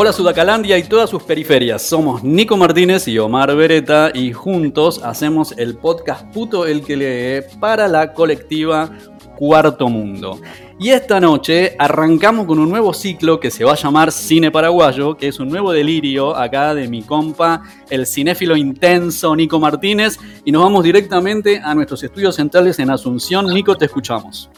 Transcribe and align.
Hola 0.00 0.12
Sudacalandia 0.12 0.78
y 0.78 0.84
todas 0.84 1.10
sus 1.10 1.24
periferias, 1.24 1.82
somos 1.82 2.22
Nico 2.22 2.56
Martínez 2.56 3.08
y 3.08 3.18
Omar 3.18 3.56
Beretta 3.56 4.12
y 4.14 4.32
juntos 4.32 5.02
hacemos 5.02 5.52
el 5.58 5.76
podcast 5.76 6.24
Puto 6.32 6.66
el 6.66 6.84
que 6.84 6.96
lee 6.96 7.56
para 7.58 7.88
la 7.88 8.12
colectiva 8.12 8.96
Cuarto 9.36 9.88
Mundo. 9.88 10.40
Y 10.78 10.90
esta 10.90 11.18
noche 11.18 11.74
arrancamos 11.80 12.46
con 12.46 12.60
un 12.60 12.68
nuevo 12.68 12.94
ciclo 12.94 13.40
que 13.40 13.50
se 13.50 13.64
va 13.64 13.72
a 13.72 13.74
llamar 13.74 14.12
Cine 14.12 14.52
Paraguayo, 14.52 15.16
que 15.16 15.26
es 15.26 15.40
un 15.40 15.48
nuevo 15.48 15.72
delirio 15.72 16.36
acá 16.36 16.76
de 16.76 16.86
mi 16.86 17.02
compa, 17.02 17.64
el 17.90 18.06
cinéfilo 18.06 18.56
intenso 18.56 19.34
Nico 19.34 19.58
Martínez, 19.58 20.16
y 20.44 20.52
nos 20.52 20.62
vamos 20.62 20.84
directamente 20.84 21.60
a 21.60 21.74
nuestros 21.74 22.04
estudios 22.04 22.36
centrales 22.36 22.78
en 22.78 22.90
Asunción. 22.90 23.52
Nico, 23.52 23.74
te 23.74 23.86
escuchamos. 23.86 24.48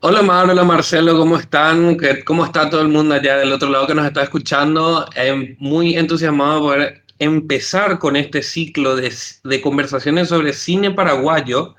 Hola 0.00 0.22
Mauro, 0.22 0.52
hola 0.52 0.62
Marcelo, 0.62 1.18
¿cómo 1.18 1.36
están? 1.38 1.98
¿Cómo 2.24 2.44
está 2.44 2.70
todo 2.70 2.82
el 2.82 2.88
mundo 2.88 3.16
allá 3.16 3.36
del 3.38 3.52
otro 3.52 3.68
lado 3.68 3.88
que 3.88 3.96
nos 3.96 4.06
está 4.06 4.22
escuchando? 4.22 5.04
Eh, 5.16 5.56
muy 5.58 5.96
entusiasmado 5.96 6.60
por 6.60 7.02
empezar 7.18 7.98
con 7.98 8.14
este 8.14 8.42
ciclo 8.42 8.94
de, 8.94 9.12
de, 9.42 9.60
conversaciones 9.60 10.28
sobre 10.28 10.52
cine 10.52 10.92
paraguayo 10.92 11.74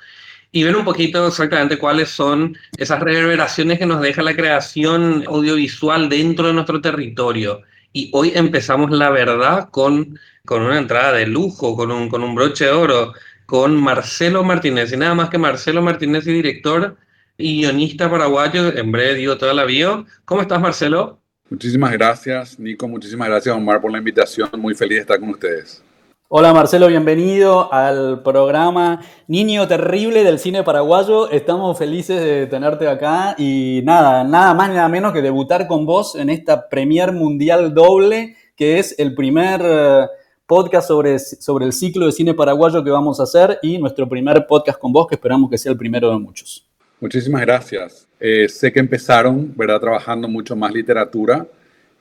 y 0.51 0.63
ver 0.63 0.75
un 0.75 0.83
poquito 0.83 1.25
exactamente 1.27 1.77
cuáles 1.77 2.09
son 2.09 2.57
esas 2.77 2.99
reverberaciones 2.99 3.79
que 3.79 3.85
nos 3.85 4.01
deja 4.01 4.21
la 4.21 4.35
creación 4.35 5.23
audiovisual 5.25 6.09
dentro 6.09 6.47
de 6.47 6.53
nuestro 6.53 6.81
territorio. 6.81 7.61
Y 7.93 8.09
hoy 8.11 8.33
empezamos, 8.35 8.91
la 8.91 9.11
verdad, 9.11 9.69
con, 9.69 10.19
con 10.43 10.63
una 10.63 10.77
entrada 10.77 11.13
de 11.13 11.25
lujo, 11.25 11.73
con 11.77 11.89
un, 11.89 12.09
con 12.09 12.21
un 12.23 12.35
broche 12.35 12.65
de 12.65 12.71
oro, 12.71 13.13
con 13.45 13.77
Marcelo 13.77 14.43
Martínez, 14.43 14.91
y 14.91 14.97
nada 14.97 15.15
más 15.15 15.29
que 15.29 15.37
Marcelo 15.37 15.81
Martínez, 15.81 16.27
y 16.27 16.33
director 16.33 16.97
guionista 17.39 18.09
paraguayo, 18.09 18.75
en 18.75 18.91
breve 18.91 19.15
digo 19.15 19.37
toda 19.37 19.53
la 19.53 19.65
bio. 19.65 20.05
¿Cómo 20.25 20.41
estás, 20.41 20.59
Marcelo? 20.59 21.19
Muchísimas 21.49 21.91
gracias, 21.93 22.59
Nico. 22.59 22.87
Muchísimas 22.87 23.29
gracias, 23.29 23.55
Omar, 23.55 23.81
por 23.81 23.91
la 23.91 23.97
invitación. 23.97 24.49
Muy 24.57 24.75
feliz 24.75 24.97
de 24.97 25.01
estar 25.01 25.19
con 25.19 25.29
ustedes. 25.29 25.83
Hola 26.31 26.53
Marcelo, 26.53 26.89
bienvenido 26.89 27.73
al 27.73 28.21
programa 28.21 29.01
Niño 29.27 29.67
Terrible 29.67 30.23
del 30.23 30.37
Cine 30.37 30.61
Paraguayo. 30.61 31.27
Estamos 31.31 31.75
felices 31.75 32.21
de 32.21 32.45
tenerte 32.45 32.87
acá 32.87 33.33
y 33.35 33.81
nada, 33.83 34.23
nada 34.23 34.53
más 34.53 34.69
nada 34.69 34.87
menos 34.89 35.11
que 35.11 35.23
debutar 35.23 35.65
con 35.65 35.87
vos 35.87 36.13
en 36.13 36.29
esta 36.29 36.69
Premier 36.69 37.13
Mundial 37.13 37.73
Doble, 37.73 38.35
que 38.55 38.77
es 38.77 38.93
el 38.99 39.15
primer 39.15 39.59
eh, 39.63 40.05
podcast 40.45 40.87
sobre, 40.87 41.17
sobre 41.17 41.65
el 41.65 41.73
ciclo 41.73 42.05
de 42.05 42.11
cine 42.11 42.35
paraguayo 42.35 42.83
que 42.83 42.91
vamos 42.91 43.19
a 43.19 43.23
hacer 43.23 43.57
y 43.63 43.79
nuestro 43.79 44.07
primer 44.07 44.45
podcast 44.45 44.77
con 44.77 44.93
vos, 44.93 45.07
que 45.07 45.15
esperamos 45.15 45.49
que 45.49 45.57
sea 45.57 45.71
el 45.71 45.79
primero 45.79 46.11
de 46.11 46.19
muchos. 46.19 46.68
Muchísimas 47.01 47.41
gracias. 47.41 48.07
Eh, 48.19 48.49
sé 48.49 48.73
que 48.73 48.79
empezaron, 48.81 49.55
¿verdad?, 49.55 49.79
trabajando 49.79 50.27
mucho 50.27 50.53
más 50.57 50.73
literatura 50.73 51.47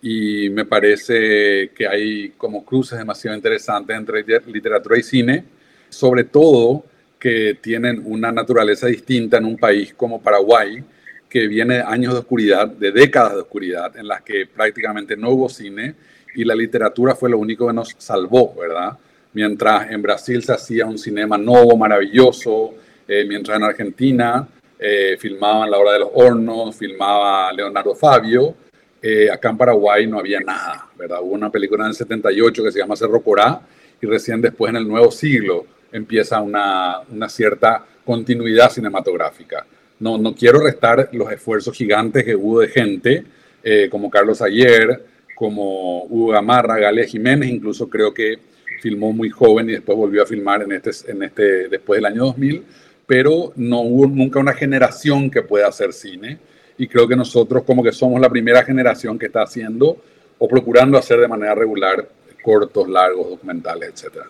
y 0.03 0.51
me 0.51 0.65
parece 0.65 1.71
que 1.71 1.87
hay 1.87 2.31
como 2.31 2.65
cruces 2.65 2.99
demasiado 2.99 3.37
interesantes 3.37 3.97
entre 3.97 4.25
literatura 4.47 4.99
y 4.99 5.03
cine, 5.05 5.45
sobre 5.89 6.25
todo 6.25 6.85
que 7.17 7.59
tienen 7.61 8.03
una 8.05 8.33
naturaleza 8.33 8.89
distinta 8.89 9.39
en 9.39 9.45
un 9.45 9.57
país 9.57 9.95
como 9.95 10.21
Paraguay, 10.21 10.83
que 11.29 11.47
viene 11.47 11.75
de 11.75 11.83
años 11.83 12.15
de 12.15 12.21
oscuridad, 12.21 12.67
de 12.67 12.91
décadas 12.91 13.35
de 13.35 13.41
oscuridad, 13.43 13.97
en 13.97 14.09
las 14.09 14.23
que 14.23 14.47
prácticamente 14.47 15.17
no 15.17 15.31
hubo 15.31 15.49
cine 15.49 15.95
y 16.35 16.45
la 16.45 16.57
literatura 16.57 17.15
fue 17.15 17.31
lo 17.31 17.39
único 17.39 17.69
que 17.69 17.73
nos 17.73 17.95
salvó, 17.99 18.53
¿verdad? 18.59 18.99
Mientras 19.33 19.93
en 19.93 20.03
Brasil 20.03 20.43
se 20.43 20.53
hacía 20.53 20.87
un 20.87 20.99
cinema 20.99 21.39
nuevo, 21.39 21.77
maravilloso, 21.77 22.75
eh, 23.07 23.25
mientras 23.27 23.57
en 23.59 23.63
Argentina 23.65 24.49
eh, 24.79 25.17
filmaban 25.19 25.71
La 25.71 25.79
Hora 25.79 25.93
de 25.93 25.99
los 26.01 26.11
Hornos, 26.15 26.77
filmaba 26.77 27.53
Leonardo 27.53 27.95
Fabio. 27.95 28.55
Eh, 29.03 29.31
acá 29.31 29.51
en 29.51 29.57
Paraguay 29.57 30.07
no 30.07 30.19
había 30.19 30.41
nada, 30.41 30.89
¿verdad? 30.97 31.19
Hubo 31.23 31.35
una 31.35 31.51
película 31.51 31.85
en 31.85 31.91
el 31.91 31.95
78 31.95 32.65
que 32.65 32.73
se 32.73 32.79
llama 32.79 32.97
Cerro 32.97 33.21
Corá 33.23 33.61
y 34.01 34.07
recién 34.07 34.41
después 34.41 34.71
en 34.71 34.77
el 34.77 34.89
nuevo 34.89 35.11
siglo 35.11 35.67
empieza 35.93 36.41
una, 36.41 37.01
una 37.11 37.29
cierta 37.29 37.85
continuidad 38.05 38.71
cinematográfica. 38.71 39.67
No, 40.01 40.19
no 40.19 40.35
quiero 40.35 40.61
restar 40.61 41.09
los 41.13 41.31
esfuerzos 41.33 41.77
gigantes 41.77 42.25
que 42.25 42.37
hubo 42.37 42.61
de 42.61 42.69
gente 42.69 43.25
eh, 43.63 43.89
como 43.91 44.11
Carlos 44.11 44.41
Ayer, 44.43 45.05
como 45.35 46.05
Hugo 46.05 46.33
Gamarra, 46.33 46.79
Gale 46.79 47.07
Jiménez, 47.07 47.51
incluso 47.51 47.89
creo 47.89 48.15
que 48.15 48.39
filmó 48.81 49.13
muy 49.13 49.29
joven 49.29 49.69
y 49.69 49.73
después 49.73 49.99
volvió 49.99 50.23
a 50.23 50.27
filmar 50.27 50.63
en 50.63 50.73
este, 50.73 50.91
en 51.11 51.23
este, 51.23 51.69
después 51.69 51.99
del 51.99 52.07
año 52.07 52.25
2000 52.27 52.65
pero 53.09 53.55
no 53.57 53.81
hubo 53.81 54.07
nunca 54.07 54.39
una 54.39 54.53
generación 54.53 55.31
que 55.31 55.41
pueda 55.41 55.67
hacer 55.67 55.95
cine. 55.95 56.39
Y 56.77 56.87
creo 56.87 57.09
que 57.09 57.17
nosotros 57.17 57.65
como 57.65 57.83
que 57.83 57.91
somos 57.91 58.21
la 58.21 58.29
primera 58.29 58.63
generación 58.63 59.19
que 59.19 59.27
está 59.27 59.43
haciendo 59.43 59.97
o 60.37 60.47
procurando 60.47 60.99
hacer 60.99 61.19
de 61.19 61.27
manera 61.27 61.55
regular 61.55 62.07
cortos, 62.43 62.87
largos, 62.87 63.31
documentales, 63.31 63.89
etc. 63.89 64.27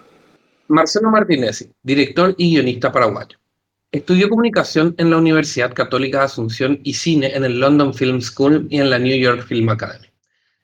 Marcelo 0.68 1.10
Martínez, 1.10 1.68
director 1.82 2.36
y 2.38 2.52
guionista 2.54 2.92
paraguayo. 2.92 3.36
Estudió 3.90 4.28
comunicación 4.28 4.94
en 4.96 5.10
la 5.10 5.18
Universidad 5.18 5.74
Católica 5.74 6.18
de 6.18 6.24
Asunción 6.26 6.78
y 6.84 6.94
cine 6.94 7.34
en 7.34 7.44
el 7.44 7.58
London 7.58 7.92
Film 7.92 8.20
School 8.20 8.68
y 8.70 8.78
en 8.78 8.90
la 8.90 9.00
New 9.00 9.18
York 9.18 9.44
Film 9.44 9.70
Academy. 9.70 10.06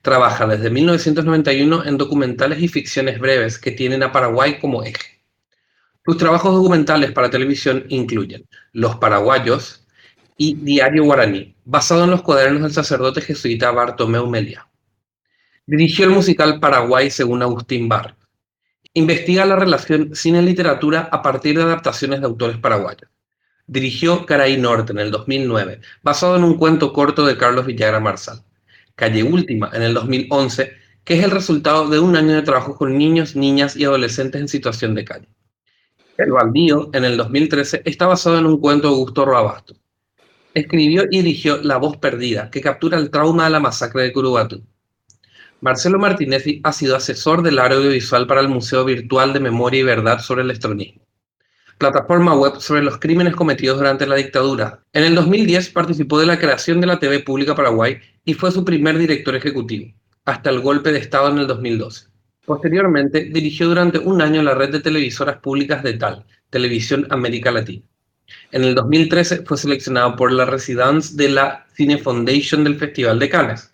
Trabaja 0.03 0.47
desde 0.47 0.71
1991 0.71 1.85
en 1.85 1.99
documentales 1.99 2.63
y 2.63 2.69
ficciones 2.69 3.19
breves 3.19 3.59
que 3.59 3.73
tienen 3.73 4.05
a 4.05 4.13
Paraguay 4.13 4.61
como 4.61 4.85
eje. 4.85 5.14
Sus 6.07 6.19
trabajos 6.19 6.53
documentales 6.53 7.13
para 7.13 7.31
televisión 7.31 7.87
incluyen 7.89 8.47
Los 8.73 8.97
Paraguayos 8.97 9.87
y 10.37 10.55
Diario 10.55 11.05
Guaraní, 11.05 11.57
basado 11.65 12.05
en 12.05 12.11
los 12.11 12.21
cuadernos 12.21 12.61
del 12.61 12.73
sacerdote 12.73 13.23
jesuita 13.23 13.71
Bartomeu 13.71 14.27
Melia. 14.27 14.69
Dirigió 15.65 16.05
el 16.05 16.11
musical 16.11 16.61
Paraguay 16.61 17.11
según 17.11 17.41
Agustín 17.41 17.89
Bar. 17.89 18.17
Investiga 18.93 19.47
la 19.47 19.57
relación 19.57 20.15
cine-literatura 20.15 21.09
a 21.11 21.23
partir 21.23 21.57
de 21.57 21.63
adaptaciones 21.63 22.21
de 22.21 22.27
autores 22.27 22.59
paraguayos. 22.59 23.09
Dirigió 23.67 24.27
Caray 24.27 24.59
Norte 24.59 24.93
en 24.93 24.99
el 24.99 25.11
2009, 25.11 25.81
basado 26.03 26.37
en 26.37 26.45
un 26.45 26.59
cuento 26.59 26.93
corto 26.93 27.25
de 27.25 27.39
Carlos 27.39 27.65
Villagra 27.65 27.99
Marsal. 27.99 28.43
Calle 28.95 29.23
Última 29.23 29.71
en 29.73 29.81
el 29.81 29.95
2011, 29.95 30.71
que 31.03 31.15
es 31.15 31.25
el 31.25 31.31
resultado 31.31 31.89
de 31.89 31.99
un 31.99 32.15
año 32.15 32.35
de 32.35 32.43
trabajo 32.43 32.77
con 32.77 32.99
niños, 32.99 33.35
niñas 33.37 33.75
y 33.75 33.85
adolescentes 33.85 34.39
en 34.43 34.49
situación 34.49 34.95
de 34.95 35.07
calle. 35.07 35.29
El 36.17 36.31
baldío, 36.31 36.91
en 36.93 37.05
el 37.05 37.17
2013, 37.17 37.83
está 37.85 38.07
basado 38.07 38.39
en 38.39 38.47
un 38.47 38.61
cuento 38.61 38.87
de 38.87 38.95
Augusto 38.95 39.25
Roabasto. 39.25 39.75
Escribió 40.55 41.05
y 41.11 41.23
dirigió 41.23 41.57
La 41.57 41.77
voz 41.79 41.97
perdida, 41.97 42.51
que 42.51 42.61
captura 42.61 42.99
el 42.99 43.11
trauma 43.11 43.45
de 43.45 43.51
la 43.51 43.59
masacre 43.59 44.05
de 44.05 44.13
Curubatu. 44.13 44.63
Marcelo 45.61 45.99
Martínez 45.99 46.45
ha 46.63 46.73
sido 46.73 46.95
asesor 46.95 47.43
del 47.43 47.59
área 47.59 47.79
audiovisual 47.79 48.29
para 48.29 48.43
el 48.43 48.49
Museo 48.49 48.85
Virtual 48.85 49.33
de 49.33 49.41
Memoria 49.41 49.81
y 49.81 49.83
Verdad 49.83 50.21
sobre 50.21 50.43
el 50.43 50.53
Estronismo, 50.53 51.03
plataforma 51.79 52.37
web 52.37 52.61
sobre 52.61 52.83
los 52.83 52.99
crímenes 52.99 53.35
cometidos 53.35 53.79
durante 53.79 54.07
la 54.07 54.15
dictadura. 54.15 54.85
En 54.93 55.03
el 55.03 55.17
2010 55.17 55.71
participó 55.71 56.21
de 56.21 56.27
la 56.27 56.39
creación 56.39 56.81
de 56.81 56.87
la 56.87 57.01
TV 57.01 57.21
Pública 57.21 57.57
Paraguay 57.57 57.99
y 58.25 58.35
fue 58.35 58.53
su 58.53 58.65
primer 58.65 58.99
director 58.99 59.35
ejecutivo, 59.35 59.93
hasta 60.25 60.51
el 60.51 60.61
golpe 60.61 60.93
de 60.93 61.01
Estado 61.01 61.31
en 61.31 61.39
el 61.39 61.49
2012. 61.49 62.14
Posteriormente, 62.45 63.31
dirigió 63.33 63.69
durante 63.69 63.99
un 63.99 64.21
año 64.21 64.43
la 64.43 64.55
red 64.55 64.71
de 64.71 64.81
televisoras 64.81 65.39
públicas 65.39 65.83
de 65.83 65.95
TAL, 65.95 66.27
Televisión 66.51 67.07
América 67.11 67.51
Latina. 67.51 67.85
En 68.53 68.65
el 68.65 68.75
2013 68.75 69.45
fue 69.45 69.57
seleccionado 69.57 70.17
por 70.17 70.31
la 70.33 70.45
Residence 70.45 71.17
de 71.17 71.31
la 71.31 71.67
Cine 71.75 71.99
Foundation 71.99 72.65
del 72.65 72.77
Festival 72.77 73.19
de 73.19 73.29
Cannes 73.29 73.73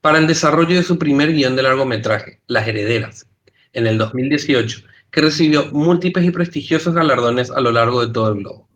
para 0.00 0.18
el 0.18 0.26
desarrollo 0.26 0.76
de 0.76 0.82
su 0.82 0.98
primer 0.98 1.32
guion 1.32 1.56
de 1.56 1.62
largometraje, 1.62 2.40
Las 2.46 2.66
Herederas, 2.66 3.26
en 3.72 3.86
el 3.86 3.98
2018, 3.98 4.80
que 5.10 5.20
recibió 5.20 5.66
múltiples 5.72 6.24
y 6.24 6.30
prestigiosos 6.30 6.94
galardones 6.94 7.50
a 7.50 7.60
lo 7.60 7.72
largo 7.72 8.06
de 8.06 8.12
todo 8.12 8.32
el 8.32 8.38
globo. 8.40 8.68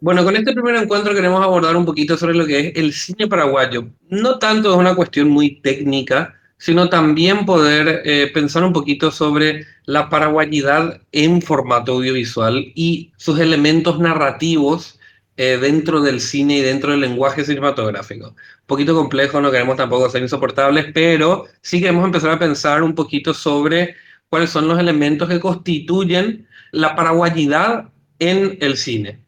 Bueno, 0.00 0.24
con 0.24 0.34
este 0.34 0.52
primer 0.52 0.74
encuentro 0.76 1.14
queremos 1.14 1.42
abordar 1.42 1.76
un 1.76 1.84
poquito 1.84 2.16
sobre 2.16 2.34
lo 2.34 2.44
que 2.44 2.58
es 2.58 2.72
el 2.74 2.92
cine 2.92 3.28
paraguayo. 3.28 3.88
No 4.08 4.38
tanto 4.38 4.72
es 4.72 4.76
una 4.76 4.96
cuestión 4.96 5.28
muy 5.28 5.60
técnica, 5.60 6.34
sino 6.62 6.88
también 6.88 7.44
poder 7.44 8.02
eh, 8.04 8.30
pensar 8.32 8.62
un 8.62 8.72
poquito 8.72 9.10
sobre 9.10 9.66
la 9.84 10.08
paraguayidad 10.08 11.02
en 11.10 11.42
formato 11.42 11.94
audiovisual 11.94 12.70
y 12.76 13.12
sus 13.16 13.40
elementos 13.40 13.98
narrativos 13.98 15.00
eh, 15.36 15.58
dentro 15.60 16.00
del 16.00 16.20
cine 16.20 16.58
y 16.58 16.60
dentro 16.60 16.92
del 16.92 17.00
lenguaje 17.00 17.44
cinematográfico. 17.44 18.28
Un 18.28 18.66
poquito 18.66 18.94
complejo, 18.94 19.40
no 19.40 19.50
queremos 19.50 19.76
tampoco 19.76 20.08
ser 20.08 20.22
insoportables, 20.22 20.86
pero 20.94 21.46
sí 21.62 21.80
queremos 21.80 22.04
empezar 22.04 22.30
a 22.30 22.38
pensar 22.38 22.84
un 22.84 22.94
poquito 22.94 23.34
sobre 23.34 23.96
cuáles 24.28 24.50
son 24.50 24.68
los 24.68 24.78
elementos 24.78 25.28
que 25.28 25.40
constituyen 25.40 26.46
la 26.70 26.94
paraguayidad 26.94 27.90
en 28.20 28.56
el 28.60 28.76
cine. 28.76 29.24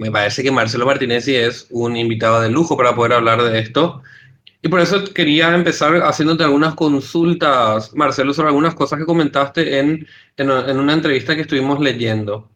Me 0.00 0.10
parece 0.10 0.42
que 0.42 0.50
Marcelo 0.50 0.86
Martínez 0.86 1.28
es 1.28 1.68
un 1.70 1.96
invitado 1.96 2.40
de 2.40 2.50
lujo 2.50 2.76
para 2.76 2.96
poder 2.96 3.12
hablar 3.12 3.44
de 3.44 3.60
esto. 3.60 4.02
Y 4.64 4.68
por 4.68 4.78
eso 4.78 5.02
quería 5.12 5.52
empezar 5.54 5.96
haciéndote 6.04 6.44
algunas 6.44 6.76
consultas, 6.76 7.92
Marcelo, 7.96 8.32
sobre 8.32 8.50
algunas 8.50 8.76
cosas 8.76 9.00
que 9.00 9.04
comentaste 9.04 9.80
en, 9.80 10.06
en, 10.36 10.50
una 10.78 10.92
entrevista 10.92 11.34
que 11.34 11.42
estuvimos 11.42 11.80
leyendo. 11.80 12.48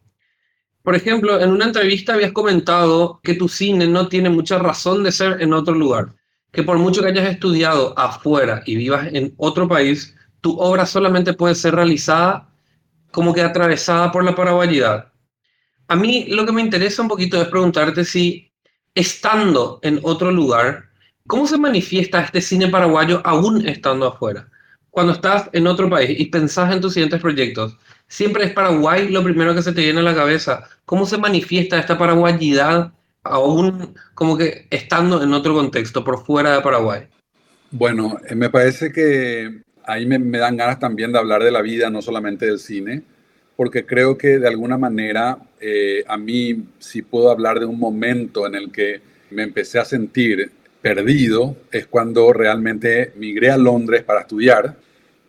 Por 0.83 0.95
ejemplo, 0.95 1.37
en 1.41 1.51
una 1.51 1.65
entrevista 1.65 2.13
habías 2.13 2.31
comentado 2.31 3.19
que 3.21 3.33
tu 3.33 3.49
cine 3.49 3.87
no 3.87 4.07
tiene 4.07 4.29
mucha 4.29 4.57
razón 4.57 5.03
de 5.03 5.11
ser 5.11 5.41
en 5.41 5.51
otro 5.51 5.75
lugar, 5.75 6.15
que 6.53 6.63
por 6.63 6.77
mucho 6.77 7.01
que 7.01 7.09
hayas 7.09 7.29
estudiado 7.29 7.93
afuera 7.99 8.63
y 8.65 8.77
vivas 8.77 9.09
en 9.11 9.33
otro 9.35 9.67
país, 9.67 10.15
tu 10.39 10.57
obra 10.57 10.85
solamente 10.85 11.33
puede 11.33 11.55
ser 11.55 11.75
realizada 11.75 12.47
como 13.11 13.33
que 13.33 13.41
atravesada 13.41 14.13
por 14.13 14.23
la 14.23 14.33
paraguayidad. 14.33 15.11
A 15.89 15.95
mí 15.97 16.27
lo 16.29 16.45
que 16.45 16.53
me 16.53 16.61
interesa 16.61 17.01
un 17.01 17.09
poquito 17.09 17.41
es 17.41 17.49
preguntarte 17.49 18.05
si, 18.05 18.53
estando 18.95 19.79
en 19.81 19.99
otro 20.03 20.31
lugar, 20.31 20.86
¿cómo 21.27 21.45
se 21.45 21.57
manifiesta 21.57 22.21
este 22.21 22.41
cine 22.41 22.67
paraguayo 22.69 23.21
aún 23.23 23.67
estando 23.67 24.07
afuera? 24.07 24.47
Cuando 24.89 25.13
estás 25.13 25.49
en 25.53 25.67
otro 25.67 25.89
país 25.89 26.19
y 26.19 26.25
pensás 26.25 26.73
en 26.73 26.81
tus 26.81 26.93
siguientes 26.93 27.21
proyectos, 27.21 27.77
siempre 28.07 28.45
es 28.45 28.51
Paraguay 28.53 29.09
lo 29.09 29.23
primero 29.23 29.53
que 29.53 29.61
se 29.61 29.73
te 29.73 29.81
viene 29.81 29.99
a 29.99 30.03
la 30.03 30.15
cabeza. 30.15 30.63
¿Cómo 30.85 31.05
se 31.05 31.17
manifiesta 31.17 31.77
esta 31.77 31.97
paraguayidad 31.97 32.91
aún 33.23 33.93
como 34.15 34.37
que 34.37 34.65
estando 34.69 35.21
en 35.21 35.33
otro 35.33 35.53
contexto, 35.53 36.03
por 36.03 36.25
fuera 36.25 36.55
de 36.55 36.61
Paraguay? 36.61 37.07
Bueno, 37.69 38.17
eh, 38.27 38.33
me 38.33 38.49
parece 38.49 38.91
que 38.91 39.61
ahí 39.85 40.05
me, 40.05 40.37
dan 40.37 40.57
ganas 40.57 40.79
también 40.79 41.11
de 41.11 41.19
hablar 41.19 41.43
de 41.43 41.51
la 41.51 41.61
vida, 41.61 41.89
no 41.89 42.01
solamente 42.01 42.45
del 42.45 42.59
cine, 42.59 43.03
porque 43.55 43.85
creo 43.85 44.17
que 44.17 44.39
de 44.39 44.47
alguna 44.47 44.77
manera 44.77 45.37
eh, 45.59 46.03
a 46.07 46.17
mí 46.17 46.65
si 46.79 47.01
puedo 47.01 47.29
hablar 47.29 47.59
de 47.59 47.65
un 47.65 47.79
momento 47.79 48.47
en 48.47 48.55
el 48.55 48.71
que 48.71 49.01
me 49.31 49.43
empecé 49.43 49.79
a 49.79 49.85
sentir 49.85 50.51
perdido, 50.81 51.55
es 51.71 51.87
cuando 51.87 52.31
realmente 52.33 53.13
migré 53.15 53.51
a 53.51 53.57
Londres 53.57 54.03
para 54.03 54.21
estudiar. 54.21 54.75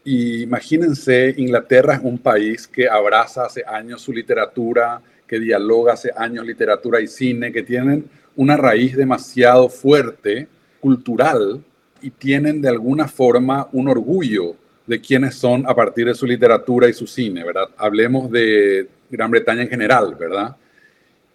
Y 0.04 0.42
imagínense, 0.42 1.34
Inglaterra 1.36 1.94
es 1.94 2.00
un 2.02 2.18
país 2.18 2.66
que 2.66 2.88
abraza 2.88 3.46
hace 3.46 3.62
años 3.66 4.02
su 4.02 4.12
literatura, 4.12 5.00
que 5.26 5.38
dialoga 5.38 5.92
hace 5.92 6.10
años 6.16 6.46
literatura 6.46 7.00
y 7.00 7.06
cine, 7.06 7.52
que 7.52 7.62
tienen 7.62 8.08
una 8.36 8.56
raíz 8.56 8.96
demasiado 8.96 9.68
fuerte, 9.68 10.48
cultural, 10.80 11.62
y 12.00 12.10
tienen 12.10 12.62
de 12.62 12.68
alguna 12.68 13.08
forma 13.08 13.68
un 13.72 13.88
orgullo 13.88 14.54
de 14.86 15.00
quiénes 15.00 15.34
son 15.34 15.66
a 15.66 15.74
partir 15.74 16.06
de 16.06 16.14
su 16.14 16.26
literatura 16.26 16.88
y 16.88 16.92
su 16.92 17.06
cine, 17.06 17.44
¿verdad? 17.44 17.68
Hablemos 17.76 18.30
de 18.30 18.88
Gran 19.10 19.30
Bretaña 19.30 19.62
en 19.62 19.68
general, 19.68 20.16
¿verdad? 20.18 20.56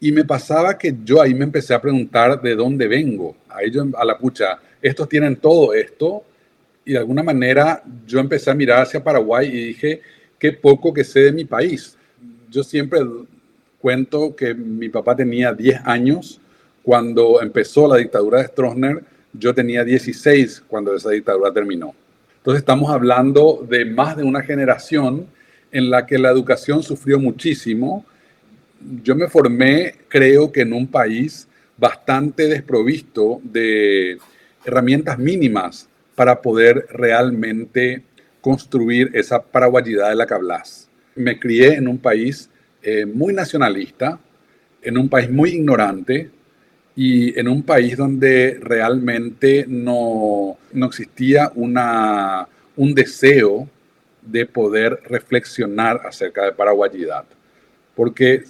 Y 0.04 0.12
me 0.12 0.26
pasaba 0.26 0.78
que 0.78 0.94
yo 1.06 1.22
ahí 1.22 1.34
me 1.34 1.46
empecé 1.46 1.74
a 1.74 1.82
preguntar 1.82 2.42
de 2.42 2.56
dónde 2.56 2.90
vengo. 2.90 3.38
A 3.48 3.64
ellos, 3.64 3.88
a 3.98 4.04
la 4.04 4.18
pucha, 4.18 4.60
estos 4.82 5.08
tienen 5.08 5.38
todo 5.38 5.74
esto. 5.74 6.26
Y 6.84 6.92
de 6.92 6.98
alguna 6.98 7.24
manera 7.24 7.82
yo 8.06 8.20
empecé 8.20 8.52
a 8.52 8.54
mirar 8.54 8.82
hacia 8.82 9.02
Paraguay 9.02 9.48
y 9.48 9.68
dije, 9.68 10.02
qué 10.38 10.52
poco 10.52 10.94
que 10.94 11.06
sé 11.06 11.22
de 11.22 11.32
mi 11.32 11.46
país. 11.46 11.98
Yo 12.52 12.66
siempre 12.66 13.00
cuento 13.80 14.36
que 14.36 14.54
mi 14.54 14.90
papá 14.90 15.16
tenía 15.16 15.54
10 15.54 15.80
años 15.86 16.42
cuando 16.84 17.42
empezó 17.42 17.88
la 17.88 17.96
dictadura 17.96 18.40
de 18.40 18.48
Stroessner 18.48 19.04
yo 19.32 19.54
tenía 19.54 19.86
16 19.86 20.64
cuando 20.68 20.94
esa 20.94 21.12
dictadura 21.12 21.54
terminó. 21.54 21.96
Entonces 22.40 22.60
estamos 22.60 22.92
hablando 22.92 23.66
de 23.70 23.86
más 23.86 24.18
de 24.18 24.24
una 24.24 24.44
generación 24.44 25.28
en 25.72 25.90
la 25.90 26.06
que 26.06 26.20
la 26.20 26.30
educación 26.30 26.84
sufrió 26.84 27.20
muchísimo. 27.20 28.06
Yo 29.04 29.16
me 29.16 29.28
formé, 29.28 29.96
creo 30.08 30.52
que 30.52 30.62
en 30.62 30.74
un 30.74 30.88
país 30.88 31.48
bastante 31.78 32.48
desprovisto 32.48 33.42
de 33.44 34.18
herramientas 34.66 35.18
mínimas 35.18 35.90
para 36.16 36.42
poder 36.42 36.88
realmente 36.90 38.04
construir 38.42 39.12
esa 39.14 39.42
paraguayidad 39.42 40.10
de 40.10 40.16
la 40.16 40.26
que 40.26 40.34
hablas. 40.34 40.90
Me 41.16 41.40
crié 41.40 41.76
en 41.76 41.88
un 41.88 41.98
país 41.98 42.50
eh, 42.82 43.06
muy 43.06 43.34
nacionalista, 43.34 44.20
en 44.82 44.98
un 44.98 45.10
país 45.10 45.30
muy 45.30 45.52
ignorante, 45.52 46.30
y 46.96 47.38
en 47.40 47.48
un 47.48 47.64
país 47.64 47.98
donde 47.98 48.60
realmente 48.62 49.66
no, 49.68 50.58
no 50.72 50.86
existía 50.86 51.52
una, 51.56 52.48
un 52.76 52.94
deseo 52.94 53.68
de 54.22 54.46
poder 54.46 55.00
reflexionar 55.06 56.02
acerca 56.06 56.46
de 56.46 56.52
paraguayidad. 56.52 57.26
Porque 57.96 58.44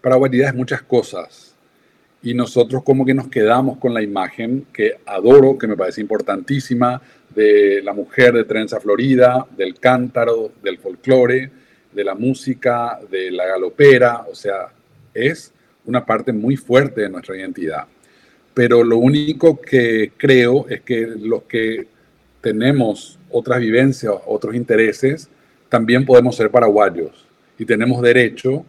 paraguayidad 0.00 0.48
es 0.48 0.54
muchas 0.54 0.82
cosas 0.82 1.54
y 2.22 2.34
nosotros 2.34 2.82
como 2.82 3.04
que 3.04 3.14
nos 3.14 3.28
quedamos 3.28 3.78
con 3.78 3.94
la 3.94 4.02
imagen 4.02 4.66
que 4.72 4.98
adoro, 5.06 5.56
que 5.56 5.66
me 5.66 5.76
parece 5.76 6.00
importantísima, 6.00 7.00
de 7.34 7.80
la 7.82 7.92
mujer 7.92 8.34
de 8.34 8.44
trenza 8.44 8.80
florida, 8.80 9.46
del 9.56 9.78
cántaro, 9.78 10.52
del 10.62 10.78
folclore, 10.78 11.50
de 11.92 12.04
la 12.04 12.14
música, 12.14 12.98
de 13.10 13.30
la 13.30 13.46
galopera, 13.46 14.24
o 14.30 14.34
sea, 14.34 14.68
es 15.14 15.52
una 15.84 16.04
parte 16.04 16.32
muy 16.32 16.56
fuerte 16.56 17.02
de 17.02 17.08
nuestra 17.08 17.36
identidad. 17.36 17.84
Pero 18.52 18.82
lo 18.82 18.98
único 18.98 19.60
que 19.60 20.12
creo 20.16 20.66
es 20.68 20.80
que 20.80 21.06
los 21.06 21.44
que 21.44 21.86
tenemos 22.40 23.18
otras 23.30 23.60
vivencias, 23.60 24.12
otros 24.26 24.54
intereses, 24.54 25.28
también 25.68 26.04
podemos 26.04 26.36
ser 26.36 26.50
paraguayos 26.50 27.26
y 27.58 27.64
tenemos 27.64 28.02
derecho 28.02 28.64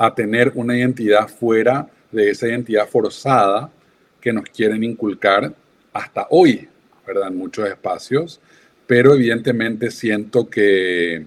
a 0.00 0.14
tener 0.14 0.50
una 0.54 0.78
identidad 0.78 1.28
fuera 1.28 1.86
de 2.10 2.30
esa 2.30 2.48
identidad 2.48 2.88
forzada 2.88 3.70
que 4.18 4.32
nos 4.32 4.44
quieren 4.44 4.82
inculcar 4.82 5.52
hasta 5.92 6.26
hoy, 6.30 6.66
¿verdad? 7.06 7.28
En 7.28 7.36
muchos 7.36 7.68
espacios, 7.68 8.40
pero 8.86 9.12
evidentemente 9.12 9.90
siento 9.90 10.48
que 10.48 11.26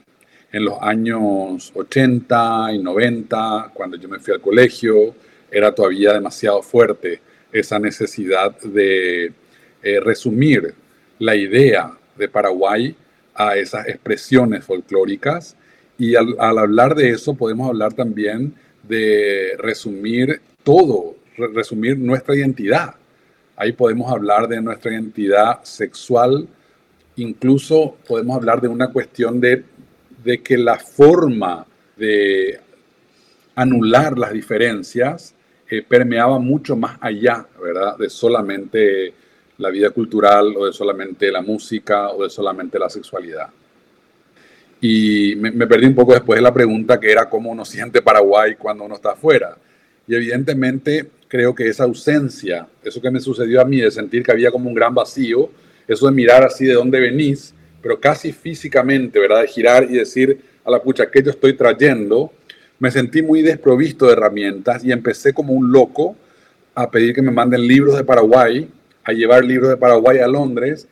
en 0.51 0.65
los 0.65 0.79
años 0.81 1.71
80 1.75 2.73
y 2.73 2.79
90, 2.79 3.69
cuando 3.75 3.95
yo 3.95 4.09
me 4.09 4.17
fui 4.17 4.33
al 4.33 4.41
colegio, 4.41 5.13
era 5.51 5.73
todavía 5.75 6.13
demasiado 6.13 6.63
fuerte 6.63 7.21
esa 7.51 7.77
necesidad 7.77 8.59
de 8.61 9.33
eh, 9.83 9.99
resumir 9.99 10.73
la 11.19 11.35
idea 11.35 11.95
de 12.17 12.27
Paraguay 12.27 12.95
a 13.35 13.55
esas 13.55 13.87
expresiones 13.87 14.65
folclóricas. 14.65 15.55
Y 15.99 16.15
al, 16.15 16.39
hablar 16.39 16.95
de 16.95 17.11
eso 17.11 17.35
podemos 17.35 17.69
hablar 17.69 17.93
también 17.93 18.55
de 18.83 19.55
resumir 19.57 20.41
todo, 20.63 21.15
resumir 21.37 21.97
nuestra 21.97 22.35
identidad. 22.35 22.95
Ahí 23.55 23.71
podemos 23.71 24.11
hablar 24.11 24.47
de 24.47 24.61
nuestra 24.61 24.91
identidad 24.91 25.63
sexual, 25.63 26.47
incluso 27.15 27.97
podemos 28.07 28.35
hablar 28.35 28.61
de 28.61 28.67
una 28.67 28.91
cuestión 28.91 29.39
de 29.39 29.63
de 30.23 30.41
que 30.41 30.57
la 30.57 30.77
forma 30.77 31.65
de 31.97 32.59
anular 33.55 34.17
las 34.17 34.31
diferencias 34.31 35.35
eh, 35.69 35.83
permeaba 35.87 36.39
mucho 36.39 36.75
más 36.75 36.97
allá, 37.01 37.45
¿verdad? 37.61 37.97
De 37.97 38.09
solamente 38.09 39.13
la 39.57 39.69
vida 39.69 39.91
cultural 39.91 40.55
o 40.57 40.65
de 40.65 40.73
solamente 40.73 41.31
la 41.31 41.41
música 41.41 42.09
o 42.09 42.23
de 42.23 42.29
solamente 42.29 42.79
la 42.79 42.89
sexualidad. 42.89 43.49
Y 44.85 45.37
me, 45.37 45.65
perdí 45.65 45.85
un 45.85 45.95
poco 45.95 46.11
después 46.11 46.37
de 46.37 46.41
la 46.41 46.53
pregunta 46.53 46.99
que 46.99 47.09
era 47.09 47.29
cómo 47.29 47.49
uno 47.49 47.63
siente 47.63 48.01
Paraguay 48.01 48.55
cuando 48.55 48.83
uno 48.83 48.95
está 48.95 49.11
afuera. 49.11 49.57
Y 50.05 50.13
evidentemente 50.13 51.09
creo 51.29 51.55
que 51.55 51.69
esa 51.69 51.85
ausencia, 51.85 52.67
eso 52.83 53.01
que 53.01 53.09
me 53.09 53.21
sucedió 53.21 53.61
a 53.61 53.65
mí 53.65 53.79
de 53.79 53.89
sentir 53.91 54.23
que 54.23 54.33
había 54.33 54.51
como 54.51 54.67
un 54.67 54.75
gran 54.75 54.93
vacío, 54.93 55.49
eso 55.87 56.07
de 56.07 56.11
mirar 56.11 56.43
así 56.43 56.65
de 56.65 56.73
dónde 56.73 56.99
venís, 56.99 57.53
pero 57.81 57.97
casi 57.97 58.33
físicamente, 58.33 59.19
¿verdad? 59.19 59.43
De 59.43 59.47
girar 59.47 59.85
y 59.85 59.93
decir 59.93 60.41
a 60.65 60.69
la 60.69 60.83
pucha, 60.83 61.09
¿qué 61.09 61.23
yo 61.23 61.31
estoy 61.31 61.53
trayendo? 61.53 62.33
Me 62.77 62.91
sentí 62.91 63.21
muy 63.21 63.41
desprovisto 63.41 64.07
de 64.07 64.11
herramientas 64.11 64.83
y 64.83 64.91
empecé 64.91 65.31
como 65.31 65.53
un 65.53 65.71
loco 65.71 66.17
a 66.75 66.91
pedir 66.91 67.15
que 67.15 67.21
me 67.21 67.31
manden 67.31 67.65
libros 67.65 67.95
de 67.95 68.03
Paraguay, 68.03 68.69
a 69.05 69.13
llevar 69.13 69.45
libros 69.45 69.69
de 69.69 69.77
Paraguay 69.77 70.17
a 70.19 70.27
Londres. 70.27 70.89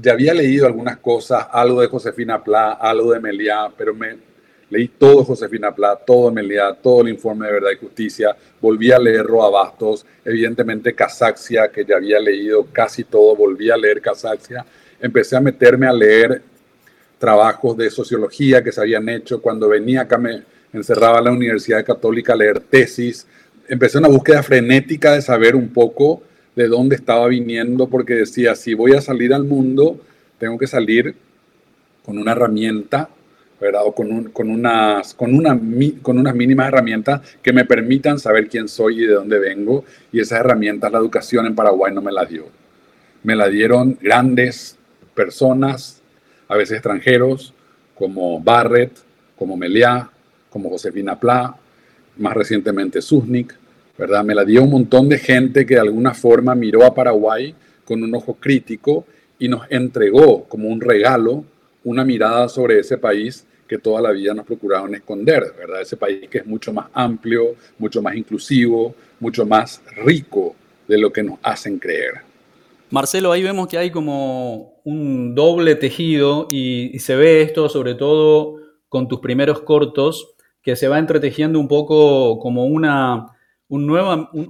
Ya 0.00 0.12
había 0.12 0.34
leído 0.34 0.66
algunas 0.66 0.98
cosas, 0.98 1.46
algo 1.50 1.80
de 1.80 1.88
Josefina 1.88 2.42
Pla, 2.42 2.72
algo 2.72 3.12
de 3.12 3.20
Meliá, 3.20 3.70
pero 3.76 3.94
me 3.94 4.16
leí 4.68 4.88
todo 4.88 5.24
Josefina 5.24 5.74
Pla, 5.74 5.96
todo 5.96 6.30
Meliá, 6.30 6.74
todo 6.74 7.00
el 7.02 7.08
informe 7.08 7.46
de 7.46 7.52
verdad 7.52 7.70
y 7.72 7.76
justicia. 7.76 8.36
Volví 8.60 8.92
a 8.92 8.98
leer 8.98 9.24
Roa 9.24 9.48
Bastos, 9.48 10.04
evidentemente 10.24 10.94
Casaxia, 10.94 11.70
que 11.70 11.84
ya 11.84 11.96
había 11.96 12.20
leído 12.20 12.66
casi 12.72 13.04
todo, 13.04 13.34
volví 13.34 13.70
a 13.70 13.76
leer 13.76 14.00
Casaxia 14.02 14.64
empecé 15.00 15.36
a 15.36 15.40
meterme 15.40 15.86
a 15.86 15.92
leer 15.92 16.42
trabajos 17.18 17.76
de 17.76 17.90
sociología 17.90 18.62
que 18.62 18.72
se 18.72 18.80
habían 18.80 19.08
hecho. 19.08 19.40
Cuando 19.40 19.68
venía 19.68 20.02
acá 20.02 20.18
me 20.18 20.42
encerraba 20.72 21.18
en 21.18 21.24
la 21.24 21.32
Universidad 21.32 21.84
Católica 21.84 22.32
a 22.32 22.36
leer 22.36 22.60
tesis. 22.60 23.26
Empecé 23.68 23.98
una 23.98 24.08
búsqueda 24.08 24.42
frenética 24.42 25.12
de 25.12 25.22
saber 25.22 25.56
un 25.56 25.68
poco 25.68 26.22
de 26.56 26.68
dónde 26.68 26.96
estaba 26.96 27.28
viniendo, 27.28 27.86
porque 27.86 28.14
decía, 28.14 28.56
si 28.56 28.74
voy 28.74 28.94
a 28.94 29.02
salir 29.02 29.34
al 29.34 29.44
mundo, 29.44 30.00
tengo 30.38 30.58
que 30.58 30.66
salir 30.66 31.14
con 32.02 32.18
una 32.18 32.32
herramienta, 32.32 33.10
¿verdad? 33.60 33.82
O 33.84 33.94
con, 33.94 34.30
con, 34.30 34.50
unas, 34.50 35.14
con, 35.14 35.34
una, 35.34 35.58
con 36.02 36.18
unas 36.18 36.34
mínimas 36.34 36.68
herramientas 36.68 37.20
que 37.42 37.52
me 37.52 37.66
permitan 37.66 38.18
saber 38.18 38.48
quién 38.48 38.68
soy 38.68 39.04
y 39.04 39.06
de 39.06 39.14
dónde 39.14 39.38
vengo. 39.38 39.84
Y 40.12 40.20
esas 40.20 40.40
herramientas 40.40 40.90
la 40.90 40.98
educación 40.98 41.46
en 41.46 41.54
Paraguay 41.54 41.92
no 41.92 42.00
me 42.00 42.12
las 42.12 42.28
dio. 42.28 42.46
Me 43.22 43.36
la 43.36 43.48
dieron 43.48 43.98
grandes 44.00 44.78
personas, 45.14 46.00
a 46.48 46.56
veces 46.56 46.76
extranjeros, 46.76 47.52
como 47.94 48.40
Barrett, 48.40 48.92
como 49.38 49.56
Meliá, 49.56 50.10
como 50.48 50.70
Josefina 50.70 51.18
Pla, 51.18 51.56
más 52.16 52.34
recientemente 52.34 53.02
Susnik, 53.02 53.54
¿verdad? 53.98 54.24
Me 54.24 54.34
la 54.34 54.44
dio 54.44 54.62
un 54.62 54.70
montón 54.70 55.08
de 55.08 55.18
gente 55.18 55.64
que 55.64 55.74
de 55.74 55.80
alguna 55.80 56.14
forma 56.14 56.54
miró 56.54 56.84
a 56.84 56.94
Paraguay 56.94 57.54
con 57.84 58.02
un 58.02 58.14
ojo 58.14 58.34
crítico 58.34 59.06
y 59.38 59.48
nos 59.48 59.62
entregó 59.70 60.44
como 60.44 60.68
un 60.68 60.80
regalo 60.80 61.44
una 61.84 62.04
mirada 62.04 62.48
sobre 62.48 62.80
ese 62.80 62.98
país 62.98 63.46
que 63.66 63.78
toda 63.78 64.00
la 64.00 64.10
vida 64.10 64.34
nos 64.34 64.44
procuraron 64.44 64.94
esconder, 64.94 65.54
¿verdad? 65.56 65.82
Ese 65.82 65.96
país 65.96 66.28
que 66.28 66.38
es 66.38 66.46
mucho 66.46 66.72
más 66.72 66.86
amplio, 66.92 67.54
mucho 67.78 68.02
más 68.02 68.14
inclusivo, 68.16 68.94
mucho 69.20 69.46
más 69.46 69.82
rico 70.04 70.54
de 70.86 70.98
lo 70.98 71.12
que 71.12 71.22
nos 71.22 71.38
hacen 71.42 71.78
creer. 71.78 72.14
Marcelo, 72.90 73.32
ahí 73.32 73.42
vemos 73.42 73.66
que 73.66 73.78
hay 73.78 73.90
como 73.90 74.80
un 74.84 75.34
doble 75.34 75.74
tejido 75.74 76.46
y, 76.50 76.98
se 77.00 77.16
ve 77.16 77.42
esto 77.42 77.68
sobre 77.68 77.94
todo 77.94 78.56
con 78.88 79.08
tus 79.08 79.20
primeros 79.20 79.60
cortos, 79.60 80.34
que 80.62 80.76
se 80.76 80.88
va 80.88 80.98
entretejiendo 80.98 81.58
un 81.58 81.68
poco 81.68 82.38
como 82.38 82.66
una, 82.66 83.26
un, 83.68 83.90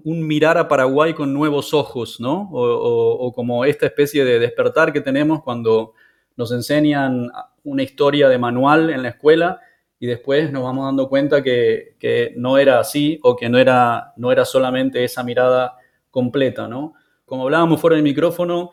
un, 0.04 0.26
mirar 0.26 0.58
a 0.58 0.68
Paraguay 0.68 1.14
con 1.14 1.32
nuevos 1.32 1.72
ojos, 1.72 2.20
¿no? 2.20 2.48
O, 2.52 3.32
como 3.34 3.64
esta 3.64 3.86
especie 3.86 4.24
de 4.24 4.38
despertar 4.38 4.92
que 4.92 5.00
tenemos 5.00 5.42
cuando 5.42 5.94
nos 6.36 6.52
enseñan 6.52 7.30
una 7.64 7.82
historia 7.82 8.28
de 8.28 8.38
manual 8.38 8.90
en 8.90 9.02
la 9.02 9.08
escuela 9.10 9.60
y 9.98 10.06
después 10.06 10.52
nos 10.52 10.62
vamos 10.62 10.84
dando 10.84 11.08
cuenta 11.08 11.42
que, 11.42 11.96
que 11.98 12.34
no 12.36 12.58
era 12.58 12.78
así 12.78 13.18
o 13.22 13.34
que 13.36 13.48
no 13.48 13.58
era, 13.58 14.12
no 14.16 14.30
era 14.30 14.44
solamente 14.44 15.02
esa 15.02 15.22
mirada 15.22 15.76
completa, 16.10 16.68
¿no? 16.68 16.94
Como 17.24 17.44
hablábamos 17.44 17.80
fuera 17.80 17.96
del 17.96 18.04
micrófono, 18.04 18.70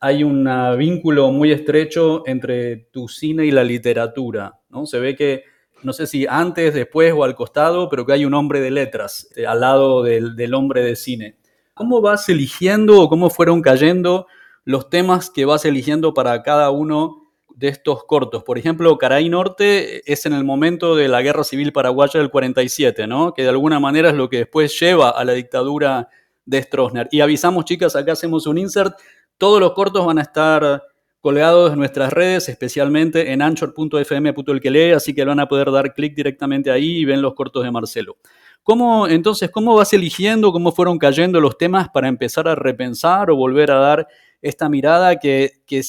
hay 0.00 0.22
un 0.22 0.48
vínculo 0.76 1.30
muy 1.30 1.52
estrecho 1.52 2.22
entre 2.26 2.76
tu 2.76 3.08
cine 3.08 3.46
y 3.46 3.50
la 3.50 3.64
literatura, 3.64 4.60
¿no? 4.68 4.84
Se 4.84 4.98
ve 4.98 5.16
que, 5.16 5.44
no 5.82 5.92
sé 5.92 6.06
si 6.06 6.26
antes, 6.28 6.74
después 6.74 7.12
o 7.12 7.24
al 7.24 7.34
costado, 7.34 7.88
pero 7.88 8.06
que 8.06 8.12
hay 8.12 8.24
un 8.24 8.34
hombre 8.34 8.60
de 8.60 8.70
letras 8.70 9.28
eh, 9.36 9.46
al 9.46 9.60
lado 9.60 10.02
del, 10.02 10.54
hombre 10.54 10.82
de 10.82 10.96
cine. 10.96 11.36
¿Cómo 11.74 12.00
vas 12.00 12.28
eligiendo 12.28 13.00
o 13.00 13.08
cómo 13.08 13.30
fueron 13.30 13.62
cayendo 13.62 14.26
los 14.64 14.90
temas 14.90 15.30
que 15.30 15.44
vas 15.44 15.64
eligiendo 15.64 16.14
para 16.14 16.42
cada 16.42 16.70
uno 16.70 17.22
de 17.56 17.68
estos 17.68 18.04
cortos. 18.04 18.44
Por 18.44 18.58
ejemplo, 18.58 18.98
Caray 18.98 19.28
Norte 19.28 20.12
es 20.12 20.26
en 20.26 20.34
el 20.34 20.44
momento 20.44 20.94
de 20.94 21.08
la 21.08 21.22
Guerra 21.22 21.42
Civil 21.42 21.72
Paraguaya 21.72 22.20
del 22.20 22.30
47, 22.30 23.06
¿no? 23.06 23.32
Que 23.32 23.42
de 23.42 23.48
alguna 23.48 23.80
manera 23.80 24.10
es 24.10 24.14
lo 24.14 24.28
que 24.28 24.38
después 24.38 24.78
lleva 24.78 25.10
a 25.10 25.24
la 25.24 25.32
dictadura 25.32 26.10
de 26.44 26.62
Stroessner. 26.62 27.08
Y 27.10 27.20
avisamos, 27.20 27.64
chicas, 27.64 27.96
acá 27.96 28.12
hacemos 28.12 28.46
un 28.46 28.58
insert. 28.58 28.98
Todos 29.38 29.58
los 29.58 29.72
cortos 29.72 30.04
van 30.04 30.18
a 30.18 30.22
estar 30.22 30.82
colgados 31.26 31.72
en 31.72 31.80
nuestras 31.80 32.12
redes, 32.12 32.48
especialmente 32.48 33.32
en 33.32 33.42
anchor.fm. 33.42 34.32
el 34.46 34.60
que 34.60 34.70
lee, 34.70 34.92
así 34.92 35.12
que 35.12 35.24
van 35.24 35.40
a 35.40 35.48
poder 35.48 35.72
dar 35.72 35.92
clic 35.92 36.14
directamente 36.14 36.70
ahí 36.70 36.98
y 36.98 37.04
ven 37.04 37.20
los 37.20 37.34
cortos 37.34 37.64
de 37.64 37.70
Marcelo. 37.72 38.18
¿Cómo, 38.62 39.08
entonces, 39.08 39.50
cómo 39.50 39.74
vas 39.74 39.92
eligiendo, 39.92 40.52
cómo 40.52 40.70
fueron 40.70 40.98
cayendo 40.98 41.40
los 41.40 41.58
temas 41.58 41.88
para 41.88 42.06
empezar 42.06 42.46
a 42.46 42.54
repensar 42.54 43.28
o 43.32 43.34
volver 43.34 43.72
a 43.72 43.78
dar 43.80 44.06
esta 44.40 44.68
mirada 44.68 45.16
que, 45.16 45.62
que 45.66 45.82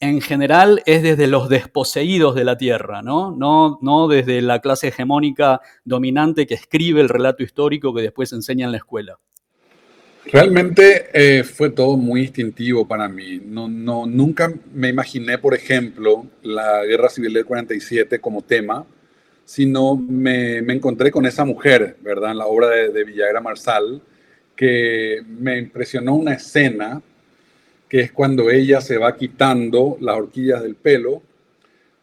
en 0.00 0.20
general 0.20 0.82
es 0.84 1.04
desde 1.04 1.28
los 1.28 1.48
desposeídos 1.48 2.34
de 2.34 2.42
la 2.42 2.58
tierra, 2.58 3.02
¿no? 3.02 3.30
¿no? 3.30 3.78
No 3.82 4.08
desde 4.08 4.42
la 4.42 4.58
clase 4.58 4.88
hegemónica 4.88 5.60
dominante 5.84 6.44
que 6.44 6.54
escribe 6.54 7.00
el 7.00 7.08
relato 7.08 7.44
histórico 7.44 7.94
que 7.94 8.02
después 8.02 8.32
enseña 8.32 8.66
en 8.66 8.72
la 8.72 8.78
escuela? 8.78 9.16
Realmente 10.32 11.06
eh, 11.12 11.44
fue 11.44 11.70
todo 11.70 11.96
muy 11.96 12.22
instintivo 12.22 12.86
para 12.86 13.08
mí. 13.08 13.40
No, 13.44 13.68
no, 13.68 14.06
nunca 14.06 14.52
me 14.74 14.88
imaginé, 14.88 15.38
por 15.38 15.54
ejemplo, 15.54 16.26
la 16.42 16.84
Guerra 16.84 17.08
Civil 17.08 17.32
del 17.32 17.44
47 17.44 18.18
como 18.18 18.42
tema, 18.42 18.84
sino 19.44 19.96
me, 19.96 20.62
me 20.62 20.74
encontré 20.74 21.12
con 21.12 21.26
esa 21.26 21.44
mujer, 21.44 21.96
¿verdad? 22.00 22.32
En 22.32 22.38
la 22.38 22.46
obra 22.46 22.68
de, 22.70 22.88
de, 22.88 23.04
Villagra 23.04 23.40
Marsal, 23.40 24.02
que 24.56 25.22
me 25.26 25.58
impresionó 25.58 26.16
una 26.16 26.34
escena, 26.34 27.00
que 27.88 28.00
es 28.00 28.10
cuando 28.10 28.50
ella 28.50 28.80
se 28.80 28.98
va 28.98 29.16
quitando 29.16 29.96
las 30.00 30.16
horquillas 30.16 30.62
del 30.62 30.74
pelo, 30.74 31.22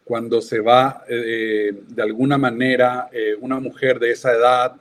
cuando 0.04 0.40
se 0.40 0.60
va, 0.60 1.04
eh, 1.08 1.72
de 1.88 2.02
alguna 2.02 2.38
manera, 2.38 3.08
eh, 3.12 3.34
una 3.40 3.60
mujer 3.60 3.98
de 3.98 4.12
esa 4.12 4.32
edad 4.32 4.76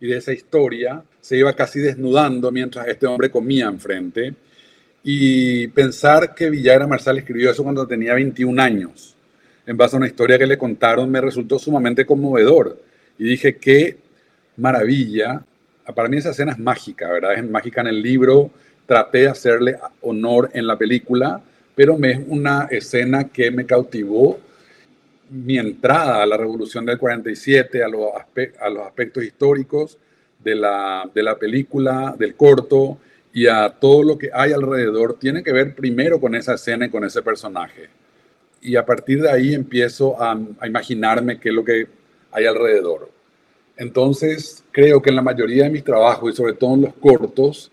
y 0.00 0.08
de 0.08 0.16
esa 0.16 0.32
historia 0.32 1.04
se 1.28 1.36
iba 1.36 1.52
casi 1.52 1.78
desnudando 1.80 2.50
mientras 2.50 2.88
este 2.88 3.06
hombre 3.06 3.30
comía 3.30 3.66
enfrente. 3.66 4.34
Y 5.04 5.68
pensar 5.68 6.34
que 6.34 6.48
Villagra 6.48 6.86
Marsal 6.86 7.18
escribió 7.18 7.50
eso 7.50 7.62
cuando 7.62 7.86
tenía 7.86 8.14
21 8.14 8.62
años, 8.62 9.14
en 9.66 9.76
base 9.76 9.94
a 9.94 9.98
una 9.98 10.06
historia 10.06 10.38
que 10.38 10.46
le 10.46 10.56
contaron, 10.56 11.10
me 11.10 11.20
resultó 11.20 11.58
sumamente 11.58 12.06
conmovedor. 12.06 12.80
Y 13.18 13.24
dije, 13.24 13.58
qué 13.58 13.98
maravilla. 14.56 15.44
Para 15.94 16.08
mí 16.08 16.16
esa 16.16 16.30
escena 16.30 16.52
es 16.52 16.58
mágica, 16.58 17.12
¿verdad? 17.12 17.34
Es 17.34 17.46
mágica 17.46 17.82
en 17.82 17.88
el 17.88 18.00
libro. 18.00 18.50
Traté 18.86 19.18
de 19.18 19.28
hacerle 19.28 19.76
honor 20.00 20.48
en 20.54 20.66
la 20.66 20.78
película, 20.78 21.42
pero 21.74 21.98
me 21.98 22.12
es 22.12 22.20
una 22.26 22.68
escena 22.70 23.24
que 23.24 23.50
me 23.50 23.66
cautivó 23.66 24.40
mi 25.28 25.58
entrada 25.58 26.22
a 26.22 26.26
la 26.26 26.38
revolución 26.38 26.86
del 26.86 26.96
47, 26.96 27.84
a 27.84 27.88
los, 27.88 28.12
a 28.58 28.70
los 28.70 28.86
aspectos 28.86 29.22
históricos 29.24 29.98
de 30.38 30.54
la, 30.54 31.10
de 31.12 31.22
la 31.22 31.36
película, 31.36 32.14
del 32.18 32.34
corto 32.34 32.98
y 33.32 33.46
a 33.46 33.68
todo 33.70 34.02
lo 34.02 34.18
que 34.18 34.30
hay 34.32 34.52
alrededor, 34.52 35.18
tiene 35.18 35.42
que 35.42 35.52
ver 35.52 35.74
primero 35.74 36.20
con 36.20 36.34
esa 36.34 36.54
escena 36.54 36.86
y 36.86 36.90
con 36.90 37.04
ese 37.04 37.22
personaje. 37.22 37.88
Y 38.60 38.76
a 38.76 38.84
partir 38.84 39.22
de 39.22 39.30
ahí 39.30 39.54
empiezo 39.54 40.20
a, 40.20 40.38
a 40.60 40.66
imaginarme 40.66 41.38
qué 41.38 41.50
es 41.50 41.54
lo 41.54 41.64
que 41.64 41.86
hay 42.32 42.46
alrededor. 42.46 43.10
Entonces, 43.76 44.64
creo 44.72 45.00
que 45.00 45.10
en 45.10 45.16
la 45.16 45.22
mayoría 45.22 45.64
de 45.64 45.70
mis 45.70 45.84
trabajos 45.84 46.32
y 46.32 46.36
sobre 46.36 46.54
todo 46.54 46.74
en 46.74 46.82
los 46.82 46.94
cortos, 46.94 47.70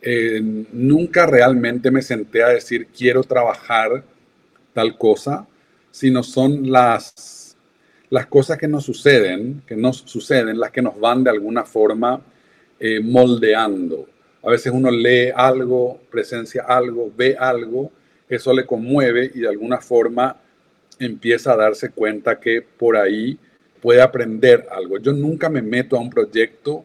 eh, 0.00 0.40
nunca 0.72 1.26
realmente 1.26 1.90
me 1.90 2.02
senté 2.02 2.42
a 2.44 2.48
decir 2.48 2.86
quiero 2.96 3.24
trabajar 3.24 4.04
tal 4.72 4.96
cosa, 4.96 5.46
sino 5.90 6.22
son 6.22 6.70
las, 6.70 7.12
las 8.10 8.26
cosas 8.26 8.58
que 8.58 8.68
nos 8.68 8.84
suceden, 8.84 9.62
que 9.66 9.76
nos 9.76 9.98
suceden, 9.98 10.58
las 10.58 10.70
que 10.70 10.82
nos 10.82 10.98
van 10.98 11.24
de 11.24 11.30
alguna 11.30 11.64
forma 11.64 12.20
eh, 12.80 13.00
moldeando. 13.00 14.06
A 14.42 14.50
veces 14.50 14.72
uno 14.72 14.90
lee 14.90 15.30
algo, 15.34 16.00
presencia 16.10 16.64
algo, 16.66 17.12
ve 17.16 17.36
algo, 17.38 17.90
eso 18.28 18.52
le 18.52 18.64
conmueve 18.64 19.30
y 19.34 19.40
de 19.40 19.48
alguna 19.48 19.78
forma 19.78 20.36
empieza 20.98 21.52
a 21.52 21.56
darse 21.56 21.90
cuenta 21.90 22.38
que 22.40 22.62
por 22.62 22.96
ahí 22.96 23.38
puede 23.80 24.00
aprender 24.00 24.66
algo. 24.70 24.98
Yo 24.98 25.12
nunca 25.12 25.48
me 25.48 25.62
meto 25.62 25.96
a 25.96 26.00
un 26.00 26.10
proyecto 26.10 26.84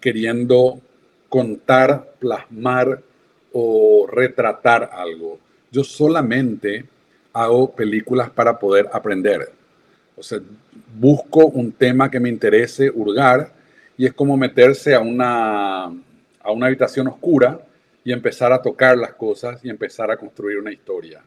queriendo 0.00 0.80
contar, 1.28 2.14
plasmar 2.18 3.02
o 3.52 4.06
retratar 4.10 4.90
algo. 4.92 5.38
Yo 5.70 5.84
solamente 5.84 6.84
hago 7.32 7.74
películas 7.74 8.30
para 8.30 8.58
poder 8.58 8.88
aprender. 8.92 9.50
O 10.16 10.22
sea, 10.22 10.38
busco 10.98 11.46
un 11.46 11.72
tema 11.72 12.10
que 12.10 12.20
me 12.20 12.28
interese 12.28 12.90
hurgar 12.90 13.52
y 13.96 14.06
es 14.06 14.12
como 14.12 14.36
meterse 14.36 14.94
a 14.94 15.00
una, 15.00 15.84
a 15.84 16.52
una 16.52 16.66
habitación 16.66 17.08
oscura 17.08 17.60
y 18.04 18.12
empezar 18.12 18.52
a 18.52 18.60
tocar 18.60 18.98
las 18.98 19.14
cosas 19.14 19.64
y 19.64 19.70
empezar 19.70 20.10
a 20.10 20.16
construir 20.16 20.58
una 20.58 20.72
historia. 20.72 21.22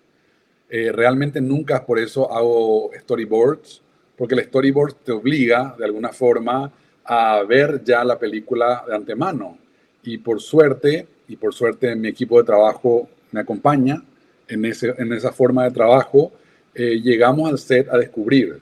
Eh, 0.70 0.92
realmente 0.92 1.42
nunca 1.42 1.86
por 1.86 1.98
eso 1.98 2.32
hago 2.32 2.92
storyboards, 3.00 3.82
porque 4.16 4.36
el 4.36 4.44
storyboard 4.44 4.96
te 5.04 5.12
obliga 5.12 5.76
de 5.78 5.86
alguna 5.86 6.10
forma 6.10 6.72
a 7.06 7.42
ver 7.44 7.84
ya 7.84 8.04
la 8.04 8.20
película 8.20 8.84
de 8.88 8.96
antemano. 8.96 9.58
Y 10.04 10.18
por 10.18 10.42
suerte, 10.42 11.08
y 11.28 11.36
por 11.36 11.54
suerte 11.54 11.96
mi 11.96 12.10
equipo 12.10 12.38
de 12.38 12.46
trabajo 12.46 13.10
me 13.32 13.40
acompaña, 13.42 14.04
en, 14.48 14.66
ese, 14.66 14.94
en 14.98 15.12
esa 15.14 15.32
forma 15.32 15.64
de 15.66 15.72
trabajo, 15.72 16.32
eh, 16.74 17.02
llegamos 17.02 17.50
al 17.50 17.58
set 17.58 17.90
a 17.90 17.98
descubrir. 17.98 18.62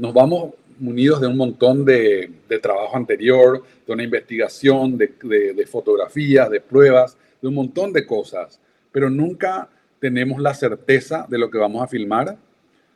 Nos 0.00 0.14
vamos 0.14 0.54
munidos 0.78 1.20
de 1.20 1.26
un 1.26 1.36
montón 1.36 1.84
de, 1.84 2.30
trabajo 2.62 2.96
anterior, 2.96 3.62
de 3.86 3.92
una 3.92 4.02
investigación, 4.02 4.96
de, 4.96 5.12
de, 5.22 5.52
de, 5.52 5.66
fotografías, 5.66 6.48
de 6.48 6.62
pruebas, 6.62 7.18
de 7.42 7.48
un 7.48 7.54
montón 7.54 7.92
de 7.92 8.06
cosas, 8.06 8.58
pero 8.90 9.10
nunca 9.10 9.68
tenemos 9.98 10.40
la 10.40 10.54
certeza 10.54 11.26
de 11.28 11.36
lo 11.36 11.50
que 11.50 11.58
vamos 11.58 11.82
a 11.82 11.86
filmar 11.86 12.34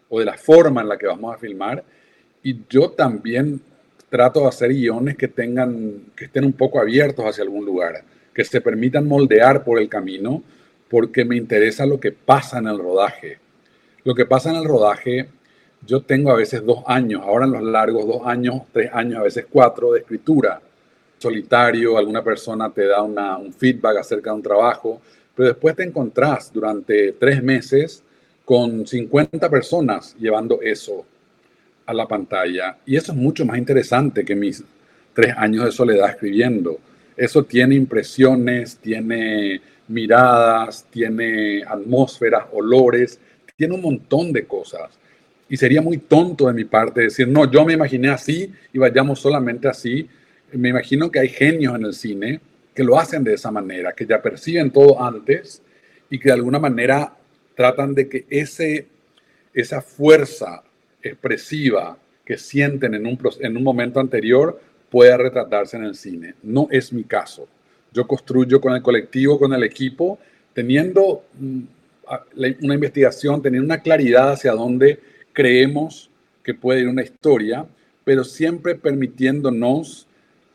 o 0.09 0.19
de 0.19 0.25
la 0.25 0.39
forma 0.39 0.81
en 0.81 0.89
la 0.89 0.97
que 0.97 1.07
vamos 1.07 1.35
a 1.35 1.37
filmar. 1.37 1.85
Y 2.43 2.61
yo 2.71 2.93
también 2.93 3.61
trato 4.09 4.41
de 4.41 4.49
hacer 4.49 4.73
guiones 4.73 5.19
que 5.19 5.29
tengan, 5.29 6.05
que 6.17 6.25
estén 6.25 6.47
un 6.47 6.55
poco 6.55 6.81
abiertos 6.81 7.27
hacia 7.27 7.45
algún 7.45 7.67
lugar, 7.67 8.03
que 8.33 8.47
se 8.47 8.63
permitan 8.63 9.07
moldear 9.07 9.63
por 9.63 9.79
el 9.79 9.91
camino, 9.91 10.43
porque 10.89 11.27
me 11.27 11.37
interesa 11.37 11.85
lo 11.85 12.01
que 12.01 12.13
pasa 12.13 12.61
en 12.61 12.67
el 12.67 12.79
rodaje. 12.79 13.41
Lo 14.05 14.15
que 14.15 14.25
pasa 14.25 14.49
en 14.49 14.57
el 14.57 14.65
rodaje, 14.65 15.29
yo 15.87 16.03
tengo 16.03 16.31
a 16.31 16.37
veces 16.37 16.65
dos 16.65 16.83
años, 16.87 17.23
ahora 17.25 17.47
en 17.47 17.53
los 17.53 17.63
largos 17.63 18.07
dos 18.07 18.27
años, 18.27 18.63
tres 18.73 18.91
años, 18.93 19.19
a 19.19 19.23
veces 19.23 19.47
cuatro 19.51 19.93
de 19.93 20.01
escritura. 20.01 20.61
Solitario, 21.19 21.97
alguna 21.97 22.23
persona 22.23 22.71
te 22.71 22.87
da 22.87 23.03
una, 23.03 23.39
un 23.39 23.53
feedback 23.53 23.99
acerca 23.99 24.31
de 24.31 24.37
un 24.37 24.43
trabajo, 24.43 25.01
pero 25.35 25.49
después 25.49 25.75
te 25.75 25.83
encontrás 25.83 26.53
durante 26.53 27.13
tres 27.13 27.43
meses 27.43 28.03
con 28.45 28.87
50 28.87 29.49
personas 29.49 30.15
llevando 30.19 30.61
eso 30.61 31.05
a 31.87 31.95
la 31.95 32.07
pantalla. 32.07 32.77
Y 32.85 32.97
eso 32.97 33.13
es 33.13 33.19
mucho 33.19 33.45
más 33.45 33.59
interesante 33.59 34.25
que 34.25 34.35
mis 34.35 34.63
tres 35.15 35.35
años 35.37 35.65
de 35.65 35.73
soledad 35.73 36.11
escribiendo. 36.11 36.79
Eso 37.17 37.45
tiene 37.45 37.75
impresiones, 37.75 38.77
tiene 38.77 39.61
miradas, 39.89 40.85
tiene 40.91 41.63
atmósferas, 41.65 42.45
olores, 42.53 43.19
tiene 43.57 43.75
un 43.75 43.83
montón 43.83 44.33
de 44.33 44.47
cosas. 44.47 44.91
Y 45.55 45.57
sería 45.57 45.81
muy 45.81 45.99
tonto 45.99 46.49
de 46.49 46.53
mi 46.53 46.65
parte 46.65 47.03
decir, 47.03 47.29
no, 47.29 47.49
yo 47.49 47.65
me 47.65 47.75
imaginé 47.75 48.09
así 48.09 48.53
y 48.73 48.77
vayamos 48.77 49.21
solamente 49.21 49.69
así. 49.69 50.05
Me 50.51 50.71
imagino 50.71 51.13
que 51.13 51.21
hay 51.21 51.29
genios 51.29 51.77
en 51.77 51.85
el 51.85 51.95
cine 51.95 52.41
que 52.75 52.83
lo 52.83 52.99
hacen 52.99 53.23
de 53.23 53.35
esa 53.35 53.53
manera, 53.53 53.93
que 53.93 54.05
ya 54.05 54.21
perciben 54.21 54.73
todo 54.73 55.01
antes 55.01 55.63
y 56.11 56.19
que 56.19 56.31
de 56.31 56.33
alguna 56.33 56.59
manera 56.59 57.15
tratan 57.55 57.95
de 57.95 58.09
que 58.09 58.27
ese, 58.29 58.89
esa 59.55 59.81
fuerza 59.81 60.65
expresiva 61.01 61.99
que 62.25 62.37
sienten 62.37 62.95
en 62.95 63.07
un, 63.07 63.17
en 63.39 63.57
un 63.57 63.63
momento 63.63 64.01
anterior 64.01 64.61
pueda 64.91 65.17
retratarse 65.17 65.77
en 65.77 65.85
el 65.85 65.95
cine. 65.95 66.35
No 66.43 66.67
es 66.69 66.93
mi 66.93 67.05
caso. 67.05 67.47
Yo 67.93 68.09
construyo 68.09 68.61
con 68.61 68.75
el 68.75 68.83
colectivo, 68.83 69.39
con 69.39 69.53
el 69.53 69.63
equipo, 69.63 70.19
teniendo 70.53 71.23
mm, 71.39 71.61
una 72.61 72.75
investigación, 72.75 73.41
teniendo 73.41 73.67
una 73.67 73.81
claridad 73.81 74.33
hacia 74.33 74.51
dónde 74.51 75.14
creemos 75.35 76.09
que 76.43 76.55
puede 76.55 76.81
ir 76.81 76.89
una 76.89 77.03
historia, 77.03 77.67
pero 78.05 78.25
siempre 78.25 78.75
permitiéndonos 78.77 80.07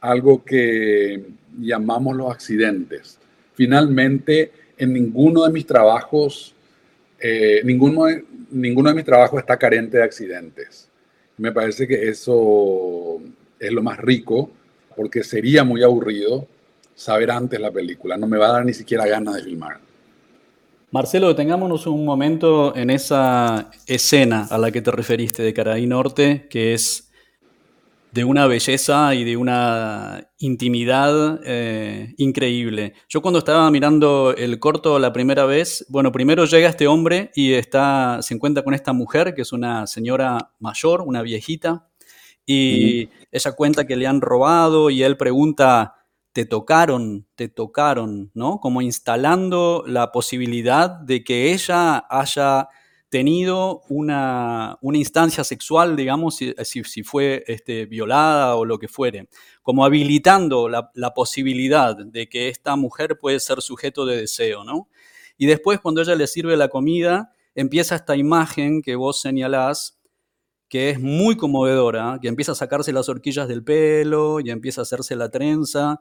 algo 0.02 0.44
que 0.44 1.24
llamamos 1.60 2.16
los 2.16 2.32
accidentes. 2.32 3.20
Finalmente, 3.54 4.52
en 4.78 4.94
ninguno 4.94 5.46
de 5.46 5.52
mis 5.52 5.66
trabajos, 5.66 6.56
eh, 7.20 7.62
ninguno, 7.66 8.06
ninguno 8.52 8.90
de 8.90 8.96
mis 8.96 9.06
trabajos 9.06 9.40
está 9.40 9.58
carente 9.58 9.98
de 9.98 10.04
accidentes. 10.04 10.90
Me 11.38 11.52
parece 11.52 11.88
que 11.88 12.10
eso 12.10 13.22
es 13.60 13.72
lo 13.72 13.84
más 13.84 13.98
rico, 14.00 14.52
porque 14.96 15.24
sería 15.24 15.64
muy 15.64 15.84
aburrido 15.84 16.48
saber 16.96 17.32
antes 17.32 17.60
la 17.60 17.72
película. 17.72 18.18
No 18.18 18.28
me 18.28 18.38
va 18.38 18.50
a 18.50 18.54
dar 18.54 18.66
ni 18.66 18.74
siquiera 18.74 19.06
ganas 19.06 19.36
de 19.36 19.44
filmar. 19.44 19.88
Marcelo, 20.91 21.36
tengámonos 21.36 21.86
un 21.86 22.03
momento 22.03 22.75
en 22.75 22.89
esa 22.89 23.69
escena 23.86 24.48
a 24.50 24.58
la 24.58 24.72
que 24.72 24.81
te 24.81 24.89
referiste 24.89 25.43
de 25.43 25.53
Caraí 25.53 25.86
Norte, 25.86 26.48
que 26.50 26.74
es 26.74 27.12
de 28.12 28.24
una 28.24 28.48
belleza 28.48 29.13
y 29.13 29.24
de 29.24 29.38
una 29.38 30.31
intimidad 30.39 31.41
eh, 31.46 32.15
increíble. 32.17 32.93
Yo 33.08 33.22
cuando 33.22 33.38
estaba 33.38 33.69
mirando 33.69 34.34
el 34.36 34.58
corto 34.58 34.98
la 34.98 35.13
primera 35.13 35.46
vez, 35.46 35.86
bueno, 35.89 36.12
primero 36.12 36.46
llega 36.46 36.69
este 36.69 36.88
hombre 36.88 37.29
y 37.36 37.53
está, 37.53 38.24
se 38.24 38.34
encuentra 38.34 38.63
con 38.63 38.74
esta 38.74 38.91
mujer, 38.91 39.36
que 39.36 39.43
es 39.43 39.53
una 39.53 39.86
señora 39.86 40.53
mayor, 40.58 41.01
una 41.01 41.22
viejita, 41.22 41.88
y 42.48 43.10
ella 43.31 43.51
cuenta 43.51 43.86
que 43.86 43.96
le 43.96 44.08
han 44.08 44.22
robado 44.22 44.89
y 44.89 45.03
él 45.03 45.17
pregunta, 45.17 45.99
te 46.34 46.46
tocaron, 46.46 47.28
te 47.36 47.50
tocaron, 47.50 48.32
¿no? 48.34 48.60
Como 48.60 48.82
instalando 48.82 49.84
la 49.88 50.12
posibilidad 50.12 50.90
de 50.90 51.24
que 51.24 51.54
ella 51.54 52.06
haya 52.10 52.70
tenido 53.10 53.82
una, 53.90 54.78
instancia 54.94 55.44
sexual, 55.44 55.96
digamos, 55.96 56.36
si, 56.36 56.54
si, 56.64 57.04
fue 57.04 57.44
este, 57.48 57.88
violada 57.88 58.56
o 58.56 58.66
lo 58.66 58.78
que 58.78 58.88
fuere, 58.88 59.28
como 59.64 59.84
habilitando 59.84 60.70
la, 60.70 60.92
la, 60.94 61.14
posibilidad 61.16 61.96
de 61.98 62.30
que 62.30 62.50
esta 62.50 62.76
mujer 62.76 63.18
puede 63.20 63.40
ser 63.40 63.62
sujeto 63.62 64.06
de 64.06 64.18
deseo, 64.18 64.64
¿no? 64.64 64.88
Y 65.38 65.48
después 65.48 65.80
cuando 65.80 66.02
ella 66.02 66.16
le 66.16 66.28
sirve 66.28 66.56
la 66.56 66.68
comida, 66.68 67.34
empieza 67.56 67.96
esta 67.96 68.15
imagen 68.15 68.82
que 68.84 68.96
vos 68.96 69.22
señalás, 69.22 70.00
que 70.68 70.92
es 70.92 71.00
muy 71.00 71.36
conmovedora, 71.36 72.20
que 72.22 72.28
empieza 72.28 72.52
a 72.52 72.56
sacarse 72.56 72.94
las 72.94 73.10
horquillas 73.10 73.48
del 73.48 73.63
pelo 73.63 74.39
y 74.39 74.52
empieza 74.52 74.82
a 74.82 74.84
hacerse 74.84 75.15
la 75.15 75.30
trenza, 75.30 76.00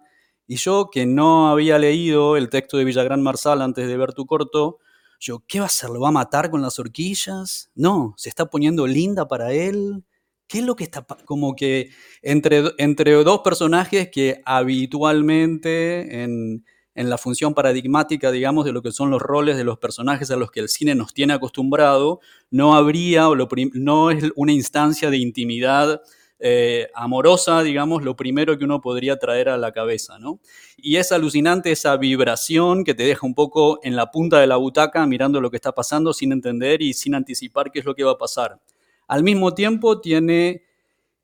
y 0.48 0.56
yo, 0.56 0.88
que 0.90 1.04
no 1.04 1.50
había 1.50 1.78
leído 1.78 2.38
el 2.38 2.48
texto 2.48 2.78
de 2.78 2.84
Villagrán 2.84 3.22
Marsal 3.22 3.60
antes 3.60 3.86
de 3.86 3.96
ver 3.98 4.14
tu 4.14 4.24
corto, 4.24 4.78
yo, 5.20 5.44
¿qué 5.46 5.60
va 5.60 5.66
a 5.66 5.66
hacer? 5.66 5.90
¿Lo 5.90 6.00
va 6.00 6.08
a 6.08 6.12
matar 6.12 6.50
con 6.50 6.62
las 6.62 6.78
horquillas? 6.78 7.70
No, 7.74 8.14
se 8.16 8.30
está 8.30 8.46
poniendo 8.46 8.86
linda 8.86 9.28
para 9.28 9.52
él. 9.52 10.04
¿Qué 10.46 10.60
es 10.60 10.64
lo 10.64 10.74
que 10.74 10.84
está 10.84 11.04
como 11.26 11.54
que 11.54 11.90
entre, 12.22 12.72
entre 12.78 13.12
dos 13.12 13.40
personajes 13.40 14.08
que 14.10 14.40
habitualmente 14.46 16.22
en, 16.22 16.64
en, 16.94 17.10
la 17.10 17.18
función 17.18 17.52
paradigmática, 17.52 18.30
digamos, 18.30 18.64
de 18.64 18.72
lo 18.72 18.80
que 18.80 18.92
son 18.92 19.10
los 19.10 19.20
roles 19.20 19.58
de 19.58 19.64
los 19.64 19.78
personajes 19.78 20.30
a 20.30 20.36
los 20.36 20.50
que 20.50 20.60
el 20.60 20.70
cine 20.70 20.94
nos 20.94 21.12
tiene 21.12 21.34
acostumbrado, 21.34 22.20
no 22.50 22.74
habría 22.74 23.28
o 23.28 23.36
no 23.74 24.10
es 24.10 24.24
una 24.34 24.52
instancia 24.52 25.10
de 25.10 25.18
intimidad 25.18 26.00
eh, 26.40 26.88
amorosa, 26.94 27.62
digamos, 27.62 28.02
lo 28.02 28.14
primero 28.14 28.56
que 28.56 28.64
uno 28.64 28.80
podría 28.80 29.18
traer 29.18 29.48
a 29.48 29.56
la 29.56 29.72
cabeza, 29.72 30.18
¿no? 30.18 30.40
Y 30.76 30.96
es 30.96 31.10
alucinante 31.10 31.72
esa 31.72 31.96
vibración 31.96 32.84
que 32.84 32.94
te 32.94 33.02
deja 33.02 33.26
un 33.26 33.34
poco 33.34 33.80
en 33.82 33.96
la 33.96 34.10
punta 34.10 34.38
de 34.40 34.46
la 34.46 34.56
butaca 34.56 35.04
mirando 35.06 35.40
lo 35.40 35.50
que 35.50 35.56
está 35.56 35.72
pasando 35.72 36.12
sin 36.12 36.32
entender 36.32 36.80
y 36.82 36.94
sin 36.94 37.14
anticipar 37.14 37.72
qué 37.72 37.80
es 37.80 37.84
lo 37.84 37.94
que 37.94 38.04
va 38.04 38.12
a 38.12 38.18
pasar. 38.18 38.60
Al 39.08 39.24
mismo 39.24 39.54
tiempo 39.54 40.00
tiene 40.00 40.67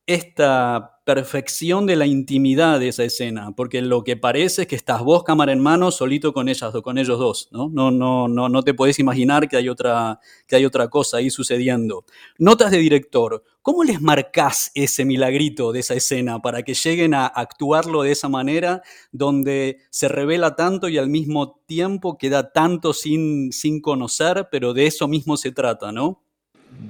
esta 0.06 1.00
perfección 1.04 1.84
de 1.86 1.96
la 1.96 2.06
intimidad 2.06 2.80
de 2.80 2.88
esa 2.88 3.04
escena, 3.04 3.52
porque 3.54 3.82
lo 3.82 4.04
que 4.04 4.16
parece 4.16 4.62
es 4.62 4.68
que 4.68 4.76
estás 4.76 5.02
vos 5.02 5.22
cámara 5.22 5.52
en 5.52 5.60
mano 5.60 5.90
solito 5.90 6.32
con 6.32 6.48
ellas 6.48 6.74
o 6.74 6.82
con 6.82 6.96
ellos 6.96 7.18
dos, 7.18 7.48
¿no? 7.52 7.68
No, 7.68 7.90
no, 7.90 8.26
no, 8.26 8.48
no 8.48 8.62
te 8.62 8.72
podés 8.72 8.98
imaginar 8.98 9.46
que 9.48 9.58
hay, 9.58 9.68
otra, 9.68 10.18
que 10.46 10.56
hay 10.56 10.64
otra 10.64 10.88
cosa 10.88 11.18
ahí 11.18 11.28
sucediendo. 11.28 12.06
Notas 12.38 12.70
de 12.70 12.78
director, 12.78 13.44
¿cómo 13.60 13.84
les 13.84 14.00
marcás 14.00 14.70
ese 14.74 15.04
milagrito 15.04 15.72
de 15.72 15.80
esa 15.80 15.94
escena 15.94 16.40
para 16.40 16.62
que 16.62 16.72
lleguen 16.72 17.12
a 17.12 17.26
actuarlo 17.26 18.02
de 18.02 18.12
esa 18.12 18.30
manera, 18.30 18.80
donde 19.12 19.80
se 19.90 20.08
revela 20.08 20.56
tanto 20.56 20.88
y 20.88 20.96
al 20.96 21.10
mismo 21.10 21.60
tiempo 21.66 22.16
queda 22.16 22.50
tanto 22.52 22.94
sin, 22.94 23.52
sin 23.52 23.82
conocer, 23.82 24.48
pero 24.50 24.72
de 24.72 24.86
eso 24.86 25.06
mismo 25.06 25.36
se 25.36 25.52
trata, 25.52 25.92
¿no? 25.92 26.23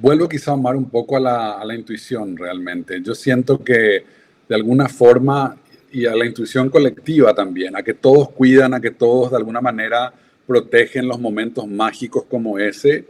Vuelvo 0.01 0.29
quizá 0.29 0.53
a 0.53 0.55
amar 0.55 0.77
un 0.77 0.89
poco 0.89 1.17
a 1.17 1.21
la, 1.65 1.75
intuición 1.75 2.37
realmente. 2.37 3.01
Yo 3.03 3.15
siento 3.15 3.63
que 3.63 4.05
de 4.49 4.55
alguna 4.55 4.89
forma 4.89 5.57
y 5.91 6.07
a 6.07 6.15
la 6.15 6.27
intuición 6.27 6.71
colectiva 6.71 7.35
también, 7.35 7.77
a 7.77 7.83
que 7.83 7.95
todos 7.95 8.31
cuidan, 8.31 8.75
a 8.75 8.81
que 8.81 8.91
todos 8.91 9.31
de 9.31 9.37
alguna 9.37 9.61
manera 9.61 10.13
protegen 10.47 11.09
los 11.09 11.21
momentos 11.21 11.67
mágicos 11.67 12.25
como 12.29 12.59
ese, 12.59 13.07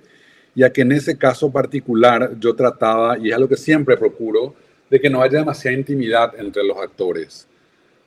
y 0.55 0.63
a 0.63 0.71
que 0.71 0.83
en 0.83 0.93
ese 0.93 1.17
caso 1.17 1.51
particular 1.51 2.33
yo 2.39 2.55
trataba, 2.55 3.19
y 3.19 3.31
es 3.31 3.39
lo 3.39 3.49
que 3.49 3.57
siempre 3.57 3.97
procuro, 3.97 4.55
de 4.91 5.01
que 5.01 5.11
no 5.11 5.23
haya 5.23 5.39
demasiada 5.39 5.77
intimidad 5.77 6.33
entre 6.39 6.63
los 6.63 6.77
actores. 6.79 7.49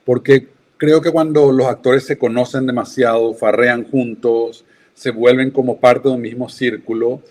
Porque 0.06 0.48
creo 0.78 1.02
que 1.02 1.12
cuando 1.12 1.52
los 1.52 1.68
actores 1.68 2.06
se 2.06 2.18
conocen 2.18 2.68
demasiado, 2.68 3.34
farrean 3.34 3.84
juntos, 3.84 4.64
se 4.94 5.12
vuelven 5.12 5.52
como 5.52 5.80
parte 5.80 6.08
de 6.08 6.16
un 6.16 6.22
mismo 6.22 6.48
círculo, 6.50 7.22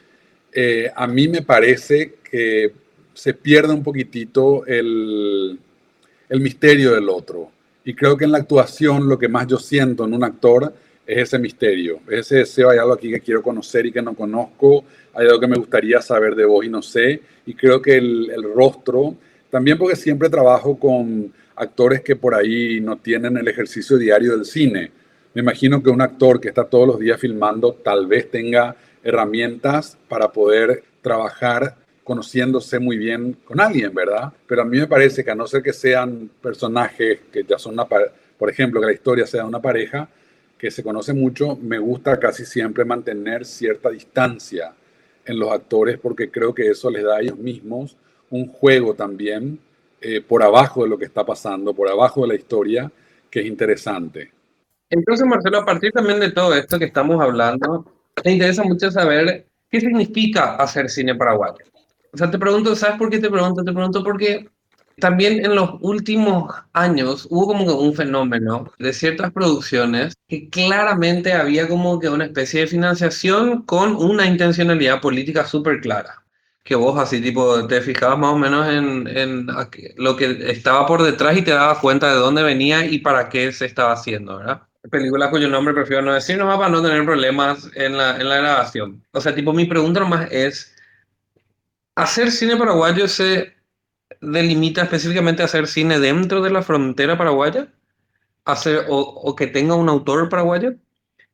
eh, 0.52 0.90
a 0.94 1.06
mí 1.06 1.28
me 1.28 1.42
parece 1.42 2.16
que 2.28 2.72
se 3.14 3.34
pierde 3.34 3.72
un 3.72 3.82
poquitito 3.82 4.66
el, 4.66 5.58
el 6.28 6.40
misterio 6.40 6.94
del 6.94 7.08
otro. 7.08 7.50
Y 7.84 7.94
creo 7.94 8.16
que 8.16 8.24
en 8.24 8.32
la 8.32 8.38
actuación 8.38 9.08
lo 9.08 9.18
que 9.18 9.28
más 9.28 9.46
yo 9.46 9.58
siento 9.58 10.04
en 10.04 10.14
un 10.14 10.24
actor 10.24 10.74
es 11.06 11.18
ese 11.18 11.38
misterio, 11.38 12.00
ese 12.08 12.38
deseo, 12.38 12.70
hay 12.70 12.78
algo 12.78 12.94
aquí 12.94 13.10
que 13.10 13.20
quiero 13.20 13.40
conocer 13.40 13.86
y 13.86 13.92
que 13.92 14.02
no 14.02 14.14
conozco, 14.14 14.84
hay 15.14 15.26
algo 15.26 15.38
que 15.38 15.46
me 15.46 15.56
gustaría 15.56 16.02
saber 16.02 16.34
de 16.34 16.44
vos 16.44 16.64
y 16.64 16.68
no 16.68 16.82
sé, 16.82 17.22
y 17.46 17.54
creo 17.54 17.80
que 17.80 17.96
el, 17.96 18.30
el, 18.30 18.42
rostro, 18.42 19.14
también 19.48 19.78
porque 19.78 19.94
siempre 19.94 20.28
trabajo 20.28 20.76
con 20.76 21.32
actores 21.54 22.00
que 22.00 22.16
por 22.16 22.34
ahí 22.34 22.80
no 22.80 22.96
tienen 22.96 23.36
el 23.36 23.46
ejercicio 23.46 23.96
diario 23.96 24.32
del 24.36 24.44
cine. 24.44 24.90
Me 25.32 25.42
imagino 25.42 25.80
que 25.82 25.90
un 25.90 26.00
actor 26.00 26.40
que 26.40 26.48
está 26.48 26.64
todos 26.64 26.88
los 26.88 26.98
días 26.98 27.20
filmando 27.20 27.74
tal 27.74 28.06
vez 28.06 28.30
tenga 28.30 28.74
herramientas 29.06 29.96
para 30.08 30.32
poder 30.32 30.84
trabajar 31.00 31.76
conociéndose 32.02 32.78
muy 32.78 32.96
bien 32.96 33.36
con 33.44 33.60
alguien, 33.60 33.92
¿verdad? 33.94 34.32
Pero 34.46 34.62
a 34.62 34.64
mí 34.64 34.78
me 34.78 34.86
parece 34.86 35.24
que 35.24 35.30
a 35.30 35.34
no 35.34 35.46
ser 35.46 35.62
que 35.62 35.72
sean 35.72 36.30
personajes 36.40 37.20
que 37.32 37.44
ya 37.44 37.58
son 37.58 37.74
una, 37.74 37.86
por 37.86 38.50
ejemplo, 38.50 38.80
que 38.80 38.86
la 38.86 38.92
historia 38.92 39.26
sea 39.26 39.44
una 39.44 39.60
pareja 39.60 40.08
que 40.58 40.70
se 40.70 40.82
conoce 40.82 41.12
mucho, 41.12 41.56
me 41.56 41.78
gusta 41.78 42.18
casi 42.18 42.44
siempre 42.44 42.84
mantener 42.84 43.44
cierta 43.44 43.90
distancia 43.90 44.72
en 45.24 45.38
los 45.38 45.50
actores 45.50 45.98
porque 45.98 46.30
creo 46.30 46.54
que 46.54 46.70
eso 46.70 46.90
les 46.90 47.04
da 47.04 47.16
a 47.16 47.20
ellos 47.20 47.38
mismos 47.38 47.96
un 48.30 48.46
juego 48.46 48.94
también 48.94 49.58
eh, 50.00 50.20
por 50.20 50.42
abajo 50.42 50.84
de 50.84 50.90
lo 50.90 50.98
que 50.98 51.04
está 51.04 51.24
pasando, 51.24 51.74
por 51.74 51.88
abajo 51.88 52.22
de 52.22 52.28
la 52.28 52.34
historia, 52.34 52.90
que 53.30 53.40
es 53.40 53.46
interesante. 53.46 54.32
Entonces, 54.88 55.26
Marcelo, 55.26 55.58
a 55.58 55.64
partir 55.64 55.92
también 55.92 56.20
de 56.20 56.30
todo 56.30 56.54
esto 56.54 56.78
que 56.78 56.84
estamos 56.84 57.20
hablando, 57.20 57.84
me 58.24 58.32
interesa 58.32 58.64
mucho 58.64 58.90
saber 58.90 59.48
qué 59.70 59.80
significa 59.80 60.56
hacer 60.56 60.88
cine 60.90 61.14
paraguayo. 61.14 61.64
O 62.12 62.16
sea, 62.18 62.30
te 62.30 62.38
pregunto, 62.38 62.74
¿sabes 62.76 62.96
por 62.98 63.10
qué 63.10 63.18
te 63.18 63.30
pregunto? 63.30 63.62
Te 63.64 63.72
pregunto 63.72 64.02
porque 64.02 64.48
también 64.98 65.44
en 65.44 65.54
los 65.54 65.72
últimos 65.80 66.54
años 66.72 67.26
hubo 67.30 67.48
como 67.48 67.64
un 67.78 67.94
fenómeno 67.94 68.72
de 68.78 68.92
ciertas 68.94 69.32
producciones 69.32 70.14
que 70.28 70.48
claramente 70.50 71.32
había 71.34 71.68
como 71.68 71.98
que 72.00 72.08
una 72.08 72.24
especie 72.26 72.60
de 72.62 72.66
financiación 72.68 73.62
con 73.64 73.96
una 73.96 74.26
intencionalidad 74.26 75.00
política 75.00 75.46
súper 75.46 75.80
clara. 75.80 76.24
que 76.64 76.74
vos 76.74 76.98
así 76.98 77.20
tipo 77.22 77.66
te 77.68 77.80
fijabas 77.82 78.18
más 78.18 78.32
o 78.32 78.38
menos 78.38 78.68
en, 78.68 79.06
en 79.08 79.46
lo 79.96 80.16
que 80.16 80.50
estaba 80.50 80.86
por 80.86 81.02
detrás 81.02 81.36
y 81.36 81.42
te 81.42 81.52
dabas 81.52 81.78
cuenta 81.78 82.08
de 82.12 82.16
dónde 82.18 82.42
venía 82.42 82.86
y 82.86 82.98
para 82.98 83.28
qué 83.28 83.52
se 83.52 83.66
estaba 83.66 83.92
haciendo, 83.92 84.38
¿verdad? 84.38 84.62
Película 84.90 85.30
cuyo 85.30 85.48
nombre 85.48 85.74
prefiero 85.74 86.02
no 86.02 86.12
decir 86.14 86.38
nomás 86.38 86.58
para 86.58 86.68
no 86.68 86.82
tener 86.82 87.04
problemas 87.04 87.70
en 87.74 87.96
la, 87.96 88.16
en 88.16 88.28
la 88.28 88.36
grabación. 88.36 89.04
O 89.12 89.20
sea, 89.20 89.34
tipo, 89.34 89.52
mi 89.52 89.64
pregunta 89.64 90.00
nomás 90.00 90.28
es, 90.30 90.74
¿hacer 91.94 92.30
cine 92.30 92.56
paraguayo 92.56 93.08
se 93.08 93.54
delimita 94.20 94.82
específicamente 94.82 95.42
a 95.42 95.46
hacer 95.46 95.66
cine 95.66 95.98
dentro 95.98 96.40
de 96.42 96.50
la 96.50 96.62
frontera 96.62 97.18
paraguaya? 97.18 97.72
Hacer, 98.44 98.86
o, 98.88 98.98
o 98.98 99.34
que 99.34 99.46
tenga 99.46 99.74
un 99.74 99.88
autor 99.88 100.28
paraguayo? 100.28 100.74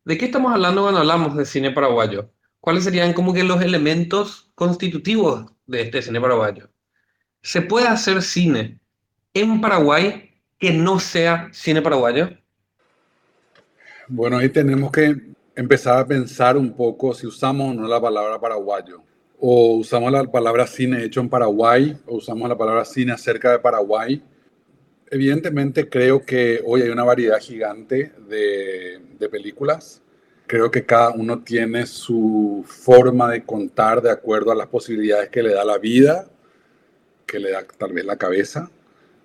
¿De 0.05 0.19
qué 0.19 0.27
estamos 0.27 0.53
hablando 0.53 0.83
cuando 0.83 1.01
hablamos 1.01 1.37
de 1.37 1.45
cine 1.45 1.71
paraguayo? 1.71 2.31
¿Cuáles 2.61 2.85
serían 2.85 3.13
como 3.13 3.35
que 3.35 3.45
los 3.45 3.61
elementos 3.63 4.51
constitutivos 4.55 5.53
de 5.67 5.83
este 5.83 6.03
cine 6.03 6.21
paraguayo? 6.21 6.71
¿Se 7.43 7.61
puede 7.63 7.89
hacer 7.89 8.23
cine 8.23 8.81
en 9.35 9.61
Paraguay 9.61 10.31
que 10.59 10.73
no 10.73 11.01
sea 11.01 11.49
cine 11.53 11.83
paraguayo? 11.83 12.31
Bueno, 14.15 14.37
ahí 14.37 14.51
tenemos 14.51 14.93
que 14.93 15.17
empezar 15.57 15.99
a 15.99 16.07
pensar 16.07 16.59
un 16.59 16.75
poco 16.75 17.15
si 17.15 17.27
usamos 17.27 17.71
o 17.71 17.73
no 17.73 17.89
la 17.89 17.99
palabra 17.99 18.39
paraguayo. 18.39 19.03
O 19.41 19.77
usamos 19.77 20.13
la 20.13 20.25
palabra 20.25 20.67
cine 20.67 21.03
hecho 21.03 21.21
en 21.21 21.31
Paraguay, 21.31 21.97
o 22.05 22.17
usamos 22.17 22.47
la 22.47 22.59
palabra 22.59 22.85
cine 22.85 23.13
acerca 23.13 23.51
de 23.53 23.59
Paraguay. 23.59 24.23
Evidentemente 25.11 25.89
creo 25.89 26.27
que 26.27 26.63
hoy 26.67 26.83
hay 26.83 26.91
una 26.91 27.05
variedad 27.05 27.41
gigante 27.41 28.13
de, 28.29 29.01
de 29.19 29.29
películas. 29.31 30.03
Creo 30.47 30.71
que 30.71 30.85
cada 30.85 31.13
uno 31.13 31.43
tiene 31.43 31.87
su 31.87 32.67
forma 32.67 33.31
de 33.31 33.45
contar 33.45 34.03
de 34.03 34.11
acuerdo 34.11 34.53
a 34.53 34.55
las 34.55 34.67
posibilidades 34.67 35.31
que 35.31 35.43
le 35.43 35.55
da 35.55 35.65
la 35.65 35.79
vida, 35.79 36.29
que 37.25 37.39
le 37.39 37.51
da 37.51 37.65
tal 37.79 37.95
vez 37.95 38.05
la 38.05 38.17
cabeza, 38.17 38.71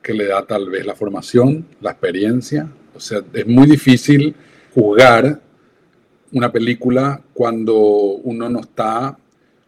que 0.01 0.13
le 0.13 0.27
da 0.27 0.47
tal 0.47 0.69
vez 0.69 0.85
la 0.85 0.95
formación, 0.95 1.67
la 1.81 1.91
experiencia. 1.91 2.71
O 2.95 3.01
sea, 3.01 3.21
es 3.33 3.45
muy 3.45 3.67
difícil 3.67 4.33
jugar 4.73 5.41
una 6.31 6.51
película 6.51 7.21
cuando 7.33 7.77
uno 7.77 8.49
no 8.49 8.59
está 8.59 9.17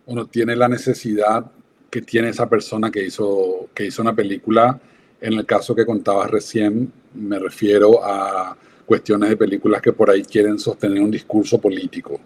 o 0.06 0.16
no 0.16 0.26
tiene 0.28 0.56
la 0.56 0.68
necesidad 0.68 1.46
que 1.90 2.02
tiene 2.02 2.30
esa 2.30 2.50
persona 2.50 2.92
que 2.92 3.06
hizo, 3.06 3.70
que 3.74 3.86
hizo 3.86 4.02
una 4.02 4.16
película. 4.16 4.80
En 5.22 5.34
el 5.34 5.46
caso 5.46 5.76
que 5.76 5.86
contabas 5.86 6.30
recién, 6.30 6.92
me 7.14 7.40
refiero 7.40 8.04
a 8.04 8.56
cuestiones 8.86 9.30
de 9.30 9.38
películas 9.38 9.82
que 9.82 9.94
por 9.94 10.10
ahí 10.10 10.24
quieren 10.24 10.58
sostener 10.58 11.02
un 11.02 11.12
discurso 11.12 11.60
político. 11.60 12.20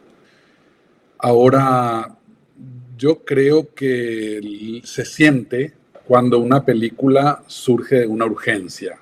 Ahora, 1.18 2.16
yo 2.98 3.24
creo 3.24 3.74
que 3.74 4.82
se 4.84 5.06
siente 5.06 5.74
cuando 6.06 6.40
una 6.40 6.64
película 6.64 7.44
surge 7.48 8.02
de 8.02 8.08
una 8.08 8.26
urgencia 8.26 9.00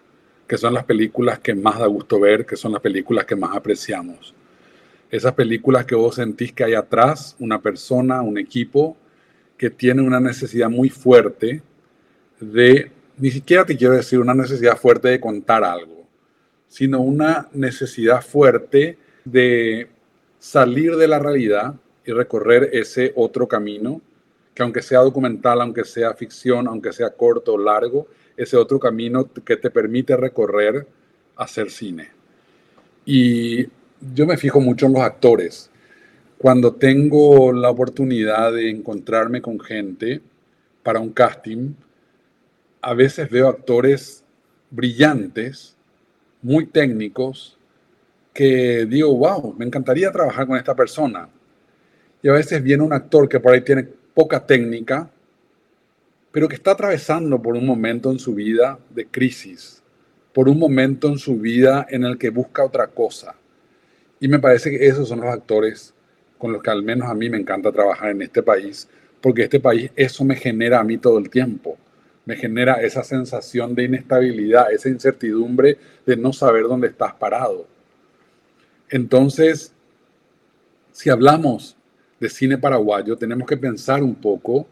que 0.51 0.57
son 0.57 0.73
las 0.73 0.83
películas 0.83 1.39
que 1.39 1.55
más 1.55 1.79
da 1.79 1.85
gusto 1.85 2.19
ver, 2.19 2.45
que 2.45 2.57
son 2.57 2.73
las 2.73 2.81
películas 2.81 3.23
que 3.23 3.37
más 3.37 3.55
apreciamos. 3.55 4.35
Esas 5.09 5.31
películas 5.31 5.85
que 5.85 5.95
vos 5.95 6.15
sentís 6.15 6.51
que 6.51 6.65
hay 6.65 6.73
atrás 6.73 7.37
una 7.39 7.61
persona, 7.61 8.21
un 8.21 8.37
equipo 8.37 8.97
que 9.55 9.69
tiene 9.69 10.01
una 10.01 10.19
necesidad 10.19 10.69
muy 10.69 10.89
fuerte 10.89 11.63
de, 12.41 12.91
ni 13.17 13.31
siquiera 13.31 13.63
te 13.63 13.77
quiero 13.77 13.93
decir 13.93 14.19
una 14.19 14.33
necesidad 14.33 14.75
fuerte 14.75 15.07
de 15.07 15.21
contar 15.21 15.63
algo, 15.63 16.05
sino 16.67 16.99
una 16.99 17.47
necesidad 17.53 18.21
fuerte 18.21 18.97
de 19.23 19.87
salir 20.37 20.97
de 20.97 21.07
la 21.07 21.19
realidad 21.19 21.75
y 22.05 22.11
recorrer 22.11 22.71
ese 22.73 23.13
otro 23.15 23.47
camino, 23.47 24.01
que 24.53 24.63
aunque 24.63 24.81
sea 24.81 24.99
documental, 24.99 25.61
aunque 25.61 25.85
sea 25.85 26.13
ficción, 26.13 26.67
aunque 26.67 26.91
sea 26.91 27.09
corto 27.11 27.53
o 27.53 27.57
largo, 27.57 28.05
ese 28.37 28.57
otro 28.57 28.79
camino 28.79 29.29
que 29.45 29.57
te 29.57 29.69
permite 29.69 30.15
recorrer 30.17 30.87
hacer 31.35 31.69
cine. 31.69 32.09
Y 33.05 33.67
yo 34.13 34.25
me 34.25 34.37
fijo 34.37 34.59
mucho 34.59 34.85
en 34.85 34.93
los 34.93 35.01
actores. 35.01 35.69
Cuando 36.37 36.73
tengo 36.73 37.51
la 37.51 37.69
oportunidad 37.69 38.53
de 38.53 38.69
encontrarme 38.69 39.41
con 39.41 39.59
gente 39.59 40.21
para 40.83 40.99
un 40.99 41.11
casting, 41.11 41.73
a 42.81 42.93
veces 42.93 43.29
veo 43.29 43.47
actores 43.47 44.23
brillantes, 44.71 45.75
muy 46.41 46.65
técnicos, 46.65 47.57
que 48.33 48.85
digo, 48.85 49.15
wow, 49.15 49.53
me 49.57 49.65
encantaría 49.65 50.11
trabajar 50.11 50.47
con 50.47 50.57
esta 50.57 50.75
persona. 50.75 51.29
Y 52.23 52.29
a 52.29 52.33
veces 52.33 52.63
viene 52.63 52.83
un 52.83 52.93
actor 52.93 53.27
que 53.27 53.39
por 53.39 53.53
ahí 53.53 53.61
tiene 53.61 53.83
poca 53.83 54.45
técnica, 54.45 55.09
pero 56.31 56.47
que 56.47 56.55
está 56.55 56.71
atravesando 56.71 57.41
por 57.41 57.55
un 57.55 57.65
momento 57.65 58.11
en 58.11 58.19
su 58.19 58.33
vida 58.33 58.79
de 58.89 59.05
crisis, 59.07 59.83
por 60.33 60.47
un 60.47 60.57
momento 60.57 61.09
en 61.09 61.17
su 61.17 61.37
vida 61.37 61.85
en 61.89 62.05
el 62.05 62.17
que 62.17 62.29
busca 62.29 62.63
otra 62.63 62.87
cosa. 62.87 63.35
Y 64.19 64.27
me 64.27 64.39
parece 64.39 64.69
que 64.69 64.85
esos 64.87 65.09
son 65.09 65.21
los 65.21 65.29
actores 65.29 65.93
con 66.37 66.53
los 66.53 66.63
que 66.63 66.71
al 66.71 66.83
menos 66.83 67.09
a 67.09 67.13
mí 67.13 67.29
me 67.29 67.37
encanta 67.37 67.71
trabajar 67.71 68.11
en 68.11 68.21
este 68.21 68.41
país, 68.41 68.87
porque 69.19 69.43
este 69.43 69.59
país 69.59 69.91
eso 69.95 70.23
me 70.23 70.35
genera 70.35 70.79
a 70.79 70.83
mí 70.83 70.97
todo 70.97 71.19
el 71.19 71.29
tiempo. 71.29 71.77
Me 72.25 72.35
genera 72.35 72.81
esa 72.81 73.03
sensación 73.03 73.75
de 73.75 73.83
inestabilidad, 73.83 74.71
esa 74.71 74.89
incertidumbre 74.89 75.77
de 76.05 76.15
no 76.15 76.31
saber 76.33 76.63
dónde 76.63 76.87
estás 76.87 77.13
parado. 77.13 77.67
Entonces, 78.89 79.73
si 80.91 81.09
hablamos 81.09 81.75
de 82.19 82.29
cine 82.29 82.57
paraguayo, 82.57 83.17
tenemos 83.17 83.47
que 83.47 83.57
pensar 83.57 84.03
un 84.03 84.15
poco 84.15 84.67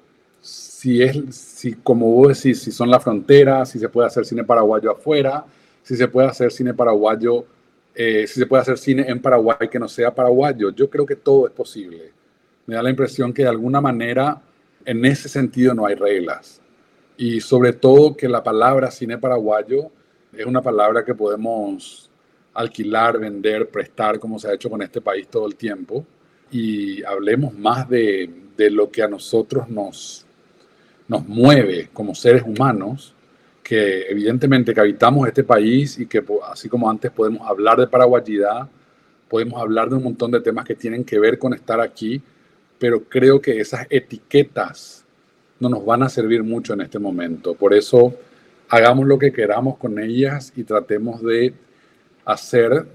si 0.79 1.03
es, 1.03 1.35
si, 1.35 1.73
como 1.73 2.09
vos 2.09 2.41
decís, 2.41 2.61
si 2.61 2.71
son 2.71 2.89
las 2.89 3.03
fronteras, 3.03 3.69
si 3.69 3.79
se 3.79 3.89
puede 3.89 4.07
hacer 4.07 4.23
cine 4.25 4.45
paraguayo 4.45 4.89
afuera, 4.91 5.43
si 5.83 5.97
se 5.97 6.07
puede 6.07 6.29
hacer 6.29 6.53
cine 6.53 6.73
paraguayo, 6.73 7.45
eh, 7.93 8.25
si 8.25 8.39
se 8.39 8.45
puede 8.45 8.61
hacer 8.61 8.77
cine 8.77 9.03
en 9.09 9.21
Paraguay 9.21 9.67
que 9.69 9.77
no 9.77 9.89
sea 9.89 10.15
paraguayo. 10.15 10.69
Yo 10.69 10.89
creo 10.89 11.05
que 11.05 11.17
todo 11.17 11.47
es 11.47 11.51
posible. 11.51 12.13
Me 12.65 12.75
da 12.75 12.81
la 12.81 12.91
impresión 12.91 13.33
que 13.33 13.41
de 13.41 13.49
alguna 13.49 13.81
manera 13.81 14.41
en 14.85 15.03
ese 15.03 15.27
sentido 15.27 15.73
no 15.73 15.85
hay 15.85 15.95
reglas. 15.95 16.61
Y 17.17 17.41
sobre 17.41 17.73
todo 17.73 18.15
que 18.15 18.29
la 18.29 18.41
palabra 18.41 18.89
cine 18.89 19.17
paraguayo 19.17 19.91
es 20.31 20.45
una 20.45 20.61
palabra 20.61 21.03
que 21.03 21.13
podemos 21.13 22.09
alquilar, 22.53 23.19
vender, 23.19 23.67
prestar, 23.67 24.17
como 24.17 24.39
se 24.39 24.47
ha 24.47 24.53
hecho 24.53 24.69
con 24.69 24.81
este 24.81 25.01
país 25.01 25.27
todo 25.27 25.45
el 25.45 25.57
tiempo. 25.57 26.05
Y 26.49 27.03
hablemos 27.03 27.53
más 27.53 27.89
de, 27.89 28.29
de 28.55 28.69
lo 28.71 28.89
que 28.89 29.03
a 29.03 29.09
nosotros 29.09 29.67
nos, 29.67 30.25
nos 31.09 31.27
mueve 31.27 31.89
como 31.91 32.15
seres 32.15 32.43
humanos, 32.43 33.13
que 33.61 34.03
evidentemente 34.09 34.73
que 34.73 34.79
habitamos 34.79 35.27
este 35.27 35.43
país 35.43 35.99
y 35.99 36.05
que 36.05 36.23
así 36.49 36.69
como 36.69 36.89
antes 36.89 37.11
podemos 37.11 37.45
hablar 37.47 37.77
de 37.77 37.87
paraguayidad, 37.87 38.69
podemos 39.27 39.61
hablar 39.61 39.89
de 39.89 39.95
un 39.95 40.03
montón 40.03 40.31
de 40.31 40.39
temas 40.39 40.65
que 40.65 40.75
tienen 40.75 41.03
que 41.03 41.19
ver 41.19 41.37
con 41.37 41.53
estar 41.53 41.81
aquí, 41.81 42.21
pero 42.77 43.03
creo 43.03 43.41
que 43.41 43.59
esas 43.59 43.85
etiquetas 43.89 45.03
no 45.59 45.67
nos 45.67 45.83
van 45.85 46.03
a 46.03 46.09
servir 46.09 46.43
mucho 46.43 46.73
en 46.73 46.81
este 46.81 46.99
momento. 46.99 47.53
Por 47.53 47.73
eso 47.73 48.13
hagamos 48.69 49.05
lo 49.07 49.19
que 49.19 49.33
queramos 49.33 49.77
con 49.77 49.99
ellas 49.99 50.53
y 50.55 50.63
tratemos 50.63 51.21
de 51.21 51.53
hacer 52.23 52.85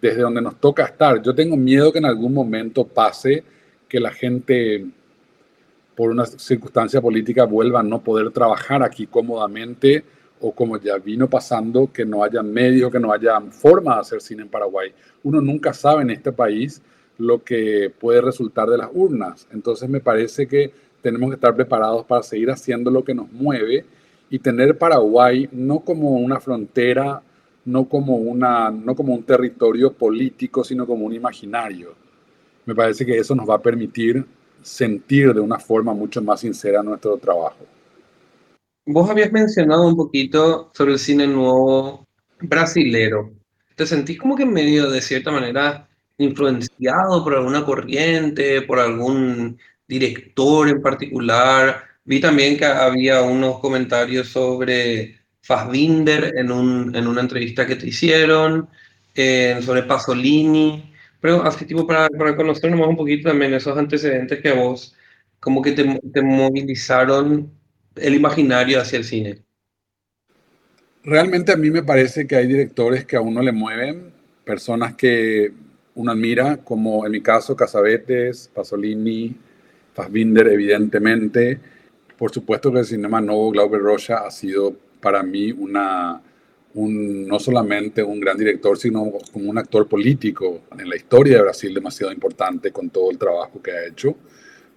desde 0.00 0.20
donde 0.20 0.42
nos 0.42 0.60
toca 0.60 0.84
estar. 0.84 1.22
Yo 1.22 1.34
tengo 1.34 1.56
miedo 1.56 1.92
que 1.92 1.98
en 1.98 2.06
algún 2.06 2.34
momento 2.34 2.86
pase 2.86 3.42
que 3.88 3.98
la 3.98 4.10
gente 4.10 4.86
por 5.94 6.10
una 6.10 6.26
circunstancia 6.26 7.00
política 7.00 7.44
vuelva 7.44 7.80
a 7.80 7.82
no 7.82 8.02
poder 8.02 8.30
trabajar 8.30 8.82
aquí 8.82 9.06
cómodamente 9.06 10.04
o 10.40 10.52
como 10.52 10.76
ya 10.78 10.98
vino 10.98 11.28
pasando, 11.28 11.90
que 11.92 12.04
no 12.04 12.24
haya 12.24 12.42
medios, 12.42 12.90
que 12.90 12.98
no 12.98 13.12
haya 13.12 13.40
forma 13.40 13.94
de 13.94 14.00
hacer 14.00 14.20
cine 14.20 14.42
en 14.42 14.48
Paraguay. 14.48 14.92
Uno 15.22 15.40
nunca 15.40 15.72
sabe 15.72 16.02
en 16.02 16.10
este 16.10 16.32
país 16.32 16.82
lo 17.18 17.44
que 17.44 17.92
puede 18.00 18.20
resultar 18.20 18.68
de 18.68 18.78
las 18.78 18.88
urnas. 18.92 19.46
Entonces 19.52 19.88
me 19.88 20.00
parece 20.00 20.48
que 20.48 20.72
tenemos 21.00 21.30
que 21.30 21.34
estar 21.34 21.54
preparados 21.54 22.04
para 22.04 22.22
seguir 22.22 22.50
haciendo 22.50 22.90
lo 22.90 23.04
que 23.04 23.14
nos 23.14 23.30
mueve 23.30 23.84
y 24.30 24.38
tener 24.38 24.78
Paraguay 24.78 25.48
no 25.52 25.80
como 25.80 26.10
una 26.12 26.40
frontera, 26.40 27.22
no 27.64 27.84
como, 27.88 28.16
una, 28.16 28.70
no 28.70 28.96
como 28.96 29.14
un 29.14 29.22
territorio 29.22 29.92
político, 29.92 30.64
sino 30.64 30.86
como 30.86 31.04
un 31.04 31.12
imaginario. 31.12 31.94
Me 32.64 32.74
parece 32.74 33.06
que 33.06 33.18
eso 33.18 33.34
nos 33.34 33.48
va 33.48 33.56
a 33.56 33.62
permitir 33.62 34.24
sentir 34.62 35.32
de 35.34 35.40
una 35.40 35.58
forma 35.58 35.92
mucho 35.92 36.22
más 36.22 36.40
sincera 36.40 36.82
nuestro 36.82 37.16
trabajo. 37.16 37.66
Vos 38.86 39.08
habías 39.08 39.30
mencionado 39.30 39.86
un 39.86 39.96
poquito 39.96 40.70
sobre 40.74 40.92
el 40.92 40.98
cine 40.98 41.26
nuevo 41.26 42.06
brasilero. 42.40 43.32
¿Te 43.76 43.86
sentís 43.86 44.18
como 44.18 44.36
que 44.36 44.44
medio, 44.44 44.90
de 44.90 45.00
cierta 45.00 45.30
manera, 45.30 45.88
influenciado 46.18 47.22
por 47.22 47.34
alguna 47.34 47.64
corriente, 47.64 48.62
por 48.62 48.80
algún 48.80 49.58
director 49.86 50.68
en 50.68 50.82
particular? 50.82 51.84
Vi 52.04 52.20
también 52.20 52.56
que 52.56 52.64
había 52.64 53.22
unos 53.22 53.60
comentarios 53.60 54.28
sobre 54.28 55.20
Fassbinder 55.42 56.34
en, 56.36 56.50
un, 56.50 56.94
en 56.94 57.06
una 57.06 57.20
entrevista 57.20 57.66
que 57.66 57.76
te 57.76 57.88
hicieron, 57.88 58.68
eh, 59.14 59.60
sobre 59.62 59.84
Pasolini. 59.84 60.91
Pero 61.22 61.42
así 61.44 61.64
tipo 61.64 61.86
para, 61.86 62.10
para 62.10 62.36
conocer 62.36 62.74
más 62.76 62.88
un 62.88 62.96
poquito 62.96 63.30
también 63.30 63.54
esos 63.54 63.78
antecedentes 63.78 64.42
que 64.42 64.50
a 64.50 64.54
vos 64.54 64.94
como 65.38 65.62
que 65.62 65.72
te, 65.72 66.00
te 66.12 66.20
movilizaron 66.20 67.50
el 67.96 68.14
imaginario 68.14 68.80
hacia 68.80 68.98
el 68.98 69.04
cine? 69.04 69.42
Realmente 71.04 71.52
a 71.52 71.56
mí 71.56 71.70
me 71.70 71.82
parece 71.82 72.26
que 72.26 72.36
hay 72.36 72.46
directores 72.46 73.04
que 73.04 73.16
a 73.16 73.20
uno 73.20 73.40
le 73.40 73.52
mueven, 73.52 74.12
personas 74.44 74.94
que 74.94 75.52
uno 75.94 76.10
admira, 76.10 76.56
como 76.58 77.06
en 77.06 77.12
mi 77.12 77.20
caso 77.20 77.56
Casavetes, 77.56 78.50
Pasolini, 78.52 79.36
Fassbinder, 79.94 80.48
evidentemente. 80.48 81.58
Por 82.18 82.32
supuesto 82.32 82.72
que 82.72 82.80
el 82.80 82.84
cinema 82.84 83.20
nuevo, 83.20 83.50
Glauber 83.52 83.80
Rocha, 83.80 84.26
ha 84.26 84.30
sido 84.30 84.76
para 85.00 85.22
mí 85.22 85.52
una, 85.52 86.20
un, 86.74 87.26
no 87.26 87.38
solamente 87.38 88.02
un 88.02 88.20
gran 88.20 88.36
director, 88.36 88.78
sino 88.78 89.10
como 89.32 89.50
un 89.50 89.58
actor 89.58 89.86
político 89.88 90.62
en 90.78 90.88
la 90.88 90.96
historia 90.96 91.36
de 91.36 91.42
Brasil 91.42 91.74
demasiado 91.74 92.12
importante 92.12 92.72
con 92.72 92.90
todo 92.90 93.10
el 93.10 93.18
trabajo 93.18 93.60
que 93.62 93.72
ha 93.72 93.86
hecho. 93.86 94.16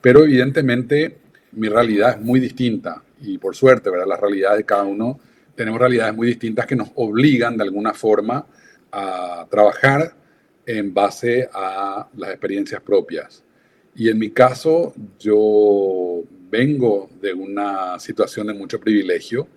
Pero 0.02 0.24
evidentemente 0.24 1.18
mi 1.54 1.70
realidad 1.70 2.18
es 2.18 2.22
muy 2.22 2.40
distinta 2.40 3.02
y 3.22 3.38
por 3.38 3.56
suerte, 3.56 3.90
¿verdad? 3.90 4.08
Las 4.08 4.20
realidades 4.20 4.58
de 4.60 4.66
cada 4.66 4.84
uno, 4.84 5.20
tenemos 5.56 5.80
realidades 5.80 6.14
muy 6.14 6.28
distintas 6.28 6.66
que 6.66 6.76
nos 6.76 6.90
obligan 6.96 7.58
de 7.58 7.64
alguna 7.64 7.94
forma 7.94 8.46
a 8.92 9.48
trabajar 9.50 10.14
en 10.66 10.94
base 10.94 11.48
a 11.54 12.08
las 12.16 12.30
experiencias 12.32 12.82
propias. 12.82 13.44
Y 13.96 14.10
en 14.10 14.20
mi 14.20 14.32
caso, 14.32 14.94
yo 15.20 16.24
vengo 16.50 17.10
de 17.22 17.34
una 17.34 17.98
situación 18.00 18.48
de 18.48 18.54
mucho 18.54 18.80
privilegio. 18.80 19.48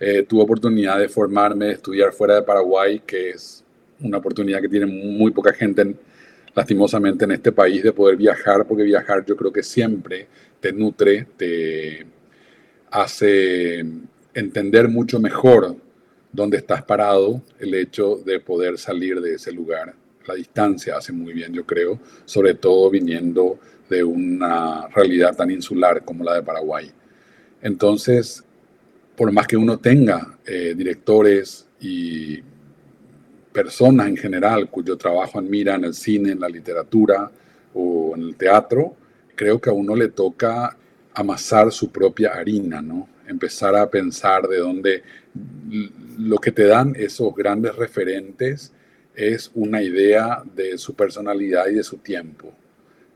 Eh, 0.00 0.22
tuve 0.22 0.42
oportunidad 0.42 0.98
de 0.98 1.08
formarme, 1.08 1.66
de 1.66 1.72
estudiar 1.72 2.12
fuera 2.12 2.36
de 2.36 2.42
Paraguay, 2.42 3.02
que 3.04 3.30
es 3.30 3.64
una 4.00 4.18
oportunidad 4.18 4.60
que 4.60 4.68
tiene 4.68 4.86
muy 4.86 5.32
poca 5.32 5.52
gente, 5.52 5.96
lastimosamente, 6.54 7.24
en 7.24 7.32
este 7.32 7.50
país, 7.50 7.82
de 7.82 7.92
poder 7.92 8.16
viajar, 8.16 8.64
porque 8.66 8.84
viajar 8.84 9.24
yo 9.24 9.36
creo 9.36 9.52
que 9.52 9.62
siempre 9.62 10.28
te 10.60 10.72
nutre, 10.72 11.26
te 11.36 12.06
hace 12.90 13.84
entender 14.34 14.88
mucho 14.88 15.18
mejor 15.18 15.76
dónde 16.32 16.58
estás 16.58 16.82
parado, 16.84 17.42
el 17.58 17.74
hecho 17.74 18.16
de 18.24 18.38
poder 18.38 18.78
salir 18.78 19.20
de 19.20 19.34
ese 19.34 19.50
lugar. 19.50 19.94
La 20.26 20.34
distancia 20.34 20.96
hace 20.96 21.12
muy 21.12 21.32
bien, 21.32 21.52
yo 21.52 21.64
creo, 21.64 21.98
sobre 22.24 22.54
todo 22.54 22.90
viniendo 22.90 23.58
de 23.88 24.04
una 24.04 24.86
realidad 24.88 25.34
tan 25.34 25.50
insular 25.50 26.04
como 26.04 26.22
la 26.22 26.34
de 26.34 26.42
Paraguay. 26.42 26.90
Entonces, 27.62 28.44
por 29.18 29.32
más 29.32 29.48
que 29.48 29.56
uno 29.56 29.78
tenga 29.78 30.38
eh, 30.46 30.74
directores 30.76 31.66
y 31.80 32.40
personas 33.52 34.06
en 34.06 34.16
general 34.16 34.70
cuyo 34.70 34.96
trabajo 34.96 35.40
admira 35.40 35.74
en 35.74 35.86
el 35.86 35.94
cine, 35.94 36.30
en 36.30 36.38
la 36.38 36.48
literatura 36.48 37.28
o 37.74 38.12
en 38.14 38.22
el 38.22 38.36
teatro, 38.36 38.94
creo 39.34 39.60
que 39.60 39.70
a 39.70 39.72
uno 39.72 39.96
le 39.96 40.10
toca 40.10 40.76
amasar 41.12 41.72
su 41.72 41.90
propia 41.90 42.34
harina, 42.34 42.80
¿no? 42.80 43.08
Empezar 43.26 43.74
a 43.74 43.90
pensar 43.90 44.46
de 44.46 44.58
dónde 44.58 45.02
lo 46.16 46.38
que 46.38 46.52
te 46.52 46.66
dan 46.66 46.94
esos 46.96 47.34
grandes 47.34 47.74
referentes 47.74 48.72
es 49.16 49.50
una 49.54 49.82
idea 49.82 50.44
de 50.54 50.78
su 50.78 50.94
personalidad 50.94 51.66
y 51.66 51.74
de 51.74 51.82
su 51.82 51.96
tiempo. 51.96 52.52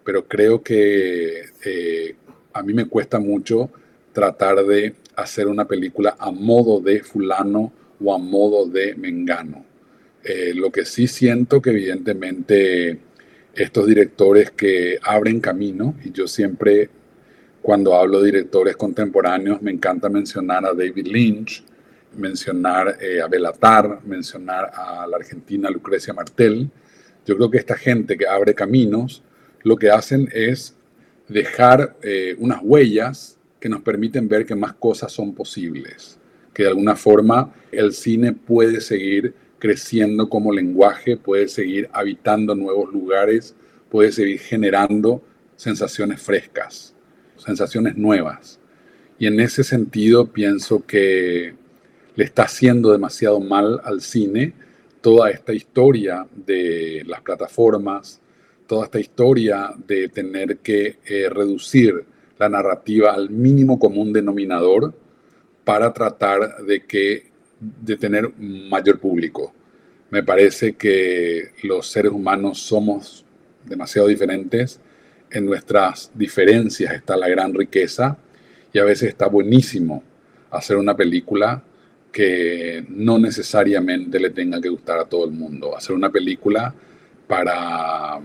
Pero 0.02 0.26
creo 0.26 0.64
que 0.64 1.44
eh, 1.64 2.16
a 2.52 2.60
mí 2.64 2.74
me 2.74 2.88
cuesta 2.88 3.20
mucho 3.20 3.70
tratar 4.12 4.64
de 4.64 4.94
hacer 5.16 5.46
una 5.46 5.66
película 5.66 6.16
a 6.18 6.30
modo 6.30 6.80
de 6.80 7.02
fulano 7.02 7.72
o 8.02 8.14
a 8.14 8.18
modo 8.18 8.66
de 8.66 8.94
mengano. 8.94 9.64
Eh, 10.24 10.52
lo 10.54 10.70
que 10.70 10.84
sí 10.84 11.06
siento 11.06 11.60
que 11.60 11.70
evidentemente 11.70 12.98
estos 13.54 13.86
directores 13.86 14.50
que 14.52 14.98
abren 15.02 15.40
camino, 15.40 15.96
y 16.04 16.12
yo 16.12 16.26
siempre 16.26 16.88
cuando 17.60 17.94
hablo 17.94 18.20
de 18.20 18.26
directores 18.26 18.76
contemporáneos 18.76 19.62
me 19.62 19.70
encanta 19.70 20.08
mencionar 20.08 20.64
a 20.66 20.74
David 20.74 21.06
Lynch, 21.06 21.64
mencionar 22.16 22.98
eh, 23.00 23.20
a 23.20 23.28
Belatar, 23.28 24.00
mencionar 24.04 24.70
a 24.74 25.06
la 25.06 25.16
argentina 25.16 25.70
Lucrecia 25.70 26.12
Martel. 26.12 26.68
Yo 27.24 27.36
creo 27.36 27.50
que 27.50 27.58
esta 27.58 27.76
gente 27.76 28.16
que 28.16 28.26
abre 28.26 28.54
caminos, 28.54 29.22
lo 29.62 29.76
que 29.76 29.90
hacen 29.90 30.28
es 30.32 30.74
dejar 31.28 31.96
eh, 32.02 32.34
unas 32.38 32.60
huellas 32.62 33.38
que 33.62 33.68
nos 33.68 33.82
permiten 33.82 34.26
ver 34.26 34.44
que 34.44 34.56
más 34.56 34.72
cosas 34.72 35.12
son 35.12 35.32
posibles, 35.34 36.18
que 36.52 36.64
de 36.64 36.70
alguna 36.70 36.96
forma 36.96 37.54
el 37.70 37.92
cine 37.92 38.32
puede 38.32 38.80
seguir 38.80 39.34
creciendo 39.60 40.28
como 40.28 40.52
lenguaje, 40.52 41.16
puede 41.16 41.46
seguir 41.46 41.88
habitando 41.92 42.56
nuevos 42.56 42.92
lugares, 42.92 43.54
puede 43.88 44.10
seguir 44.10 44.40
generando 44.40 45.22
sensaciones 45.54 46.20
frescas, 46.20 46.92
sensaciones 47.36 47.96
nuevas. 47.96 48.58
Y 49.16 49.28
en 49.28 49.38
ese 49.38 49.62
sentido 49.62 50.26
pienso 50.26 50.84
que 50.84 51.54
le 52.16 52.24
está 52.24 52.42
haciendo 52.42 52.90
demasiado 52.90 53.38
mal 53.38 53.80
al 53.84 54.00
cine 54.00 54.54
toda 55.00 55.30
esta 55.30 55.52
historia 55.52 56.26
de 56.34 57.04
las 57.06 57.20
plataformas, 57.20 58.20
toda 58.66 58.86
esta 58.86 58.98
historia 58.98 59.72
de 59.86 60.08
tener 60.08 60.58
que 60.58 60.98
eh, 61.04 61.28
reducir 61.30 62.10
la 62.42 62.48
narrativa 62.48 63.12
al 63.12 63.30
mínimo 63.30 63.78
común 63.78 64.12
denominador 64.12 64.92
para 65.64 65.92
tratar 65.92 66.64
de 66.64 66.84
que 66.84 67.30
de 67.60 67.96
tener 67.96 68.32
mayor 68.38 68.98
público. 68.98 69.52
Me 70.10 70.22
parece 70.22 70.74
que 70.74 71.52
los 71.62 71.86
seres 71.86 72.12
humanos 72.12 72.58
somos 72.58 73.24
demasiado 73.64 74.08
diferentes. 74.08 74.80
En 75.30 75.46
nuestras 75.46 76.10
diferencias 76.14 76.92
está 76.92 77.16
la 77.16 77.28
gran 77.28 77.54
riqueza 77.54 78.18
y 78.72 78.78
a 78.78 78.84
veces 78.84 79.10
está 79.10 79.28
buenísimo 79.28 80.02
hacer 80.50 80.76
una 80.76 80.96
película 80.96 81.62
que 82.10 82.84
no 82.88 83.18
necesariamente 83.18 84.20
le 84.20 84.30
tenga 84.30 84.60
que 84.60 84.68
gustar 84.68 84.98
a 84.98 85.04
todo 85.06 85.24
el 85.24 85.30
mundo. 85.30 85.76
Hacer 85.76 85.94
una 85.94 86.10
película 86.10 86.74
para 87.26 88.20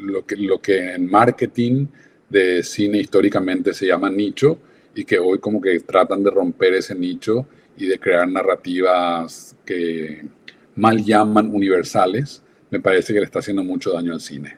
lo 0.00 0.26
que, 0.26 0.36
lo 0.36 0.60
que 0.60 0.94
en 0.94 1.08
marketing 1.08 1.86
de 2.34 2.64
cine 2.64 2.98
históricamente 2.98 3.72
se 3.72 3.86
llama 3.86 4.10
nicho 4.10 4.58
y 4.92 5.04
que 5.04 5.20
hoy 5.20 5.38
como 5.38 5.60
que 5.60 5.78
tratan 5.80 6.24
de 6.24 6.30
romper 6.30 6.74
ese 6.74 6.94
nicho 6.94 7.46
y 7.76 7.86
de 7.86 7.98
crear 7.98 8.28
narrativas 8.28 9.56
que 9.64 10.26
mal 10.74 11.04
llaman 11.04 11.54
universales, 11.54 12.42
me 12.70 12.80
parece 12.80 13.12
que 13.14 13.20
le 13.20 13.26
está 13.26 13.38
haciendo 13.38 13.62
mucho 13.62 13.92
daño 13.92 14.12
al 14.12 14.20
cine. 14.20 14.56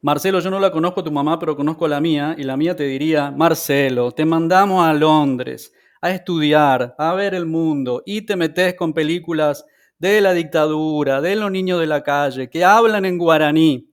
Marcelo, 0.00 0.38
yo 0.38 0.50
no 0.50 0.60
la 0.60 0.70
conozco 0.70 1.00
a 1.00 1.04
tu 1.04 1.10
mamá, 1.10 1.38
pero 1.40 1.56
conozco 1.56 1.86
a 1.86 1.88
la 1.88 2.00
mía, 2.00 2.36
y 2.38 2.44
la 2.44 2.56
mía 2.56 2.76
te 2.76 2.84
diría, 2.84 3.32
Marcelo, 3.32 4.12
te 4.12 4.24
mandamos 4.24 4.86
a 4.86 4.94
Londres, 4.94 5.72
a 6.00 6.12
estudiar, 6.12 6.94
a 6.98 7.14
ver 7.14 7.34
el 7.34 7.46
mundo 7.46 8.02
y 8.06 8.22
te 8.22 8.36
metes 8.36 8.74
con 8.74 8.92
películas 8.92 9.66
de 9.98 10.20
la 10.20 10.34
dictadura, 10.34 11.20
de 11.20 11.34
los 11.34 11.50
niños 11.50 11.80
de 11.80 11.86
la 11.86 12.04
calle, 12.04 12.48
que 12.48 12.64
hablan 12.64 13.04
en 13.04 13.18
guaraní. 13.18 13.90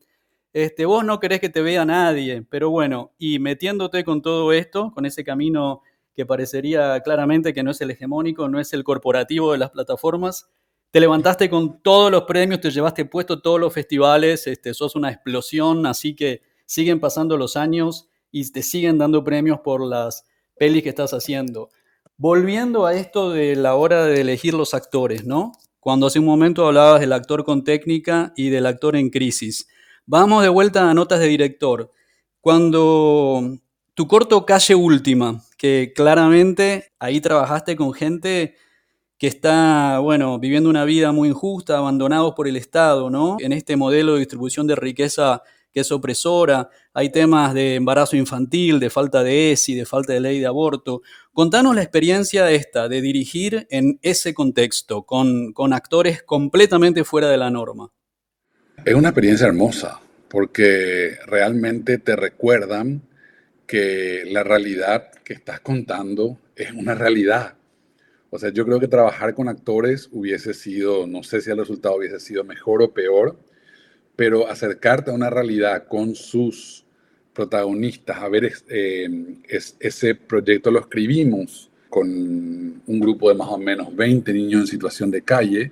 Este, 0.54 0.86
vos 0.86 1.04
no 1.04 1.20
querés 1.20 1.40
que 1.40 1.50
te 1.50 1.64
vea 1.64 1.84
nadie, 1.84 2.46
pero 2.48 2.70
bueno, 2.70 3.12
y 3.18 3.40
metiéndote 3.40 4.04
con 4.04 4.22
todo 4.22 4.54
esto, 4.54 4.92
con 4.94 5.08
ese 5.08 5.24
camino 5.24 5.82
que 6.14 6.28
parecería 6.28 7.00
claramente 7.02 7.54
que 7.54 7.64
no 7.64 7.72
es 7.72 7.82
el 7.82 7.90
hegemónico, 7.90 8.48
no 8.48 8.60
es 8.60 8.72
el 8.74 8.84
corporativo 8.84 9.52
de 9.52 9.58
las 9.58 9.72
plataformas, 9.72 10.48
te 10.92 11.00
levantaste 11.00 11.50
con 11.50 11.82
todos 11.82 12.12
los 12.12 12.26
premios, 12.26 12.62
te 12.62 12.70
llevaste 12.70 13.06
puesto 13.06 13.42
todos 13.42 13.60
los 13.60 13.74
festivales, 13.74 14.46
este, 14.46 14.76
sos 14.76 14.96
una 14.96 15.10
explosión, 15.10 15.88
así 15.88 16.16
que 16.16 16.44
siguen 16.68 17.00
pasando 17.00 17.36
los 17.36 17.58
años 17.58 18.10
y 18.32 18.52
te 18.52 18.62
siguen 18.62 19.00
dando 19.00 19.24
premios 19.24 19.60
por 19.62 19.84
las 19.84 20.24
pelis 20.56 20.84
que 20.84 20.90
estás 20.90 21.14
haciendo. 21.16 21.72
Volviendo 22.16 22.86
a 22.86 22.94
esto 22.94 23.32
de 23.32 23.56
la 23.56 23.74
hora 23.74 24.06
de 24.06 24.22
elegir 24.22 24.54
los 24.54 24.76
actores, 24.76 25.26
¿no? 25.26 25.54
Cuando 25.80 26.06
hace 26.06 26.20
un 26.20 26.26
momento 26.26 26.68
hablabas 26.68 27.02
del 27.02 27.14
actor 27.14 27.44
con 27.44 27.64
técnica 27.64 28.32
y 28.36 28.50
del 28.50 28.68
actor 28.68 28.96
en 28.96 29.10
crisis. 29.10 29.68
Vamos 30.06 30.44
de 30.44 30.50
vuelta 30.50 30.90
a 30.90 30.94
notas 30.94 31.22
de 31.22 31.28
director. 31.28 31.90
Cuando 32.42 33.58
tu 33.94 34.06
corto 34.06 34.46
Calle 34.46 34.76
Última, 34.76 35.42
que 35.58 35.94
claramente 35.96 36.92
ahí 37.00 37.22
trabajaste 37.22 37.78
con 37.78 37.94
gente 37.94 38.56
que 39.18 39.28
está, 39.28 40.00
bueno, 40.00 40.40
viviendo 40.40 40.70
una 40.70 40.84
vida 40.84 41.14
muy 41.14 41.30
injusta, 41.30 41.78
abandonados 41.78 42.34
por 42.36 42.50
el 42.50 42.58
Estado, 42.58 43.10
¿no? 43.10 43.38
En 43.40 43.54
este 43.54 43.78
modelo 43.78 44.14
de 44.14 44.20
distribución 44.20 44.68
de 44.68 44.76
riqueza 44.76 45.42
que 45.72 45.80
es 45.80 45.92
opresora, 45.92 46.70
hay 46.94 47.10
temas 47.10 47.54
de 47.54 47.76
embarazo 47.76 48.18
infantil, 48.18 48.82
de 48.82 48.90
falta 48.90 49.24
de 49.24 49.54
ESI, 49.54 49.74
de 49.74 49.86
falta 49.86 50.12
de 50.12 50.20
ley 50.20 50.40
de 50.40 50.48
aborto. 50.48 51.02
Contanos 51.32 51.76
la 51.76 51.82
experiencia 51.82 52.52
esta, 52.52 52.90
de 52.90 53.02
dirigir 53.02 53.68
en 53.70 54.00
ese 54.02 54.34
contexto, 54.34 55.04
con, 55.04 55.54
con 55.54 55.72
actores 55.72 56.24
completamente 56.24 57.06
fuera 57.06 57.30
de 57.30 57.38
la 57.38 57.50
norma. 57.50 57.90
Es 58.86 58.96
una 58.96 59.10
experiencia 59.10 59.48
hermosa, 59.48 60.02
porque 60.28 61.16
realmente 61.26 62.00
te 62.00 62.18
recuerdan 62.18 63.02
que 63.66 64.24
la 64.28 64.44
realidad 64.44 65.10
que 65.24 65.32
estás 65.32 65.62
contando 65.62 66.38
es 66.58 66.74
una 66.74 66.94
realidad. 66.94 67.56
O 68.30 68.38
sea, 68.38 68.50
yo 68.50 68.66
creo 68.66 68.82
que 68.82 68.90
trabajar 68.90 69.36
con 69.36 69.48
actores 69.48 70.10
hubiese 70.12 70.54
sido, 70.54 71.08
no 71.08 71.24
sé 71.24 71.40
si 71.40 71.50
el 71.50 71.60
resultado 71.60 71.96
hubiese 71.96 72.20
sido 72.20 72.44
mejor 72.44 72.82
o 72.82 72.94
peor, 72.94 73.40
pero 74.18 74.50
acercarte 74.50 75.12
a 75.12 75.14
una 75.14 75.30
realidad 75.30 75.88
con 75.88 76.14
sus 76.14 76.84
protagonistas. 77.34 78.18
A 78.18 78.28
ver, 78.28 78.52
eh, 78.68 79.38
ese 79.80 80.16
proyecto 80.16 80.72
lo 80.72 80.82
escribimos 80.82 81.72
con 81.88 82.10
un 82.86 83.00
grupo 83.00 83.30
de 83.30 83.36
más 83.36 83.48
o 83.48 83.58
menos 83.58 83.96
20 83.96 84.34
niños 84.34 84.62
en 84.62 84.68
situación 84.68 85.10
de 85.10 85.22
calle, 85.22 85.72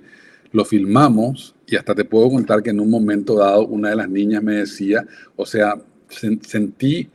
lo 0.52 0.64
filmamos 0.64 1.54
y 1.66 1.76
hasta 1.76 1.94
te 1.94 2.04
puedo 2.04 2.30
contar 2.30 2.62
que 2.62 2.70
en 2.70 2.80
un 2.80 2.90
momento 2.90 3.36
dado 3.36 3.66
una 3.66 3.90
de 3.90 3.96
las 3.96 4.08
niñas 4.08 4.42
me 4.42 4.56
decía, 4.56 5.06
o 5.36 5.46
sea, 5.46 5.76
sentí 6.08 7.08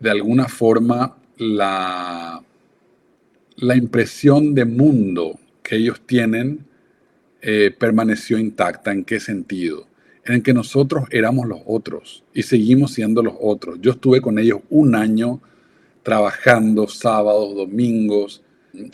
de 0.00 0.10
alguna 0.10 0.46
forma 0.48 1.16
la, 1.38 2.42
la 3.56 3.76
impresión 3.76 4.54
de 4.54 4.64
mundo 4.64 5.38
que 5.62 5.76
ellos 5.76 6.00
tienen 6.06 6.66
eh, 7.40 7.74
permaneció 7.76 8.38
intacta. 8.38 8.92
¿En 8.92 9.04
qué 9.04 9.20
sentido? 9.20 9.86
En 10.24 10.42
que 10.42 10.52
nosotros 10.52 11.04
éramos 11.10 11.46
los 11.46 11.60
otros 11.64 12.24
y 12.34 12.42
seguimos 12.42 12.92
siendo 12.92 13.22
los 13.22 13.34
otros. 13.40 13.78
Yo 13.80 13.92
estuve 13.92 14.20
con 14.20 14.38
ellos 14.38 14.60
un 14.68 14.94
año 14.94 15.40
trabajando 16.02 16.88
sábados, 16.88 17.54
domingos, 17.54 18.42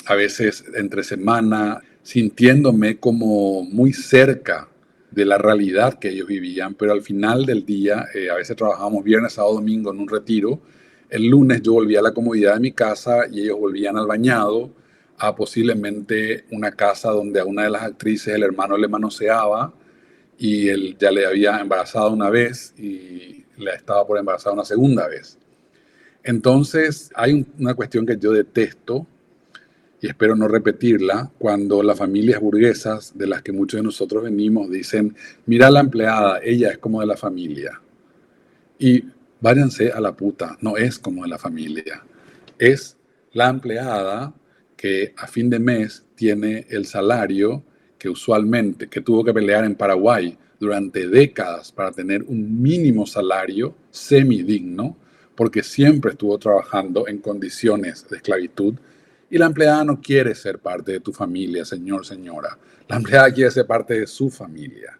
a 0.07 0.15
veces 0.15 0.65
entre 0.75 1.03
semana, 1.03 1.81
sintiéndome 2.03 2.99
como 2.99 3.65
muy 3.65 3.93
cerca 3.93 4.69
de 5.11 5.25
la 5.25 5.39
realidad 5.39 5.99
que 5.99 6.09
ellos 6.09 6.27
vivían, 6.27 6.75
pero 6.75 6.93
al 6.93 7.03
final 7.03 7.45
del 7.45 7.65
día, 7.65 8.07
eh, 8.15 8.31
a 8.31 8.35
veces 8.35 8.57
trabajábamos 8.57 9.05
viernes, 9.05 9.35
sábado, 9.35 9.55
domingo 9.55 9.93
en 9.93 10.01
un 10.01 10.09
retiro, 10.09 10.61
el 11.11 11.27
lunes 11.27 11.61
yo 11.61 11.75
volvía 11.75 12.01
a 12.01 12.03
la 12.03 12.15
comodidad 12.15 12.55
de 12.55 12.61
mi 12.61 12.73
casa 12.73 13.27
y 13.31 13.43
ellos 13.43 13.59
volvían 13.59 13.99
al 13.99 14.07
bañado, 14.07 14.71
a 15.19 15.37
posiblemente 15.37 16.47
una 16.51 16.73
casa 16.73 17.11
donde 17.11 17.39
a 17.39 17.45
una 17.45 17.65
de 17.65 17.71
las 17.71 17.83
actrices 17.83 18.35
el 18.35 18.43
hermano 18.43 18.77
le 18.77 18.89
manoseaba 18.89 19.73
y 20.39 20.69
él 20.69 20.97
ya 20.99 21.11
le 21.11 21.27
había 21.27 21.61
embarazado 21.61 22.11
una 22.11 22.31
vez 22.31 22.75
y 22.79 23.45
le 23.59 23.75
estaba 23.75 24.07
por 24.07 24.19
embarazar 24.19 24.53
una 24.55 24.65
segunda 24.65 25.07
vez. 25.07 25.39
Entonces 26.25 27.11
hay 27.15 27.47
una 27.59 27.75
cuestión 27.75 28.07
que 28.07 28.17
yo 28.17 28.33
detesto 28.33 29.07
y 30.03 30.09
espero 30.09 30.35
no 30.35 30.49
repetirla, 30.49 31.31
cuando 31.39 31.81
las 31.81 31.97
familias 31.97 32.41
burguesas 32.41 33.17
de 33.17 33.29
las 33.29 33.41
que 33.41 33.53
muchos 33.53 33.79
de 33.79 33.85
nosotros 33.85 34.25
venimos 34.25 34.69
dicen, 34.69 35.15
mira 35.47 35.71
la 35.71 35.79
empleada, 35.79 36.41
ella 36.43 36.73
es 36.73 36.79
como 36.79 37.01
de 37.01 37.07
la 37.07 37.17
familia. 37.17 37.81
Y 38.81 39.05
váyanse 39.41 39.93
a 39.93 40.01
la 40.01 40.13
puta, 40.13 40.59
no 40.61 40.77
es 40.77 40.99
como 40.99 41.23
de 41.23 41.29
la 41.29 41.39
familia. 41.39 42.03
Es 42.59 42.97
la 43.33 43.49
empleada 43.49 44.35
que 44.77 45.15
a 45.17 45.29
fin 45.29 45.49
de 45.49 45.61
mes 45.61 46.05
tiene 46.17 46.67
el 46.69 46.85
salario 46.85 47.63
que 47.97 48.09
usualmente, 48.09 48.89
que 48.89 49.03
tuvo 49.03 49.23
que 49.23 49.33
pelear 49.33 49.65
en 49.65 49.77
Paraguay 49.77 50.37
durante 50.59 51.07
décadas 51.07 51.71
para 51.71 51.93
tener 51.93 52.25
un 52.25 52.61
mínimo 52.61 53.07
salario 53.07 53.77
semidigno, 53.93 54.97
porque 55.37 55.63
siempre 55.63 56.11
estuvo 56.11 56.37
trabajando 56.39 57.07
en 57.07 57.19
condiciones 57.19 58.05
de 58.09 58.17
esclavitud 58.17 58.75
y 59.33 59.39
la 59.39 59.47
empleada 59.47 59.83
no 59.83 59.99
quiere 59.99 60.35
ser 60.35 60.59
parte 60.59 60.93
de 60.93 61.01
tu 61.01 61.11
familia, 61.11 61.65
señor, 61.65 62.05
señora. 62.05 62.59
La 62.87 62.97
empleada 62.97 63.33
quiere 63.33 63.51
ser 63.51 63.67
parte 63.67 63.99
de 63.99 64.07
su 64.07 64.29
familia. 64.29 64.99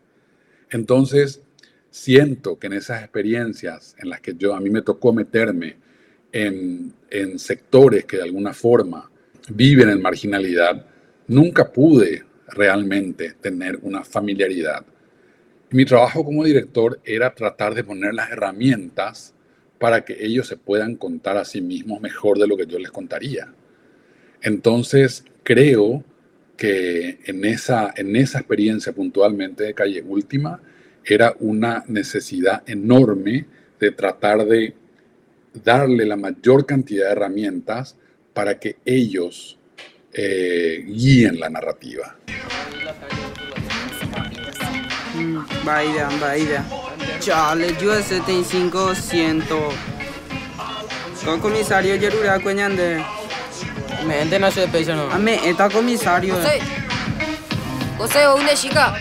Entonces, 0.71 1.43
siento 1.91 2.59
que 2.59 2.69
en 2.69 2.73
esas 2.73 3.03
experiencias 3.03 3.95
en 3.99 4.09
las 4.09 4.23
que 4.23 4.35
yo 4.35 4.55
a 4.55 4.61
mí 4.61 4.71
me 4.71 4.81
tocó 4.81 5.13
meterme 5.13 5.77
en, 6.33 6.95
en 7.11 7.39
sectores 7.39 8.07
que 8.07 8.17
de 8.17 8.23
alguna 8.23 8.55
forma 8.55 9.11
viven 9.51 9.91
en 9.91 10.01
marginalidad, 10.01 10.83
nunca 11.27 11.71
pude 11.71 12.25
realmente 12.49 13.35
tener 13.39 13.81
una 13.83 14.03
familiaridad. 14.03 14.83
Mi 15.73 15.85
trabajo 15.85 16.25
como 16.25 16.43
director 16.45 16.99
era 17.05 17.35
tratar 17.35 17.75
de 17.75 17.85
poner 17.85 18.15
las 18.15 18.31
herramientas 18.31 19.35
para 19.79 20.07
que 20.07 20.25
ellos 20.25 20.49
se 20.49 20.57
puedan 20.57 20.97
contar 20.97 21.37
a 21.37 21.45
sí 21.45 21.61
mismos 21.61 22.01
mejor 22.01 22.39
de 22.39 22.47
lo 22.47 22.57
que 22.57 22.65
yo 22.65 22.79
les 22.79 22.91
contaría. 22.91 23.53
Entonces, 24.43 25.25
creo 25.43 26.05
que 26.57 27.19
en 27.25 27.45
esa, 27.45 27.93
en 27.97 28.15
esa 28.17 28.39
experiencia 28.39 28.93
puntualmente 28.93 29.65
de 29.65 29.75
Calle 29.75 30.03
Última 30.03 30.61
era 31.05 31.35
una 31.41 31.85
necesidad 31.89 32.63
enorme 32.67 33.47
de 33.81 33.91
tratar 33.91 34.47
de 34.47 34.75
darle 35.65 36.07
la 36.07 36.17
mayor 36.17 36.65
cantidad 36.65 37.07
de 37.07 37.13
herramientas 37.13 37.97
para 38.33 38.59
que 38.59 38.77
ellos 38.85 39.59
eh, 40.13 40.85
guíen 40.87 41.41
la 41.41 41.51
narrativa. 41.51 42.17
Vaida, 45.65 46.09
vaida. 46.21 46.65
Chale, 47.21 47.75
yo 47.81 47.95
75 47.95 48.95
100. 48.95 49.43
Con 51.25 51.41
comisario 51.41 51.97
Yerura. 51.97 52.41
Me 54.07 54.39
no 54.39 54.51
se 54.51 54.67
peso 54.69 54.95
no. 54.97 55.11
Ame, 55.11 55.49
está 55.49 55.71
comisario. 55.71 56.35
José. 56.35 56.59
José, 57.99 58.19
una 58.29 58.55
chica. 58.55 58.95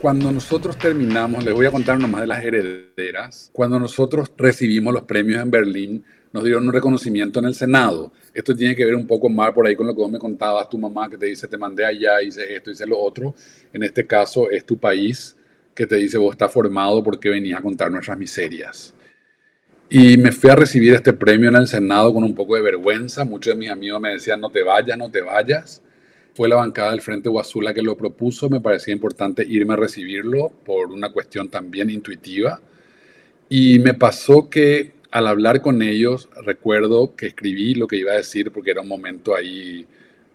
Cuando 0.00 0.32
nosotros 0.32 0.76
terminamos, 0.78 1.44
les 1.44 1.54
voy 1.54 1.66
a 1.66 1.70
contar 1.70 1.98
nomás 1.98 2.22
de 2.22 2.26
las 2.26 2.42
herederas. 2.42 3.50
Cuando 3.52 3.78
nosotros 3.78 4.32
recibimos 4.36 4.92
los 4.92 5.02
premios 5.02 5.42
en 5.42 5.50
Berlín, 5.50 6.04
nos 6.32 6.44
dieron 6.44 6.66
un 6.66 6.72
reconocimiento 6.72 7.38
en 7.40 7.44
el 7.44 7.54
Senado. 7.54 8.10
Esto 8.32 8.56
tiene 8.56 8.74
que 8.74 8.84
ver 8.84 8.94
un 8.94 9.06
poco 9.06 9.28
más 9.28 9.52
por 9.52 9.66
ahí 9.66 9.76
con 9.76 9.86
lo 9.86 9.94
que 9.94 10.00
vos 10.00 10.10
me 10.10 10.18
contabas, 10.18 10.68
tu 10.68 10.78
mamá 10.78 11.08
que 11.08 11.18
te 11.18 11.26
dice, 11.26 11.46
te 11.46 11.58
mandé 11.58 11.84
allá, 11.84 12.22
hice 12.22 12.52
esto, 12.54 12.70
hice 12.70 12.86
lo 12.86 12.98
otro. 12.98 13.34
En 13.72 13.82
este 13.82 14.06
caso 14.06 14.50
es 14.50 14.64
tu 14.64 14.78
país 14.78 15.36
que 15.74 15.86
te 15.86 15.96
dice, 15.96 16.18
vos 16.18 16.32
estás 16.32 16.50
formado 16.50 17.02
porque 17.04 17.28
venías 17.28 17.60
a 17.60 17.62
contar 17.62 17.90
nuestras 17.90 18.18
miserias. 18.18 18.94
Y 19.94 20.16
me 20.16 20.32
fui 20.32 20.48
a 20.48 20.56
recibir 20.56 20.94
este 20.94 21.12
premio 21.12 21.50
en 21.50 21.56
el 21.56 21.68
Senado 21.68 22.14
con 22.14 22.24
un 22.24 22.34
poco 22.34 22.56
de 22.56 22.62
vergüenza. 22.62 23.26
Muchos 23.26 23.52
de 23.52 23.60
mis 23.60 23.68
amigos 23.68 24.00
me 24.00 24.08
decían, 24.08 24.40
no 24.40 24.48
te 24.48 24.62
vayas, 24.62 24.96
no 24.96 25.10
te 25.10 25.20
vayas. 25.20 25.82
Fue 26.32 26.48
la 26.48 26.56
bancada 26.56 26.92
del 26.92 27.02
Frente 27.02 27.28
Guazula 27.28 27.74
que 27.74 27.82
lo 27.82 27.94
propuso. 27.94 28.48
Me 28.48 28.58
parecía 28.58 28.94
importante 28.94 29.44
irme 29.46 29.74
a 29.74 29.76
recibirlo 29.76 30.48
por 30.64 30.90
una 30.90 31.12
cuestión 31.12 31.50
también 31.50 31.90
intuitiva. 31.90 32.58
Y 33.50 33.80
me 33.80 33.92
pasó 33.92 34.48
que 34.48 34.92
al 35.10 35.26
hablar 35.26 35.60
con 35.60 35.82
ellos, 35.82 36.30
recuerdo 36.42 37.14
que 37.14 37.26
escribí 37.26 37.74
lo 37.74 37.86
que 37.86 37.96
iba 37.96 38.12
a 38.12 38.16
decir 38.16 38.50
porque 38.50 38.70
era 38.70 38.80
un 38.80 38.88
momento 38.88 39.36
ahí, 39.36 39.86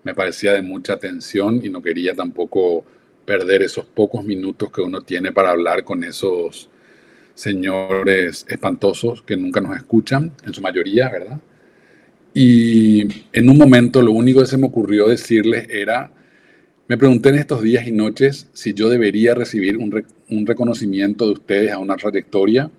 me 0.03 0.13
parecía 0.13 0.53
de 0.53 0.61
mucha 0.61 0.97
tensión 0.97 1.65
y 1.65 1.69
no 1.69 1.81
quería 1.81 2.13
tampoco 2.13 2.85
perder 3.25 3.63
esos 3.63 3.85
pocos 3.85 4.23
minutos 4.23 4.71
que 4.71 4.81
uno 4.81 5.01
tiene 5.01 5.31
para 5.31 5.49
hablar 5.49 5.83
con 5.83 6.03
esos 6.03 6.69
señores 7.37 8.47
espantosos 8.49 9.21
que 9.21 9.37
nunca 9.37 9.61
nos 9.61 9.77
escuchan, 9.77 10.31
en 10.43 10.53
su 10.55 10.61
mayoría, 10.61 11.07
¿verdad? 11.07 11.39
Y 12.33 13.07
en 13.31 13.47
un 13.47 13.57
momento 13.57 14.01
lo 14.01 14.11
único 14.11 14.39
que 14.41 14.47
se 14.47 14.57
me 14.57 14.65
ocurrió 14.65 15.07
decirles 15.07 15.67
era, 15.69 16.11
me 16.87 16.97
pregunté 16.97 17.29
en 17.29 17.35
estos 17.35 17.61
días 17.61 17.85
y 17.87 17.91
noches 17.91 18.47
si 18.53 18.73
yo 18.73 18.89
debería 18.89 19.35
recibir 19.35 19.77
un, 19.77 20.47
reconocimiento 20.47 21.27
de 21.27 21.33
ustedes 21.33 21.71
a 21.71 21.77
una 21.77 21.95
trayectoria, 21.95 22.71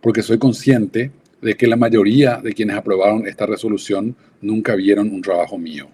porque 0.00 0.22
soy 0.22 0.38
consciente 0.38 1.10
de 1.42 1.54
que 1.54 1.66
la 1.66 1.76
mayoría 1.76 2.40
de 2.42 2.54
quienes 2.54 2.76
aprobaron 2.76 3.26
esta 3.26 3.44
resolución 3.44 4.16
nunca 4.40 4.76
vieron 4.76 5.12
un 5.12 5.20
trabajo 5.20 5.58
mío. 5.58 5.90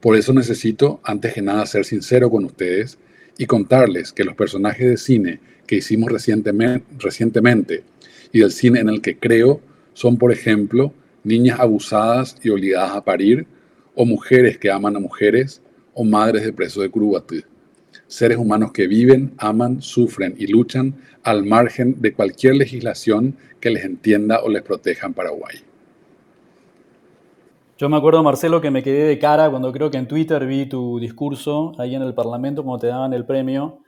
Por 0.00 0.16
eso 0.16 0.32
necesito, 0.32 1.00
antes 1.04 1.34
que 1.34 1.42
nada, 1.42 1.66
ser 1.66 1.84
sincero 1.84 2.30
con 2.30 2.46
ustedes 2.46 2.98
y 3.36 3.44
contarles 3.44 4.14
que 4.14 4.24
los 4.24 4.34
personajes 4.34 4.88
de 4.88 4.96
cine 4.96 5.40
que 5.72 5.78
hicimos 5.78 6.12
recientemente, 6.12 7.82
y 8.30 8.40
del 8.40 8.52
cine 8.52 8.80
en 8.80 8.90
el 8.90 9.00
que 9.00 9.16
creo 9.16 9.62
son, 9.94 10.18
por 10.18 10.30
ejemplo, 10.30 10.92
niñas 11.24 11.60
abusadas 11.60 12.36
y 12.42 12.50
obligadas 12.50 12.90
a 12.94 13.02
parir, 13.02 13.46
o 13.94 14.04
mujeres 14.04 14.58
que 14.58 14.70
aman 14.70 14.96
a 14.96 15.00
mujeres, 15.00 15.62
o 15.94 16.04
madres 16.04 16.44
de 16.44 16.52
presos 16.52 16.82
de 16.82 16.90
Curubatí. 16.90 17.42
Seres 18.06 18.36
humanos 18.36 18.72
que 18.72 18.86
viven, 18.86 19.32
aman, 19.38 19.80
sufren 19.80 20.34
y 20.36 20.46
luchan 20.46 20.94
al 21.22 21.42
margen 21.46 22.02
de 22.02 22.12
cualquier 22.12 22.56
legislación 22.56 23.34
que 23.58 23.70
les 23.70 23.86
entienda 23.86 24.42
o 24.42 24.50
les 24.50 24.60
proteja 24.60 25.06
en 25.06 25.14
Paraguay. 25.14 25.56
Yo 27.78 27.88
me 27.88 27.96
acuerdo, 27.96 28.22
Marcelo, 28.22 28.60
que 28.60 28.70
me 28.70 28.82
quedé 28.82 29.04
de 29.06 29.18
cara 29.18 29.48
cuando 29.48 29.72
creo 29.72 29.90
que 29.90 29.96
en 29.96 30.06
Twitter 30.06 30.44
vi 30.44 30.66
tu 30.66 31.00
discurso 31.00 31.72
ahí 31.78 31.94
en 31.94 32.02
el 32.02 32.12
Parlamento, 32.12 32.62
cuando 32.62 32.82
te 32.82 32.88
daban 32.88 33.14
el 33.14 33.24
premio, 33.24 33.78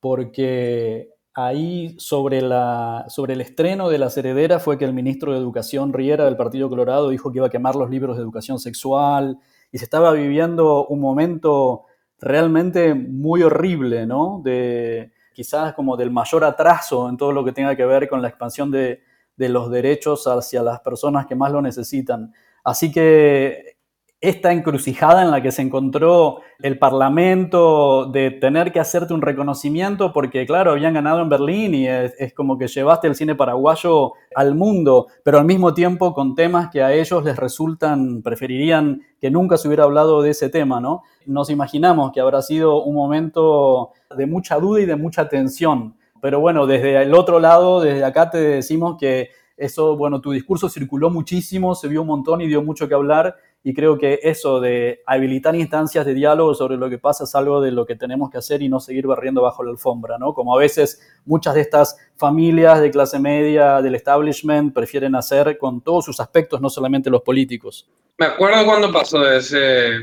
porque 0.00 1.10
ahí 1.34 1.94
sobre, 1.98 2.42
la, 2.42 3.06
sobre 3.08 3.34
el 3.34 3.40
estreno 3.40 3.88
de 3.88 3.98
Las 3.98 4.16
Herederas 4.16 4.62
fue 4.62 4.78
que 4.78 4.84
el 4.84 4.92
ministro 4.92 5.32
de 5.32 5.38
Educación 5.38 5.92
Riera 5.92 6.24
del 6.24 6.36
Partido 6.36 6.68
Colorado 6.68 7.10
dijo 7.10 7.30
que 7.30 7.38
iba 7.38 7.46
a 7.46 7.50
quemar 7.50 7.76
los 7.76 7.90
libros 7.90 8.16
de 8.16 8.22
educación 8.22 8.58
sexual 8.58 9.38
y 9.70 9.78
se 9.78 9.84
estaba 9.84 10.12
viviendo 10.12 10.86
un 10.86 11.00
momento 11.00 11.84
realmente 12.18 12.94
muy 12.94 13.42
horrible, 13.42 14.06
¿no? 14.06 14.40
De 14.44 15.12
quizás 15.32 15.74
como 15.74 15.96
del 15.96 16.10
mayor 16.10 16.44
atraso 16.44 17.08
en 17.08 17.16
todo 17.16 17.32
lo 17.32 17.44
que 17.44 17.52
tenga 17.52 17.76
que 17.76 17.86
ver 17.86 18.08
con 18.08 18.20
la 18.20 18.28
expansión 18.28 18.70
de, 18.70 19.00
de 19.36 19.48
los 19.48 19.70
derechos 19.70 20.26
hacia 20.26 20.62
las 20.62 20.80
personas 20.80 21.26
que 21.26 21.34
más 21.34 21.50
lo 21.52 21.62
necesitan. 21.62 22.32
Así 22.62 22.92
que 22.92 23.78
esta 24.20 24.52
encrucijada 24.52 25.22
en 25.22 25.30
la 25.30 25.42
que 25.42 25.50
se 25.50 25.62
encontró 25.62 26.42
el 26.60 26.78
Parlamento 26.78 28.04
de 28.04 28.30
tener 28.30 28.70
que 28.70 28.78
hacerte 28.78 29.14
un 29.14 29.22
reconocimiento 29.22 30.12
porque, 30.12 30.44
claro, 30.44 30.72
habían 30.72 30.92
ganado 30.92 31.22
en 31.22 31.30
Berlín 31.30 31.74
y 31.74 31.88
es, 31.88 32.34
como 32.34 32.58
que 32.58 32.68
llevaste 32.68 33.06
el 33.06 33.14
cine 33.14 33.34
paraguayo 33.34 34.12
al 34.34 34.54
mundo, 34.54 35.06
pero 35.24 35.38
al 35.38 35.46
mismo 35.46 35.72
tiempo 35.72 36.12
con 36.12 36.34
temas 36.34 36.68
que 36.70 36.82
a 36.82 36.92
ellos 36.92 37.24
les 37.24 37.36
resultan, 37.36 38.20
preferirían 38.22 39.00
que 39.18 39.30
nunca 39.30 39.56
se 39.56 39.68
hubiera 39.68 39.84
hablado 39.84 40.20
de 40.20 40.30
ese 40.30 40.50
tema, 40.50 40.80
¿no? 40.80 41.02
Nos 41.24 41.48
imaginamos 41.48 42.12
que 42.12 42.20
habrá 42.20 42.42
sido 42.42 42.82
un 42.82 42.94
momento 42.94 43.92
de 44.14 44.26
mucha 44.26 44.58
duda 44.58 44.80
y 44.82 44.86
de 44.86 44.96
mucha 44.96 45.28
tensión. 45.28 45.96
Pero 46.20 46.40
bueno, 46.40 46.66
desde 46.66 47.02
el 47.02 47.14
otro 47.14 47.40
lado, 47.40 47.80
desde 47.80 48.04
acá 48.04 48.28
te 48.28 48.38
decimos 48.38 48.96
que 49.00 49.30
eso, 49.60 49.96
bueno, 49.96 50.20
tu 50.20 50.32
discurso 50.32 50.68
circuló 50.68 51.10
muchísimo, 51.10 51.74
se 51.74 51.86
vio 51.86 52.00
un 52.00 52.08
montón 52.08 52.40
y 52.40 52.46
dio 52.46 52.62
mucho 52.62 52.88
que 52.88 52.94
hablar 52.94 53.36
y 53.62 53.74
creo 53.74 53.98
que 53.98 54.20
eso 54.22 54.60
de 54.60 55.02
habilitar 55.06 55.54
instancias 55.54 56.06
de 56.06 56.14
diálogo 56.14 56.54
sobre 56.54 56.76
lo 56.76 56.88
que 56.88 56.98
pasa 56.98 57.24
es 57.24 57.34
algo 57.34 57.60
de 57.60 57.70
lo 57.70 57.84
que 57.84 57.94
tenemos 57.94 58.30
que 58.30 58.38
hacer 58.38 58.62
y 58.62 58.68
no 58.68 58.80
seguir 58.80 59.06
barriendo 59.06 59.42
bajo 59.42 59.62
la 59.62 59.70
alfombra, 59.70 60.16
¿no? 60.18 60.32
Como 60.32 60.56
a 60.56 60.58
veces 60.58 61.00
muchas 61.26 61.54
de 61.54 61.60
estas 61.60 61.96
familias 62.16 62.80
de 62.80 62.90
clase 62.90 63.18
media, 63.18 63.82
del 63.82 63.94
establishment, 63.94 64.72
prefieren 64.72 65.14
hacer 65.14 65.58
con 65.58 65.82
todos 65.82 66.06
sus 66.06 66.20
aspectos, 66.20 66.60
no 66.60 66.70
solamente 66.70 67.10
los 67.10 67.22
políticos. 67.22 67.90
Me 68.16 68.26
acuerdo 68.26 68.64
cuando 68.64 68.90
pasó 68.90 69.30
ese, 69.30 69.94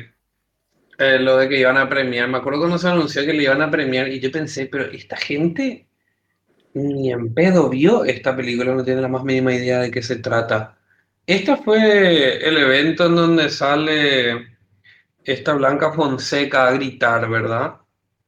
eh, 0.99 1.19
lo 1.19 1.37
de 1.37 1.49
que 1.49 1.59
iban 1.59 1.77
a 1.77 1.89
premiar, 1.89 2.27
me 2.27 2.37
acuerdo 2.37 2.59
cuando 2.59 2.77
se 2.77 2.87
anunció 2.87 3.25
que 3.25 3.33
le 3.33 3.43
iban 3.43 3.61
a 3.61 3.71
premiar 3.71 4.07
y 4.07 4.19
yo 4.19 4.31
pensé, 4.31 4.67
pero 4.67 4.85
esta 4.85 5.17
gente 5.17 5.87
ni 6.73 7.11
en 7.11 7.33
pedo 7.33 7.69
vio 7.69 8.05
esta 8.05 8.35
película, 8.35 8.73
no 8.73 8.83
tiene 8.83 9.01
la 9.01 9.07
más 9.07 9.23
mínima 9.23 9.53
idea 9.53 9.79
de 9.79 9.91
qué 9.91 10.01
se 10.03 10.17
trata. 10.17 10.77
Este 11.27 11.57
fue 11.57 12.47
el 12.47 12.55
evento 12.55 13.07
en 13.07 13.17
donde 13.17 13.49
sale 13.49 14.47
esta 15.25 15.55
Blanca 15.55 15.91
Fonseca 15.91 16.69
a 16.69 16.71
gritar, 16.71 17.29
¿verdad? 17.29 17.73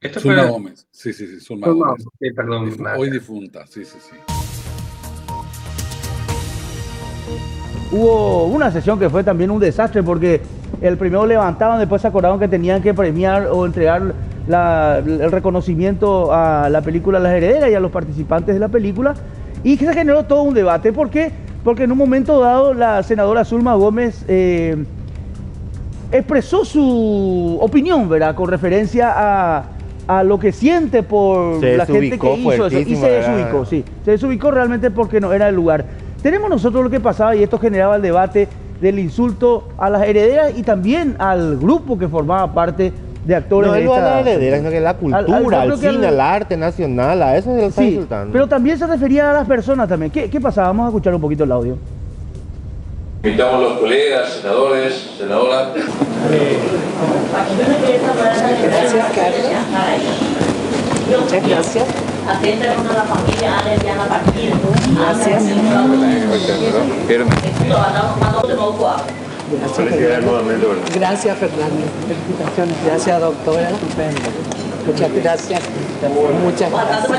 Este 0.01 0.19
Zulma 0.19 0.43
Gómez. 0.43 0.85
Sí, 0.91 1.13
sí, 1.13 1.25
sí, 1.25 1.39
Zulma, 1.39 1.69
Gómez. 1.69 2.03
Sí, 2.19 2.31
perdón. 2.31 2.75
Hoy 2.97 3.09
difunta, 3.09 3.65
sí, 3.67 3.85
sí, 3.85 3.99
sí. 4.01 4.17
Hubo 7.93 8.47
una 8.47 8.69
sesión 8.69 8.99
que 8.99 9.09
fue 9.09 9.23
también 9.23 9.49
un 9.49 9.61
desastre 9.61 10.03
porque 10.03 10.41
el 10.81 10.97
primero 10.97 11.25
levantaban, 11.25 11.79
después 11.79 12.01
se 12.01 12.09
acordaron 12.09 12.37
que 12.37 12.49
tenían 12.49 12.81
que 12.81 12.93
premiar 12.93 13.47
o 13.49 13.65
entregar 13.65 14.13
el 14.45 15.31
reconocimiento 15.31 16.33
a 16.33 16.67
la 16.67 16.81
película 16.81 17.17
Las 17.17 17.31
Herederas 17.31 17.71
y 17.71 17.75
a 17.75 17.79
los 17.79 17.91
participantes 17.91 18.55
de 18.55 18.59
la 18.59 18.67
película 18.67 19.15
y 19.63 19.77
se 19.77 19.93
generó 19.93 20.23
todo 20.25 20.41
un 20.41 20.53
debate 20.53 20.91
porque 20.91 21.31
porque 21.63 21.83
en 21.83 21.91
un 21.91 21.97
momento 21.97 22.39
dado 22.39 22.73
la 22.73 23.03
senadora 23.03 23.43
Zulma 23.43 23.75
Gómez 23.75 24.23
eh, 24.27 24.77
expresó 26.11 26.65
su 26.65 27.57
opinión, 27.61 28.07
¿verdad? 28.09 28.35
Con 28.35 28.49
referencia 28.49 29.13
a, 29.15 29.63
lo 30.23 30.39
que 30.39 30.51
siente 30.51 31.03
por 31.03 31.63
la 31.63 31.85
gente 31.85 32.17
que 32.17 32.33
hizo 32.33 32.65
eso. 32.65 32.79
Y 32.79 32.95
se 32.95 33.09
desubicó, 33.11 33.65
sí. 33.65 33.85
Se 34.03 34.11
desubicó 34.11 34.49
realmente 34.49 34.89
porque 34.89 35.21
no 35.21 35.31
era 35.33 35.49
el 35.49 35.55
lugar. 35.55 35.85
Tenemos 36.23 36.49
nosotros 36.49 36.83
lo 36.83 36.89
que 36.89 36.99
pasaba 36.99 37.35
y 37.35 37.43
esto 37.43 37.59
generaba 37.59 37.95
el 37.95 38.01
debate 38.01 38.47
del 38.81 38.97
insulto 38.97 39.67
a 39.77 39.89
las 39.89 40.01
herederas 40.03 40.57
y 40.57 40.63
también 40.63 41.15
al 41.19 41.57
grupo 41.57 41.97
que 41.97 42.07
formaba 42.07 42.53
parte 42.53 42.91
de 42.91 42.93
actores. 43.35 43.69
No 43.69 43.75
es 43.75 43.85
la 43.85 44.19
heredera, 44.21 44.57
sino 44.57 44.69
que 44.69 44.79
la 44.79 44.93
cultura, 44.95 45.61
al, 45.61 45.77
cine, 45.77 46.07
al, 46.07 46.19
arte 46.19 46.57
nacional, 46.57 47.21
a 47.21 47.37
eso 47.37 47.53
se 47.53 47.61
lo 47.61 47.67
está 47.67 47.81
sí, 47.81 47.89
insultando. 47.89 48.33
Pero 48.33 48.47
también 48.47 48.77
se 48.77 48.87
refería 48.87 49.29
a 49.29 49.33
las 49.33 49.47
personas 49.47 49.87
también. 49.87 50.11
¿Qué, 50.11 50.29
¿Qué 50.29 50.39
pasa? 50.39 50.63
Vamos 50.63 50.85
a 50.85 50.87
escuchar 50.89 51.13
un 51.13 51.21
poquito 51.21 51.43
el 51.43 51.51
audio. 51.51 51.77
Invitamos 53.23 53.55
a 53.55 53.59
los 53.59 53.79
colegas, 53.79 54.29
senadores, 54.29 55.11
senadoras. 55.17 55.67
Gracias, 58.63 59.05
Carlos. 59.13 59.41
Muchas 61.21 61.47
gracias. 61.47 61.85
Atender 62.29 62.69
a 62.69 62.75
la 62.75 63.03
familia, 63.03 63.59
a 63.59 63.61
Diana 63.77 64.05
Partir. 64.05 64.53
Gracias. 64.95 65.43
Gracias. 69.51 70.95
Gracias, 70.95 71.37
Fernando. 71.37 71.85
Felicitaciones. 72.07 72.85
Gracias, 72.85 73.19
doctora. 73.19 73.69
Muchas 74.85 75.13
gracias. 75.13 75.61
Muchas 76.43 76.71
gracias. 76.71 77.09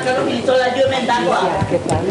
¿Qué 1.70 1.78
tal? 1.88 2.04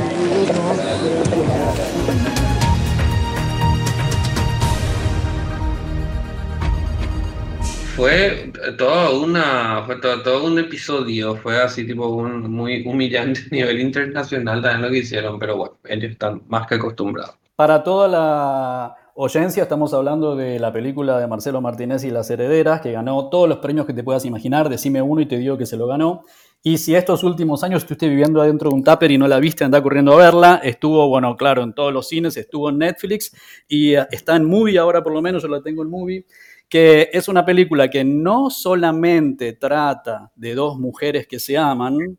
fue 7.99 8.53
todo 8.77 9.21
una 9.23 9.83
fue 9.85 9.97
todo, 9.97 10.45
un 10.45 10.57
episodio 10.57 11.35
fue 11.35 11.61
así 11.61 11.85
tipo 11.85 12.07
un 12.07 12.49
muy 12.49 12.87
humillante 12.87 13.41
a 13.51 13.53
nivel 13.53 13.81
internacional 13.81 14.61
también 14.61 14.83
lo 14.83 14.89
que 14.89 14.99
hicieron 14.99 15.37
pero 15.37 15.57
bueno 15.57 15.73
ellos 15.83 16.13
están 16.13 16.41
más 16.47 16.65
que 16.65 16.75
acostumbrados 16.75 17.35
para 17.57 17.83
toda 17.83 18.07
la 18.07 18.95
Oyencia, 19.21 19.63
estamos 19.63 19.93
hablando 19.93 20.37
de 20.37 20.59
la 20.59 20.71
película 20.71 21.19
de 21.19 21.27
Marcelo 21.27 21.59
Martínez 21.59 22.05
y 22.05 22.09
Las 22.09 22.29
Herederas, 22.29 22.79
que 22.79 22.93
ganó 22.93 23.27
todos 23.27 23.49
los 23.49 23.57
premios 23.57 23.85
que 23.85 23.91
te 23.91 24.01
puedas 24.01 24.23
imaginar. 24.23 24.69
Decime 24.69 25.01
uno 25.01 25.19
y 25.19 25.25
te 25.25 25.37
digo 25.37 25.57
que 25.57 25.65
se 25.65 25.75
lo 25.75 25.87
ganó. 25.87 26.23
Y 26.63 26.77
si 26.77 26.95
estos 26.95 27.25
últimos 27.25 27.61
años 27.65 27.83
estuviste 27.83 28.07
viviendo 28.07 28.41
adentro 28.41 28.69
de 28.69 28.77
un 28.77 28.83
tupper 28.85 29.11
y 29.11 29.17
no 29.17 29.27
la 29.27 29.41
viste, 29.41 29.65
anda 29.65 29.83
corriendo 29.83 30.13
a 30.13 30.15
verla. 30.15 30.61
Estuvo, 30.63 31.09
bueno, 31.09 31.35
claro, 31.35 31.63
en 31.63 31.73
todos 31.73 31.91
los 31.91 32.07
cines, 32.07 32.37
estuvo 32.37 32.69
en 32.69 32.77
Netflix 32.77 33.35
y 33.67 33.93
eh, 33.95 34.07
está 34.09 34.37
en 34.37 34.45
Movie 34.45 34.79
ahora 34.79 35.03
por 35.03 35.11
lo 35.11 35.21
menos, 35.21 35.43
yo 35.43 35.49
la 35.49 35.61
tengo 35.61 35.83
en 35.83 35.89
Movie, 35.89 36.25
que 36.69 37.09
es 37.11 37.27
una 37.27 37.45
película 37.45 37.89
que 37.89 38.05
no 38.05 38.49
solamente 38.49 39.51
trata 39.51 40.31
de 40.33 40.55
dos 40.55 40.79
mujeres 40.79 41.27
que 41.27 41.39
se 41.39 41.57
aman, 41.57 42.17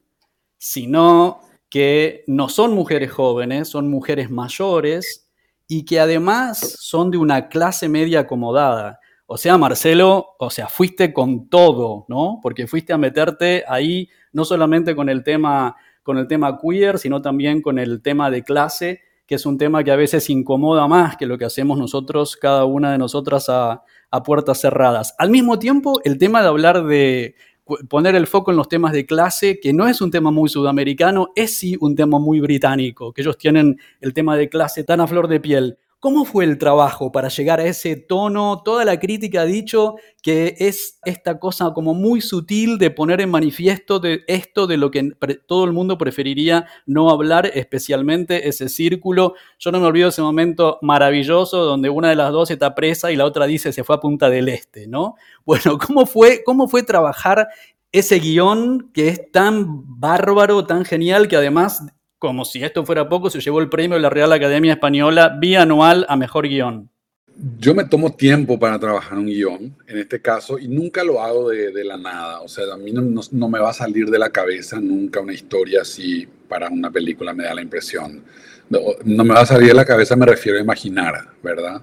sino 0.59 1.41
que 1.71 2.25
no 2.27 2.51
son 2.51 2.75
mujeres 2.75 3.11
jóvenes, 3.11 3.69
son 3.69 3.89
mujeres 3.89 4.31
mayores 4.31 5.30
y 5.73 5.85
que 5.85 6.01
además 6.01 6.59
son 6.81 7.13
de 7.13 7.17
una 7.17 7.49
clase 7.49 7.89
media 7.89 8.21
acomodada. 8.21 8.99
O 9.27 9.39
sea, 9.39 9.57
Marcelo, 9.57 10.35
o 10.37 10.51
sea, 10.51 10.67
fuiste 10.67 11.13
con 11.13 11.49
todo, 11.49 12.07
¿no? 12.09 12.41
Porque 12.43 12.67
fuiste 12.67 12.93
a 12.93 12.99
meterte 12.99 13.63
ahí 13.69 14.09
no 14.33 14.45
solamente 14.45 14.97
con 14.97 15.09
el 15.09 15.23
tema, 15.23 15.77
con 16.03 16.19
el 16.19 16.27
tema 16.27 16.59
queer, 16.59 16.99
sino 16.99 17.23
también 17.23 17.63
con 17.63 17.79
el 17.79 18.03
tema 18.03 18.33
de 18.33 18.43
clase, 18.43 19.03
que 19.29 19.37
es 19.37 19.47
un 19.47 19.59
tema 19.59 19.85
que 19.85 19.93
a 19.93 19.97
veces 19.97 20.29
incomoda 20.29 20.89
más 20.89 21.17
que 21.17 21.27
lo 21.27 21.39
que 21.39 21.45
hacemos 21.45 21.79
nosotros, 21.79 22.35
cada 22.35 22.65
una 22.65 22.91
de 22.91 22.99
nosotras 22.99 23.49
a, 23.49 23.85
a 24.11 24.23
puertas 24.25 24.61
cerradas. 24.61 25.15
Al 25.19 25.31
mismo 25.31 25.61
tiempo, 25.61 26.01
el 26.03 26.19
tema 26.19 26.43
de 26.43 26.49
hablar 26.49 26.85
de 26.85 27.37
poner 27.89 28.15
el 28.15 28.27
foco 28.27 28.51
en 28.51 28.57
los 28.57 28.69
temas 28.69 28.93
de 28.93 29.07
clase, 29.07 29.61
que 29.61 29.73
no 29.73 29.87
es 29.87 30.01
un 30.01 30.11
tema 30.11 30.31
muy 30.31 30.49
sudamericano, 30.49 31.29
es 31.35 31.59
sí 31.59 31.77
un 31.81 31.95
tema 31.95 32.19
muy 32.19 32.41
británico, 32.41 33.13
que 33.13 33.23
ellos 33.23 33.39
tienen 33.39 33.79
el 34.01 34.13
tema 34.13 34.37
de 34.37 34.49
clase 34.49 34.85
tan 34.85 35.01
a 35.01 35.07
flor 35.07 35.29
de 35.29 35.41
piel. 35.41 35.79
¿Cómo 36.01 36.25
fue 36.25 36.45
el 36.45 36.57
trabajo 36.57 37.13
para 37.13 37.29
llegar 37.29 37.61
a 37.61 37.67
ese 37.67 37.95
tono? 37.95 38.63
Toda 38.65 38.87
la 38.87 38.99
crítica 38.99 39.43
ha 39.43 39.45
dicho 39.45 39.97
que 40.23 40.57
es 40.59 40.99
esta 41.05 41.39
cosa 41.39 41.75
como 41.75 41.93
muy 41.93 42.23
sutil 42.23 42.79
de 42.79 42.91
poner 42.91 43.21
en 43.21 43.29
manifiesto 43.29 44.01
de 44.01 44.25
esto 44.27 44.67
de 44.67 44.79
lo 44.79 44.91
que 44.91 45.11
todo 45.47 45.67
el 45.67 45.75
mundo 45.75 45.99
preferiría 45.99 46.65
no 46.87 47.11
hablar, 47.11 47.51
especialmente 47.53 48.49
ese 48.49 48.71
círculo. 48.71 49.35
Yo 49.59 49.73
no 49.73 49.79
me 49.79 49.89
olvido 49.89 50.09
ese 50.09 50.23
momento 50.23 50.79
maravilloso 50.81 51.65
donde 51.67 51.91
una 51.91 52.09
de 52.09 52.17
las 52.17 52.33
dos 52.33 52.51
está 52.51 52.75
presa 52.75 53.13
y 53.13 53.17
la 53.17 53.27
otra 53.27 53.45
dice 53.45 53.71
se 53.71 53.85
fue 53.85 53.97
a 53.97 54.01
Punta 54.01 54.31
del 54.31 54.49
Este, 54.49 54.87
¿no? 54.87 55.17
Bueno, 55.45 55.77
¿cómo 55.77 56.07
fue, 56.07 56.43
cómo 56.45 56.67
fue 56.67 56.83
trabajar 56.83 57.49
ese 57.93 58.21
guion 58.21 58.91
que 58.95 59.09
es 59.09 59.31
tan 59.33 60.01
bárbaro, 60.01 60.65
tan 60.65 60.87
genial, 60.87 61.29
que 61.29 61.37
además 61.37 61.83
como 62.21 62.45
si 62.45 62.63
esto 62.63 62.85
fuera 62.85 63.09
poco, 63.09 63.31
se 63.31 63.41
llevó 63.41 63.61
el 63.61 63.71
premio 63.71 63.97
de 63.97 64.03
la 64.03 64.11
Real 64.11 64.31
Academia 64.31 64.75
Española 64.75 65.37
bianual 65.41 66.05
a 66.07 66.17
Mejor 66.17 66.47
Guión. 66.47 66.91
Yo 67.59 67.75
me 67.75 67.87
tomo 67.87 68.15
tiempo 68.15 68.59
para 68.59 68.79
trabajar 68.79 69.17
un 69.17 69.25
guion, 69.25 69.75
en 69.89 69.99
este 69.99 70.21
caso, 70.21 70.59
y 70.59 70.69
nunca 70.69 71.03
lo 71.03 71.23
hago 71.23 71.49
de, 71.49 71.83
la 71.83 71.97
nada. 71.97 72.43
O 72.43 72.49
sea, 72.49 72.75
a 72.75 72.77
mí 72.77 72.93
no, 72.93 73.49
me 73.49 73.59
va 73.59 73.71
a 73.71 73.73
salir 73.73 74.11
de 74.11 74.19
la 74.19 74.29
cabeza 74.29 74.79
nunca 74.79 75.21
una 75.21 75.33
historia 75.33 75.81
así 75.81 76.29
para 76.47 76.69
una 76.69 76.91
película, 76.91 77.33
me 77.33 77.45
da 77.45 77.55
la 77.55 77.63
impresión. 77.63 78.23
No, 78.69 79.25
me 79.25 79.33
va 79.33 79.41
a 79.41 79.47
salir 79.47 79.69
de 79.69 79.75
la 79.75 79.87
cabeza, 79.87 80.15
me 80.15 80.27
refiero 80.27 80.59
a 80.59 80.61
imaginar, 80.61 81.29
¿verdad? 81.43 81.81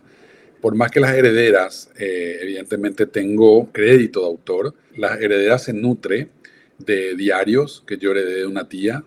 Por 0.61 0.75
más 0.75 0.91
que 0.91 0.99
las 0.99 1.15
herederas, 1.15 1.89
eh, 1.97 2.37
evidentemente 2.43 3.07
tengo 3.07 3.71
crédito 3.71 4.19
de 4.19 4.27
autor, 4.27 4.75
las 4.95 5.19
herederas 5.19 5.63
se 5.63 5.73
nutre 5.73 6.29
de 6.77 7.15
diarios 7.15 7.83
que 7.87 7.97
yo 7.97 8.11
heredé 8.11 8.35
de 8.35 8.45
una 8.45 8.69
tía, 8.69 9.03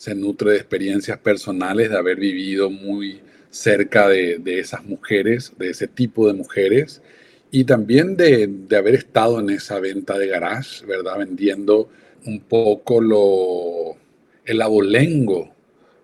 se 0.00 0.14
nutre 0.14 0.52
de 0.52 0.56
experiencias 0.56 1.18
personales, 1.18 1.90
de 1.90 1.98
haber 1.98 2.18
vivido 2.18 2.70
muy 2.70 3.20
cerca 3.50 4.08
de, 4.08 4.40
esas 4.58 4.82
mujeres, 4.82 5.52
de 5.58 5.68
ese 5.68 5.88
tipo 5.88 6.26
de 6.26 6.32
mujeres, 6.32 7.02
y 7.50 7.64
también 7.64 8.16
de, 8.16 8.50
haber 8.78 8.94
estado 8.94 9.40
en 9.40 9.50
esa 9.50 9.78
venta 9.78 10.16
de 10.16 10.28
garage, 10.28 10.86
¿verdad? 10.86 11.18
Vendiendo 11.18 11.90
un 12.24 12.40
poco 12.40 13.02
lo, 13.02 13.98
el 14.46 14.62
abolengo, 14.62 15.54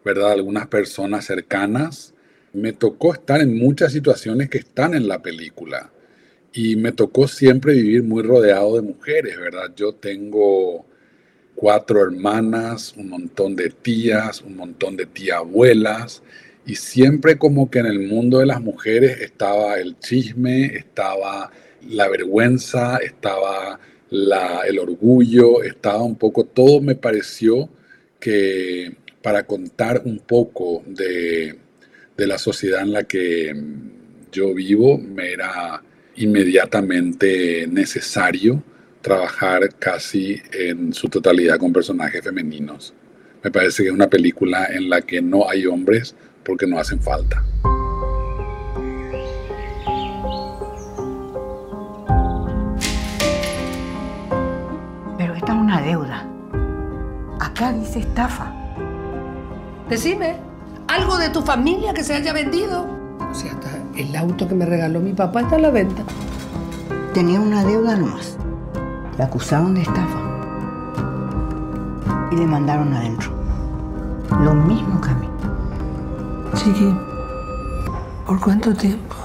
¿verdad? 0.05 0.32
Algunas 0.32 0.66
personas 0.66 1.24
cercanas. 1.24 2.12
Me 2.53 2.74
tocó 2.74 3.14
estar 3.14 3.40
en 3.40 3.57
muchas 3.57 3.92
situaciones 3.92 4.51
que 4.51 4.59
están 4.59 4.94
en 4.94 5.09
la 5.09 5.22
película 5.22 5.90
Y 6.53 6.76
me 6.76 6.92
tocó 6.92 7.28
siempre 7.28 7.72
vivir 7.72 8.03
muy 8.03 8.22
rodeado 8.22 8.76
de 8.76 8.82
mujeres, 8.82 9.38
¿verdad? 9.40 9.72
Yo 9.74 9.94
tengo 9.94 10.84
cuatro 11.57 12.02
hermanas, 12.02 12.94
un 12.96 13.09
montón 13.09 13.57
de 13.57 13.70
tías, 13.70 14.42
un 14.42 14.57
montón 14.57 14.96
de 14.96 15.07
tía 15.07 15.38
abuelas, 15.38 16.22
y 16.66 16.74
siempre 16.76 17.38
como 17.38 17.70
que 17.70 17.78
en 17.80 17.86
el 17.86 18.00
mundo 18.07 18.38
de 18.38 18.46
las 18.46 18.61
mujeres 18.61 19.20
estaba 19.20 19.78
el 19.78 19.98
chisme, 19.98 20.66
estaba 20.66 21.50
la 21.88 22.09
vergüenza, 22.09 22.98
estaba 22.98 23.80
el 24.11 24.78
orgullo, 24.78 25.62
estaba 25.62 26.02
un 26.02 26.16
poco, 26.16 26.44
todo 26.44 26.80
me 26.80 26.94
pareció 26.94 27.68
que 28.20 28.96
para 29.22 29.46
contar 29.46 30.02
un 30.04 30.18
poco 30.18 30.82
de, 30.86 31.59
de 32.16 32.26
la 32.26 32.38
sociedad 32.38 32.82
en 32.82 32.92
la 32.92 33.04
que 33.04 33.54
yo 34.30 34.54
vivo, 34.54 34.98
me 34.98 35.32
era 35.32 35.82
inmediatamente 36.16 37.66
necesario 37.68 38.62
trabajar 39.07 39.72
casi 39.78 40.42
en 40.52 40.92
su 40.92 41.09
totalidad 41.09 41.59
con 41.59 41.72
personajes 41.72 42.24
femeninos. 42.24 42.92
Me 43.40 43.52
parece 43.52 43.84
que 43.84 43.90
es 43.90 43.94
una 43.94 44.09
película 44.09 44.66
en 44.66 44.90
la 44.90 45.00
que 45.00 45.22
no 45.22 45.48
hay 45.48 45.64
hombres 45.64 46.16
porque 46.44 46.66
no 46.66 46.76
hacen 46.76 47.00
falta. 47.00 47.40
Pero 55.16 55.36
esta 55.36 55.52
es 55.52 55.59
una 55.59 55.80
deuda. 55.82 56.28
Acá 57.38 57.72
dice 57.74 58.00
estafa. 58.00 58.52
Decime, 59.88 60.34
¿algo 60.88 61.16
de 61.16 61.28
tu 61.28 61.42
familia 61.42 61.94
que 61.94 62.02
se 62.02 62.14
haya 62.14 62.32
vendido? 62.32 62.88
O 63.20 63.34
sea, 63.36 63.52
el 63.96 64.16
auto 64.16 64.48
que 64.48 64.57
me 64.57 64.66
regaló 64.66 64.98
mi 64.98 65.12
papá 65.12 65.42
está 65.42 65.54
a 65.54 65.61
la 65.61 65.70
venta. 65.70 66.02
Tenía 67.14 67.38
una 67.38 67.62
deuda 67.62 67.94
nomás. 67.94 68.36
La 69.19 69.25
acusaron 69.25 69.75
de 69.75 69.83
estafa. 69.83 70.21
Y 72.33 72.37
le 72.37 72.47
mandaron 72.47 72.93
adentro. 72.93 73.31
Lo 74.43 74.55
mismo 74.55 75.01
que 75.01 75.09
a 75.09 75.14
mí. 75.14 75.29
Chiqui, 76.55 76.95
¿por 78.27 78.41
cuánto 78.41 78.75
tiempo? 78.75 79.17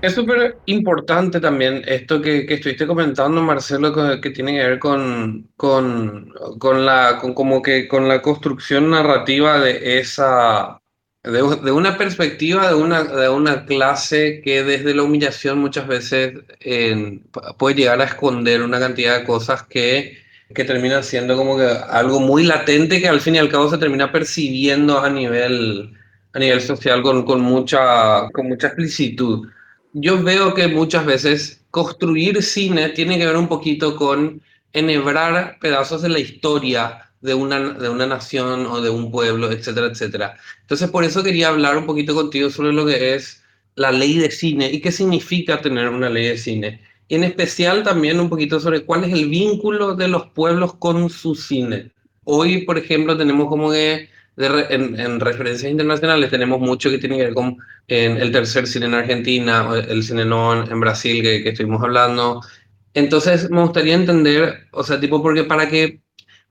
Es 0.00 0.14
súper 0.14 0.58
importante 0.66 1.40
también 1.40 1.82
esto 1.86 2.22
que, 2.22 2.46
que, 2.46 2.54
estuviste 2.54 2.86
comentando, 2.86 3.42
Marcelo, 3.42 3.92
que, 4.20 4.30
tiene 4.30 4.52
que 4.52 4.64
ver 4.64 4.78
con, 4.78 5.48
con, 5.56 6.32
con 6.58 6.86
la, 6.86 7.18
con, 7.20 7.34
como 7.34 7.62
que, 7.62 7.88
con 7.88 8.06
la 8.06 8.22
construcción 8.22 8.90
narrativa 8.90 9.58
de 9.58 9.98
esa, 9.98 10.77
de, 11.22 11.32
de, 11.32 11.72
una 11.72 11.98
perspectiva 11.98 12.68
de 12.68 12.74
una, 12.74 13.04
de 13.04 13.28
una 13.28 13.66
clase 13.66 14.40
que 14.42 14.62
desde 14.62 14.94
la 14.94 15.02
humillación 15.02 15.58
muchas 15.58 15.86
veces 15.86 16.34
eh, 16.60 17.20
puede 17.58 17.76
llegar 17.76 18.00
a 18.00 18.04
esconder 18.04 18.62
una 18.62 18.78
cantidad 18.78 19.18
de 19.18 19.24
cosas 19.24 19.64
que, 19.64 20.18
que 20.54 20.64
terminan 20.64 21.04
siendo 21.04 21.36
como 21.36 21.56
que 21.58 21.66
algo 21.66 22.20
muy 22.20 22.44
latente 22.44 23.00
que 23.00 23.08
al 23.08 23.20
fin 23.20 23.34
y 23.34 23.38
al 23.38 23.50
cabo 23.50 23.70
se 23.70 23.78
termina 23.78 24.12
percibiendo 24.12 25.00
a 25.00 25.10
nivel, 25.10 25.92
a 26.32 26.38
nivel 26.38 26.60
social 26.60 27.02
con, 27.02 27.24
con, 27.24 27.40
mucha, 27.40 28.28
con 28.30 28.48
mucha 28.48 28.68
explicitud. 28.68 29.48
Yo 29.92 30.22
veo 30.22 30.54
que 30.54 30.68
muchas 30.68 31.04
veces 31.04 31.64
construir 31.70 32.42
cine 32.42 32.90
tiene 32.90 33.18
que 33.18 33.26
ver 33.26 33.36
un 33.36 33.48
poquito 33.48 33.96
con 33.96 34.40
enhebrar 34.72 35.58
pedazos 35.60 36.02
de 36.02 36.08
la 36.10 36.18
historia 36.18 37.07
de 37.20 37.34
una, 37.34 37.58
de 37.74 37.88
una 37.88 38.06
nación 38.06 38.66
o 38.66 38.80
de 38.80 38.90
un 38.90 39.10
pueblo, 39.10 39.50
etcétera, 39.50 39.88
etcétera. 39.88 40.36
Entonces, 40.62 40.90
por 40.90 41.04
eso 41.04 41.22
quería 41.22 41.48
hablar 41.48 41.76
un 41.76 41.86
poquito 41.86 42.14
contigo 42.14 42.50
sobre 42.50 42.72
lo 42.72 42.86
que 42.86 43.14
es 43.14 43.42
la 43.74 43.92
ley 43.92 44.18
de 44.18 44.30
cine 44.30 44.70
y 44.70 44.80
qué 44.80 44.92
significa 44.92 45.60
tener 45.60 45.88
una 45.88 46.08
ley 46.08 46.26
de 46.28 46.38
cine. 46.38 46.80
Y 47.08 47.14
en 47.16 47.24
especial 47.24 47.82
también 47.84 48.20
un 48.20 48.28
poquito 48.28 48.60
sobre 48.60 48.84
cuál 48.84 49.04
es 49.04 49.12
el 49.12 49.28
vínculo 49.28 49.94
de 49.94 50.08
los 50.08 50.26
pueblos 50.30 50.74
con 50.74 51.08
su 51.10 51.34
cine. 51.34 51.92
Hoy, 52.24 52.62
por 52.64 52.78
ejemplo, 52.78 53.16
tenemos 53.16 53.48
como 53.48 53.70
que 53.72 54.10
en, 54.36 55.00
en, 55.00 55.20
referencias 55.20 55.70
internacionales 55.70 56.30
tenemos 56.30 56.60
mucho 56.60 56.90
que 56.90 56.98
tiene 56.98 57.16
que 57.16 57.24
ver 57.24 57.34
con 57.34 57.56
en 57.88 58.18
el 58.18 58.30
tercer 58.30 58.66
cine 58.66 58.86
en 58.86 58.94
Argentina, 58.94 59.68
el 59.88 60.02
cine 60.02 60.24
non 60.24 60.70
en 60.70 60.80
Brasil 60.80 61.22
que, 61.22 61.42
que 61.42 61.50
estuvimos 61.50 61.82
hablando. 61.82 62.42
Entonces, 62.94 63.50
me 63.50 63.62
gustaría 63.62 63.94
entender, 63.94 64.68
o 64.72 64.84
sea, 64.84 65.00
tipo, 65.00 65.22
porque 65.22 65.44
para 65.44 65.68
que 65.68 66.00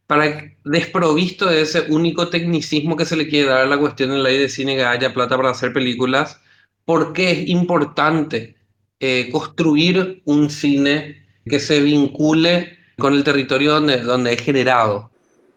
para 0.07 0.55
desprovisto 0.63 1.47
de 1.47 1.61
ese 1.61 1.81
único 1.89 2.29
tecnicismo 2.29 2.95
que 2.95 3.05
se 3.05 3.17
le 3.17 3.27
quiere 3.27 3.49
dar 3.49 3.61
a 3.63 3.65
la 3.65 3.77
cuestión 3.77 4.09
de 4.09 4.17
la 4.17 4.23
ley 4.23 4.37
de 4.37 4.49
cine 4.49 4.75
que 4.75 4.85
haya 4.85 5.13
plata 5.13 5.35
para 5.35 5.51
hacer 5.51 5.73
películas, 5.73 6.39
¿por 6.85 7.11
qué 7.11 7.31
es 7.31 7.49
importante 7.49 8.55
eh, 9.01 9.29
construir 9.31 10.21
un 10.23 10.49
cine 10.49 11.25
que 11.45 11.59
se 11.59 11.81
vincule 11.81 12.77
con 12.97 13.13
el 13.13 13.23
territorio 13.25 13.73
donde, 13.73 13.97
donde 13.97 14.33
es 14.33 14.41
generado? 14.41 15.11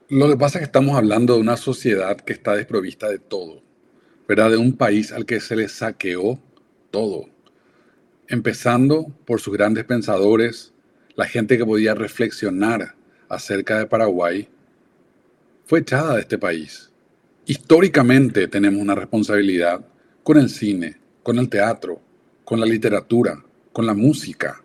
Lo 0.09 0.29
que 0.29 0.37
pasa 0.37 0.59
es 0.59 0.63
que 0.63 0.67
estamos 0.67 0.97
hablando 0.97 1.35
de 1.35 1.41
una 1.41 1.57
sociedad 1.57 2.17
que 2.17 2.33
está 2.33 2.57
desprovista 2.57 3.09
de 3.09 3.21
todo, 3.21 3.63
¿verdad? 4.27 4.51
De 4.51 4.57
un 4.57 4.77
país 4.77 5.13
al 5.13 5.25
que 5.25 5.39
se 5.39 5.55
le 5.55 5.69
saqueó 5.69 6.41
todo, 6.91 7.27
empezando 8.27 9.07
por 9.25 9.41
sus 9.41 9.55
grandes 9.55 9.85
pensadores, 9.85 10.75
la 11.15 11.27
gente 11.27 11.57
que 11.57 11.65
podía 11.65 11.95
reflexionar 11.95 12.97
acerca 13.31 13.78
de 13.78 13.87
Paraguay 13.87 14.47
fue 15.64 15.78
echada 15.78 16.16
de 16.16 16.20
este 16.22 16.37
país. 16.37 16.91
Históricamente 17.47 18.49
tenemos 18.49 18.83
una 18.83 18.95
responsabilidad 18.95 19.83
con 20.22 20.37
el 20.37 20.51
cine, 20.51 20.97
con 21.22 21.39
el 21.39 21.49
teatro, 21.49 22.01
con 22.45 22.61
la 22.61 22.66
literatura, 22.66 23.43
con 23.72 23.87
la 23.87 23.95
música. 23.95 24.62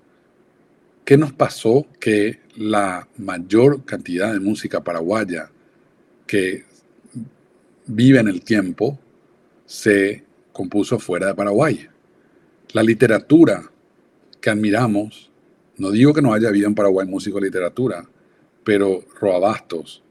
¿Qué 1.06 1.16
nos 1.16 1.32
pasó 1.32 1.86
que 2.00 2.40
la 2.58 3.08
mayor 3.18 3.86
cantidad 3.86 4.34
de 4.34 4.40
música 4.40 4.84
paraguaya 4.84 5.52
que 6.26 6.66
vive 7.86 8.20
en 8.20 8.28
el 8.28 8.42
tiempo 8.42 9.00
se 9.68 10.24
compuso 10.52 10.98
fuera 10.98 11.28
de 11.28 11.36
Paraguay? 11.36 11.88
La 12.74 12.82
literatura 12.82 13.70
que 14.42 14.50
admiramos, 14.50 15.30
no 15.78 15.92
digo 15.92 16.14
que 16.14 16.24
no 16.24 16.34
haya 16.34 16.50
habido 16.50 16.68
en 16.68 16.74
Paraguay 16.74 17.08
músico 17.08 17.40
literatura, 17.40 18.08
pero 18.66 19.06
Roabastos, 19.22 20.04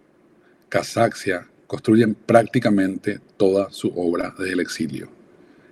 Casaxia 0.71 1.47
construyen 1.67 2.15
prácticamente 2.15 3.19
toda 3.37 3.71
su 3.71 3.89
obra 3.89 4.33
desde 4.39 4.53
el 4.53 4.61
exilio. 4.61 5.11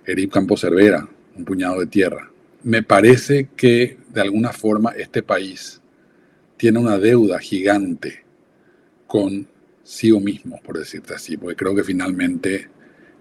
Erip 0.05 0.33
Campo 0.33 0.57
Cervera, 0.57 1.07
un 1.35 1.45
puñado 1.45 1.79
de 1.79 1.87
tierra. 1.87 2.29
Me 2.61 2.83
parece 2.83 3.49
que 3.55 3.97
de 4.09 4.21
alguna 4.21 4.51
forma 4.51 4.91
este 4.91 5.23
país 5.23 5.81
tiene 6.57 6.77
una 6.77 6.97
deuda 6.97 7.39
gigante 7.39 8.23
con 9.07 9.47
sí 9.83 10.11
mismo, 10.19 10.61
por 10.61 10.77
decirte 10.77 11.13
así, 11.13 11.37
porque 11.37 11.55
creo 11.55 11.75
que 11.75 11.83
finalmente 11.83 12.67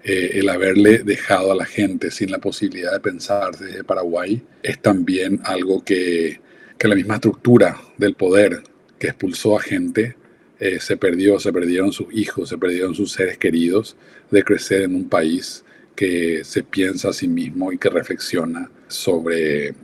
eh, 0.02 0.30
el 0.34 0.48
haberle 0.48 0.98
dejado 0.98 1.52
a 1.52 1.56
la 1.56 1.66
gente 1.66 2.10
sin 2.10 2.32
la 2.32 2.38
posibilidad 2.38 2.92
de 2.92 3.00
pensar 3.00 3.56
desde 3.56 3.84
Paraguay 3.84 4.42
es 4.60 4.80
también 4.82 5.40
algo 5.44 5.84
que, 5.84 6.40
que 6.76 6.88
la 6.88 6.96
misma 6.96 7.14
estructura 7.16 7.80
del 7.96 8.14
poder 8.14 8.64
que 9.02 9.08
expulsó 9.08 9.58
a 9.58 9.60
gente, 9.60 10.14
eh, 10.60 10.78
se 10.78 10.96
perdió, 10.96 11.40
se 11.40 11.52
perdieron 11.52 11.90
sus 11.90 12.06
hijos, 12.14 12.48
se 12.48 12.56
perdieron 12.56 12.94
sus 12.94 13.10
seres 13.10 13.36
queridos 13.36 13.96
de 14.30 14.44
crecer 14.44 14.82
en 14.82 14.94
un 14.94 15.08
país 15.08 15.64
que 15.96 16.44
se 16.44 16.62
piensa 16.62 17.08
a 17.08 17.12
sí 17.12 17.26
mismo 17.26 17.72
y 17.72 17.78
que 17.78 17.90
reflexiona 17.90 18.70
sobre, 18.86 19.74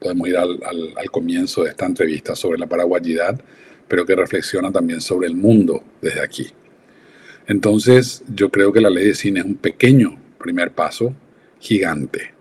podemos 0.00 0.28
ir 0.28 0.36
al, 0.36 0.58
al, 0.96 1.10
comienzo 1.12 1.62
de 1.62 1.70
esta 1.70 1.86
entrevista, 1.86 2.34
sobre 2.34 2.58
la 2.58 2.66
paraguayidad, 2.66 3.40
pero 3.86 4.04
que 4.04 4.16
reflexiona 4.16 4.72
también 4.72 5.00
sobre 5.00 5.28
el 5.28 5.36
mundo 5.36 5.84
desde 6.02 6.20
aquí. 6.20 6.48
Entonces, 7.46 8.24
yo 8.34 8.50
creo 8.50 8.72
que 8.72 8.80
la 8.80 8.90
ley 8.90 9.06
de 9.06 9.14
cine 9.14 9.38
es 9.38 9.46
un 9.46 9.54
pequeño 9.54 10.18
primer 10.38 10.72
paso 10.72 11.14
gigante 11.60 12.35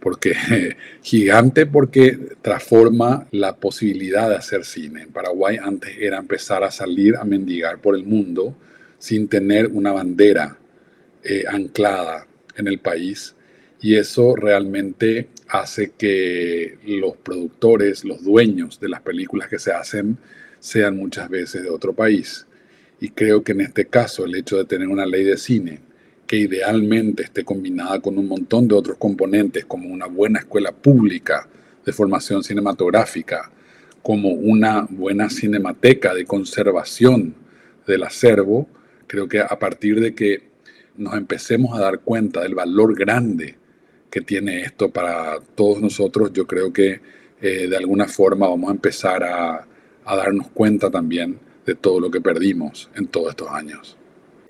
porque 0.00 0.34
gigante 1.02 1.66
porque 1.66 2.18
transforma 2.42 3.26
la 3.30 3.56
posibilidad 3.56 4.28
de 4.28 4.36
hacer 4.36 4.64
cine. 4.64 5.02
En 5.02 5.12
Paraguay 5.12 5.58
antes 5.62 5.96
era 5.98 6.18
empezar 6.18 6.64
a 6.64 6.70
salir 6.70 7.16
a 7.16 7.24
mendigar 7.24 7.80
por 7.80 7.94
el 7.94 8.04
mundo 8.04 8.56
sin 8.98 9.28
tener 9.28 9.66
una 9.68 9.92
bandera 9.92 10.58
eh, 11.22 11.44
anclada 11.48 12.26
en 12.56 12.66
el 12.66 12.78
país 12.78 13.34
y 13.82 13.96
eso 13.96 14.36
realmente 14.36 15.28
hace 15.48 15.92
que 15.96 16.78
los 16.84 17.16
productores, 17.16 18.04
los 18.04 18.22
dueños 18.22 18.78
de 18.78 18.88
las 18.88 19.00
películas 19.00 19.48
que 19.48 19.58
se 19.58 19.72
hacen 19.72 20.18
sean 20.58 20.96
muchas 20.96 21.30
veces 21.30 21.62
de 21.62 21.70
otro 21.70 21.94
país. 21.94 22.46
Y 23.00 23.10
creo 23.10 23.42
que 23.42 23.52
en 23.52 23.62
este 23.62 23.86
caso 23.86 24.24
el 24.24 24.34
hecho 24.34 24.58
de 24.58 24.66
tener 24.66 24.88
una 24.88 25.06
ley 25.06 25.24
de 25.24 25.38
cine 25.38 25.80
que 26.30 26.36
idealmente 26.36 27.24
esté 27.24 27.42
combinada 27.42 27.98
con 27.98 28.16
un 28.16 28.28
montón 28.28 28.68
de 28.68 28.76
otros 28.76 28.96
componentes, 28.98 29.64
como 29.64 29.92
una 29.92 30.06
buena 30.06 30.38
escuela 30.38 30.70
pública 30.70 31.48
de 31.84 31.92
formación 31.92 32.44
cinematográfica, 32.44 33.50
como 34.00 34.28
una 34.28 34.86
buena 34.88 35.28
cinemateca 35.28 36.14
de 36.14 36.24
conservación 36.24 37.34
del 37.84 38.04
acervo, 38.04 38.68
creo 39.08 39.26
que 39.26 39.40
a 39.40 39.58
partir 39.58 39.98
de 39.98 40.14
que 40.14 40.50
nos 40.96 41.14
empecemos 41.14 41.76
a 41.76 41.80
dar 41.80 41.98
cuenta 41.98 42.42
del 42.42 42.54
valor 42.54 42.96
grande 42.96 43.56
que 44.08 44.20
tiene 44.20 44.60
esto 44.60 44.88
para 44.88 45.40
todos 45.56 45.80
nosotros, 45.80 46.32
yo 46.32 46.46
creo 46.46 46.72
que 46.72 47.00
eh, 47.40 47.66
de 47.66 47.76
alguna 47.76 48.06
forma 48.06 48.46
vamos 48.46 48.70
a 48.70 48.74
empezar 48.74 49.24
a, 49.24 49.66
a 50.04 50.16
darnos 50.16 50.48
cuenta 50.50 50.92
también 50.92 51.40
de 51.66 51.74
todo 51.74 51.98
lo 51.98 52.08
que 52.08 52.20
perdimos 52.20 52.88
en 52.94 53.08
todos 53.08 53.30
estos 53.30 53.48
años. 53.48 53.96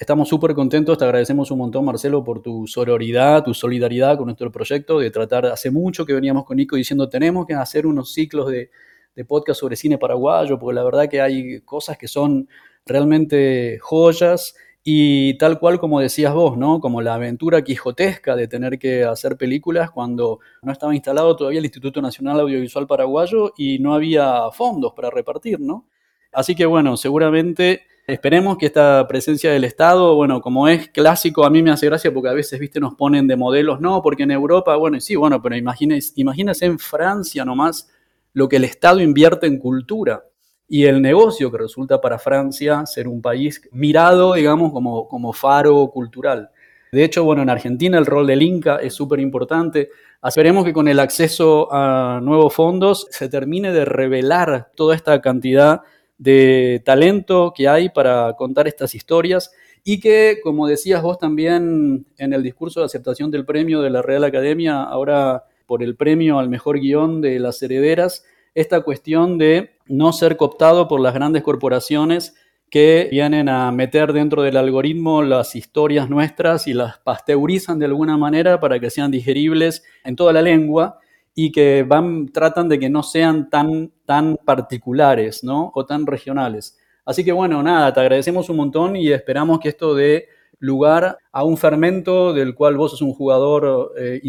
Estamos 0.01 0.31
súper 0.31 0.55
contentos, 0.55 0.97
te 0.97 1.05
agradecemos 1.05 1.51
un 1.51 1.59
montón, 1.59 1.85
Marcelo, 1.85 2.25
por 2.25 2.41
tu 2.41 2.67
sororidad, 2.67 3.45
tu 3.45 3.53
solidaridad 3.53 4.17
con 4.17 4.25
nuestro 4.29 4.51
proyecto, 4.51 4.99
de 4.99 5.11
tratar, 5.11 5.45
hace 5.45 5.71
mucho 5.71 6.07
que 6.07 6.15
veníamos 6.15 6.47
con 6.47 6.57
Nico 6.57 6.75
diciendo, 6.75 7.11
tenemos 7.11 7.47
que 7.47 7.53
hacer 7.53 7.87
unos 7.87 8.15
ciclos 8.15 8.51
de, 8.51 8.71
de 9.15 9.25
podcast 9.27 9.61
sobre 9.61 9.77
cine 9.77 9.99
paraguayo, 9.99 10.59
porque 10.59 10.75
la 10.75 10.85
verdad 10.85 11.07
que 11.07 11.21
hay 11.21 11.61
cosas 11.61 11.99
que 11.99 12.09
son 12.09 12.49
realmente 12.87 13.79
joyas 13.83 14.55
y 14.83 15.37
tal 15.37 15.59
cual 15.59 15.79
como 15.79 16.01
decías 16.01 16.33
vos, 16.33 16.57
¿no? 16.57 16.81
Como 16.81 17.03
la 17.03 17.17
aventura 17.17 17.63
quijotesca 17.63 18.37
de 18.37 18.49
tener 18.49 18.79
que 18.79 19.05
hacer 19.05 19.37
películas 19.37 19.91
cuando 19.91 20.41
no 20.63 20.73
estaba 20.73 20.95
instalado 20.95 21.37
todavía 21.37 21.59
el 21.59 21.67
Instituto 21.67 22.01
Nacional 22.01 22.41
Audiovisual 22.41 22.87
Paraguayo 22.87 23.53
y 23.55 23.79
no 23.81 23.93
había 23.93 24.51
fondos 24.51 24.95
para 24.95 25.11
repartir, 25.11 25.61
¿no? 25.61 25.87
Así 26.33 26.55
que 26.55 26.65
bueno, 26.65 26.97
seguramente 26.97 27.83
esperemos 28.13 28.59
que 28.59 28.67
esta 28.67 29.07
presencia 29.09 29.51
del 29.51 29.65
Estado, 29.65 30.15
bueno, 30.15 30.41
como 30.41 30.69
es 30.69 30.89
clásico, 30.89 31.45
a 31.45 31.51
mí 31.51 31.63
me 31.63 31.71
hace 31.71 31.87
gracia 31.87 32.13
porque 32.13 32.29
a 32.29 32.33
veces, 32.33 32.59
viste, 32.61 32.81
nos 32.81 32.95
ponen 32.95 33.27
de 33.27 33.37
modelos, 33.37 33.81
no, 33.81 34.03
porque 34.03 34.25
en 34.25 34.31
Europa, 34.31 34.77
bueno, 34.77 35.01
sí, 35.01 35.17
bueno, 35.17 35.41
pero 35.41 35.57
imagínense, 35.57 36.13
imagínense 36.17 36.67
en 36.67 36.79
Francia 36.79 37.45
nomás 37.45 37.89
lo 38.33 38.49
que 38.49 38.57
el 38.57 38.65
Estado 38.65 39.01
invierte 39.01 39.47
en 39.47 39.59
cultura 39.59 40.25
y 40.69 40.85
el 40.85 41.03
negocio 41.03 41.51
que 41.51 41.59
resulta 41.59 42.01
para 42.01 42.19
Francia 42.19 42.87
ser 42.87 43.09
un 43.09 43.21
país 43.21 43.61
mirado, 43.73 44.35
digamos, 44.35 44.73
como, 44.73 45.09
como 45.09 45.33
faro 45.33 45.91
cultural. 45.91 46.51
De 46.93 47.05
hecho, 47.05 47.25
bueno, 47.25 47.43
en 47.43 47.51
Argentina 47.51 47.99
el 47.99 48.07
rol 48.07 48.27
del 48.27 48.43
Inca 48.43 48.77
es 48.77 48.95
súper 48.95 49.21
importante. 49.21 49.91
Esperemos 50.23 50.65
que 50.65 50.73
con 50.73 50.89
el 50.89 50.99
acceso 50.99 51.73
a 51.73 52.21
nuevos 52.23 52.53
fondos 52.53 53.07
se 53.11 53.29
termine 53.29 53.73
de 53.73 53.85
revelar 53.85 54.71
toda 54.75 54.95
esta 54.95 55.21
cantidad 55.21 55.83
de 56.21 56.83
talento 56.85 57.55
que 57.57 57.67
hay 57.67 57.89
para 57.89 58.35
contar 58.37 58.69
estas 58.69 58.95
historias 58.95 59.53
y 59.83 60.01
que, 60.01 60.39
como 60.45 60.67
decías 60.67 61.03
vos 61.03 61.19
también 61.19 62.07
en 62.19 62.33
el 62.35 62.43
discurso 62.43 62.81
de 62.81 62.87
aceptación 62.87 63.31
del 63.31 63.47
premio 63.47 63.81
de 63.81 63.89
la 63.89 64.03
Real 64.03 64.25
Academia, 64.25 64.83
ahora 64.83 65.45
por 65.65 65.83
el 65.83 65.97
premio 65.97 66.39
al 66.39 66.51
mejor 66.51 66.79
guion 66.79 67.23
de 67.23 67.39
las 67.41 67.63
herederas, 67.63 68.27
esta 68.55 68.83
cuestión 68.83 69.39
de 69.39 69.71
no 69.87 70.13
ser 70.13 70.37
cooptado 70.37 70.89
por 70.89 71.01
las 71.01 71.15
grandes 71.15 71.43
corporaciones 71.43 72.35
que 72.69 73.09
vienen 73.11 73.49
a 73.49 73.73
meter 73.73 74.13
dentro 74.13 74.43
del 74.43 74.59
algoritmo 74.59 75.23
las 75.23 75.57
historias 75.57 76.11
nuestras 76.11 76.67
y 76.67 76.75
las 76.75 76.99
pasteurizan 76.99 77.79
de 77.79 77.87
alguna 77.87 78.19
manera 78.19 78.61
para 78.61 78.79
que 78.79 78.91
sean 78.91 79.11
digeribles 79.11 79.85
en 80.05 80.17
toda 80.17 80.35
la 80.35 80.43
lengua 80.43 80.99
y 81.35 81.53
que 81.53 81.85
van, 81.87 82.29
tratan 82.29 82.69
de 82.69 82.79
que 82.79 82.91
no 82.91 83.03
sean 83.03 83.49
tan, 83.51 83.93
tan 84.05 84.37
particulares 84.45 85.45
¿no? 85.45 85.71
o 85.75 85.87
tan 85.87 86.07
regionales. 86.07 86.79
Así 87.05 87.25
que 87.25 87.33
bueno, 87.33 87.63
nada, 87.63 87.93
te 87.93 88.01
agradecemos 88.01 88.49
un 88.51 88.57
montón 88.57 88.97
y 88.97 89.11
esperamos 89.11 89.61
que 89.61 89.69
esto 89.69 89.95
dé 89.95 90.29
lugar 90.59 91.19
a 91.33 91.45
un 91.45 91.57
fermento 91.57 92.33
del 92.33 92.55
cual 92.55 92.77
vos 92.77 92.93
sos 92.93 93.03
un 93.03 93.15
jugador 93.15 93.93
eh, 93.99 94.21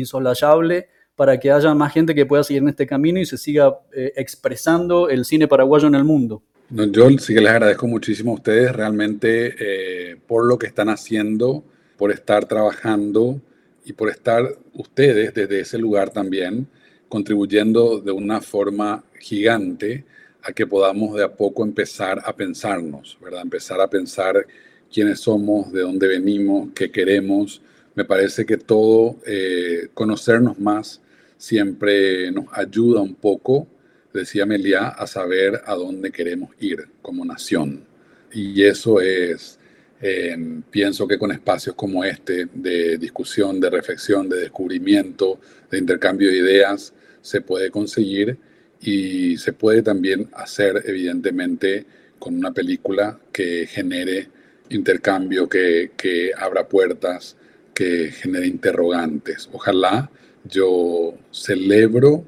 para 1.16 1.40
que 1.40 1.52
haya 1.52 1.76
más 1.76 1.94
gente 1.94 2.16
que 2.16 2.26
pueda 2.26 2.44
seguir 2.44 2.64
en 2.64 2.70
este 2.70 2.88
camino 2.88 3.20
y 3.20 3.26
se 3.26 3.38
siga 3.38 3.78
eh, 3.94 4.14
expresando 4.16 5.10
el 5.10 5.26
cine 5.26 5.48
paraguayo 5.48 5.88
en 5.88 5.96
el 5.96 6.04
mundo. 6.04 6.42
yo 6.70 7.10
sí 7.20 7.34
que 7.34 7.42
les 7.42 7.52
agradezco 7.52 7.86
muchísimo 7.88 8.32
a 8.32 8.36
ustedes 8.36 8.74
realmente 8.74 9.56
eh, 9.60 10.16
por 10.26 10.46
lo 10.46 10.58
que 10.58 10.68
están 10.68 10.90
haciendo, 10.90 11.64
por 11.98 12.12
estar 12.12 12.46
trabajando 12.46 13.40
y 13.84 13.94
por 13.94 14.10
estar 14.10 14.44
ustedes 14.74 15.34
desde 15.34 15.60
ese 15.60 15.78
lugar 15.78 16.10
también 16.12 16.68
contribuyendo 17.12 18.00
de 18.00 18.14
una 18.14 18.40
forma 18.40 19.04
gigante 19.20 20.06
a 20.42 20.54
que 20.54 20.66
podamos 20.66 21.14
de 21.14 21.26
a 21.26 21.36
poco 21.36 21.66
empezar 21.66 22.22
a 22.24 22.34
pensarnos, 22.34 23.18
¿verdad? 23.22 23.42
Empezar 23.42 23.82
a 23.82 23.90
pensar 23.90 24.48
quiénes 24.92 25.20
somos, 25.20 25.74
de 25.74 25.82
dónde 25.82 26.08
venimos, 26.08 26.70
qué 26.74 26.90
queremos. 26.90 27.62
Me 27.96 28.06
parece 28.06 28.46
que 28.46 28.56
todo, 28.56 29.18
eh, 29.28 29.90
conocernos 29.94 30.58
más, 30.58 31.02
siempre 31.38 32.32
nos 32.32 32.46
ayuda 32.54 33.02
un 33.02 33.16
poco, 33.16 33.68
decía 34.14 34.46
Melia, 34.46 34.88
a 34.88 35.06
saber 35.06 35.62
a 35.66 35.76
dónde 35.76 36.12
queremos 36.12 36.52
ir 36.62 36.88
como 37.02 37.26
nación. 37.26 37.84
Y 38.32 38.64
eso 38.64 39.02
es, 39.02 39.60
eh, 40.02 40.62
pienso 40.72 41.06
que 41.06 41.20
con 41.20 41.34
espacios 41.34 41.76
como 41.76 42.06
este, 42.06 42.48
de 42.54 42.98
discusión, 42.98 43.60
de 43.60 43.70
reflexión, 43.70 44.30
de 44.30 44.40
descubrimiento, 44.40 45.42
de 45.70 45.78
intercambio 45.78 46.30
de 46.30 46.38
ideas, 46.38 46.94
se 47.22 47.42
puede 47.42 47.72
conseguir 47.72 48.38
y 48.80 49.38
se 49.38 49.54
puede 49.54 49.82
también 49.82 50.30
hacer, 50.34 50.84
evidentemente, 50.86 51.86
con 52.20 52.36
una 52.36 52.52
película 52.52 53.20
que 53.32 53.68
genere 53.68 54.30
intercambio, 54.70 55.48
que, 55.50 55.92
que 55.98 56.32
abra 56.38 56.68
puertas, 56.68 57.36
que 57.74 58.12
genere 58.12 58.48
interrogantes. 58.48 59.50
Ojalá 59.52 60.10
yo 60.44 61.14
celebro 61.32 62.26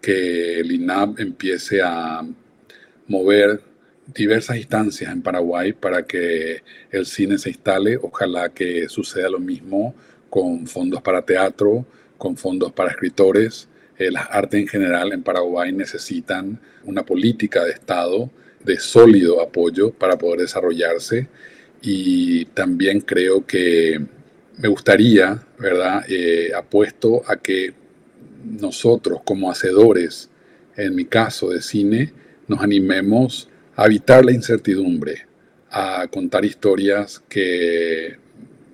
que 0.00 0.60
el 0.60 0.72
INAP 0.72 1.20
empiece 1.20 1.80
a 1.82 2.26
mover 3.08 3.60
diversas 4.14 4.56
instancias 4.56 5.12
en 5.12 5.22
Paraguay 5.22 5.72
para 5.72 6.04
que 6.04 6.62
el 6.90 7.06
cine 7.06 7.38
se 7.38 7.50
instale. 7.50 7.98
Ojalá 8.00 8.50
que 8.50 8.88
suceda 8.88 9.28
lo 9.28 9.40
mismo 9.40 9.94
con 10.30 10.66
fondos 10.66 11.02
para 11.02 11.22
teatro, 11.22 11.86
con 12.18 12.36
fondos 12.36 12.72
para 12.72 12.90
escritores. 12.90 13.68
Eh, 13.98 14.10
las 14.10 14.28
artes 14.30 14.60
en 14.60 14.68
general 14.68 15.12
en 15.12 15.22
Paraguay 15.22 15.72
necesitan 15.72 16.60
una 16.84 17.04
política 17.04 17.64
de 17.64 17.72
Estado 17.72 18.30
de 18.62 18.78
sólido 18.78 19.40
apoyo 19.40 19.92
para 19.92 20.18
poder 20.18 20.40
desarrollarse 20.40 21.28
y 21.80 22.46
también 22.46 23.00
creo 23.00 23.46
que 23.46 24.00
me 24.58 24.68
gustaría, 24.68 25.40
¿verdad? 25.58 26.04
Eh, 26.08 26.50
apuesto 26.54 27.22
a 27.26 27.36
que 27.36 27.74
nosotros 28.44 29.20
como 29.24 29.50
hacedores, 29.50 30.30
en 30.76 30.94
mi 30.94 31.04
caso 31.04 31.50
de 31.50 31.62
cine, 31.62 32.12
nos 32.48 32.60
animemos 32.60 33.48
a 33.76 33.86
evitar 33.86 34.24
la 34.24 34.32
incertidumbre, 34.32 35.26
a 35.70 36.06
contar 36.08 36.44
historias 36.44 37.22
que 37.28 38.16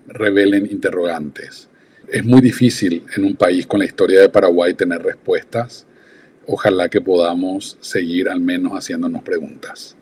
revelen 0.07 0.66
interrogantes. 0.70 1.68
Es 2.12 2.26
muy 2.26 2.42
difícil 2.42 3.06
en 3.16 3.24
un 3.24 3.36
país 3.36 3.66
con 3.66 3.78
la 3.78 3.86
historia 3.86 4.20
de 4.20 4.28
Paraguay 4.28 4.74
tener 4.74 5.02
respuestas. 5.02 5.86
Ojalá 6.46 6.90
que 6.90 7.00
podamos 7.00 7.78
seguir 7.80 8.28
al 8.28 8.38
menos 8.38 8.74
haciéndonos 8.74 9.22
preguntas. 9.22 9.96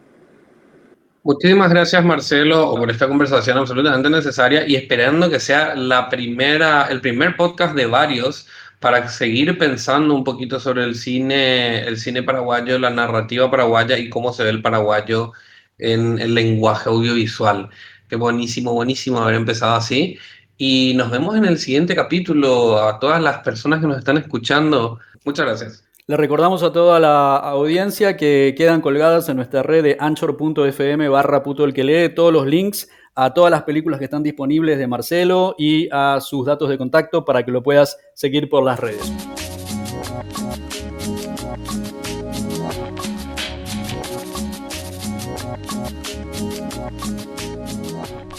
Muchísimas 1.22 1.70
gracias 1.70 2.04
Marcelo 2.04 2.74
por 2.74 2.90
esta 2.90 3.06
conversación 3.06 3.58
absolutamente 3.58 4.10
necesaria 4.10 4.66
y 4.66 4.74
esperando 4.74 5.30
que 5.30 5.38
sea 5.38 5.76
la 5.76 6.08
primera, 6.08 6.88
el 6.90 7.00
primer 7.00 7.36
podcast 7.36 7.76
de 7.76 7.86
varios 7.86 8.48
para 8.80 9.08
seguir 9.08 9.56
pensando 9.56 10.12
un 10.12 10.24
poquito 10.24 10.58
sobre 10.58 10.82
el 10.82 10.96
cine, 10.96 11.84
el 11.86 11.96
cine 11.96 12.24
paraguayo, 12.24 12.80
la 12.80 12.90
narrativa 12.90 13.48
paraguaya 13.52 13.96
y 13.96 14.10
cómo 14.10 14.32
se 14.32 14.42
ve 14.42 14.50
el 14.50 14.62
paraguayo 14.62 15.30
en 15.78 16.18
el 16.18 16.34
lenguaje 16.34 16.88
audiovisual. 16.88 17.70
Qué 18.08 18.16
buenísimo, 18.16 18.72
buenísimo 18.72 19.20
haber 19.20 19.36
empezado 19.36 19.76
así. 19.76 20.18
Y 20.62 20.92
nos 20.94 21.10
vemos 21.10 21.34
en 21.38 21.46
el 21.46 21.56
siguiente 21.56 21.96
capítulo. 21.96 22.76
A 22.76 22.98
todas 23.00 23.22
las 23.22 23.38
personas 23.38 23.80
que 23.80 23.86
nos 23.86 23.96
están 23.96 24.18
escuchando, 24.18 24.98
muchas 25.24 25.46
gracias. 25.46 25.84
Le 26.06 26.18
recordamos 26.18 26.62
a 26.62 26.70
toda 26.70 27.00
la 27.00 27.36
audiencia 27.36 28.14
que 28.18 28.54
quedan 28.54 28.82
colgadas 28.82 29.30
en 29.30 29.36
nuestra 29.36 29.62
red 29.62 29.82
de 29.82 29.96
anchor.fm 29.98 31.08
barra 31.08 31.42
puto 31.42 31.64
el 31.64 31.72
que 31.72 31.82
lee 31.82 32.14
todos 32.14 32.30
los 32.30 32.46
links 32.46 32.90
a 33.14 33.32
todas 33.32 33.50
las 33.50 33.62
películas 33.62 33.98
que 33.98 34.04
están 34.04 34.22
disponibles 34.22 34.78
de 34.78 34.86
Marcelo 34.86 35.54
y 35.56 35.88
a 35.92 36.20
sus 36.20 36.44
datos 36.44 36.68
de 36.68 36.76
contacto 36.76 37.24
para 37.24 37.42
que 37.42 37.52
lo 37.52 37.62
puedas 37.62 37.96
seguir 38.12 38.50
por 38.50 38.62
las 38.62 38.78
redes. 38.78 39.10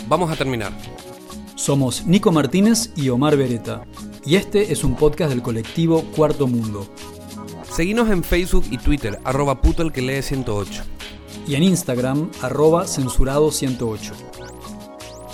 Vamos 0.07 0.31
a 0.31 0.35
terminar. 0.35 0.71
Somos 1.61 2.07
Nico 2.07 2.31
Martínez 2.31 2.89
y 2.95 3.09
Omar 3.09 3.37
Beretta, 3.37 3.83
y 4.25 4.33
este 4.33 4.71
es 4.71 4.83
un 4.83 4.95
podcast 4.95 5.29
del 5.29 5.43
colectivo 5.43 6.01
Cuarto 6.15 6.47
Mundo. 6.47 6.87
Seguinos 7.71 8.09
en 8.09 8.23
Facebook 8.23 8.65
y 8.71 8.79
Twitter, 8.79 9.19
arroba 9.23 9.61
puto 9.61 9.83
el 9.83 9.91
que 9.91 10.01
lee 10.01 10.23
108. 10.23 10.81
Y 11.45 11.53
en 11.53 11.61
Instagram, 11.61 12.31
arroba 12.41 12.87
censurado 12.87 13.51
108. 13.51 14.11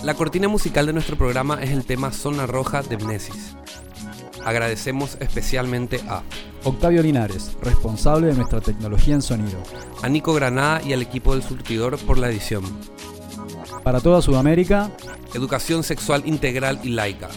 La 0.03 0.15
cortina 0.15 0.49
musical 0.49 0.85
de 0.85 0.91
nuestro 0.91 1.17
programa 1.17 1.63
es 1.63 1.69
el 1.69 1.85
tema 1.85 2.11
Zona 2.11 2.45
Roja 2.45 2.81
de 2.81 2.97
Mnesis. 2.97 3.55
Agradecemos 4.43 5.15
especialmente 5.21 6.01
a 6.09 6.23
Octavio 6.65 7.03
Linares, 7.03 7.53
responsable 7.61 8.27
de 8.27 8.33
nuestra 8.33 8.59
tecnología 8.59 9.15
en 9.15 9.21
sonido. 9.21 9.59
A 10.01 10.09
Nico 10.09 10.33
Granada 10.33 10.81
y 10.83 10.91
al 10.91 11.01
equipo 11.01 11.33
del 11.33 11.43
surtidor 11.43 11.97
por 11.99 12.17
la 12.17 12.29
edición 12.29 12.65
para 13.87 14.01
toda 14.01 14.21
Sudamérica. 14.21 14.91
Educación 15.33 15.81
sexual 15.81 16.23
integral 16.25 16.77
y 16.83 16.89
laica. 16.89 17.29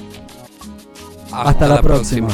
Hasta, 1.31 1.69
la, 1.69 1.81
próxima. 1.81 2.27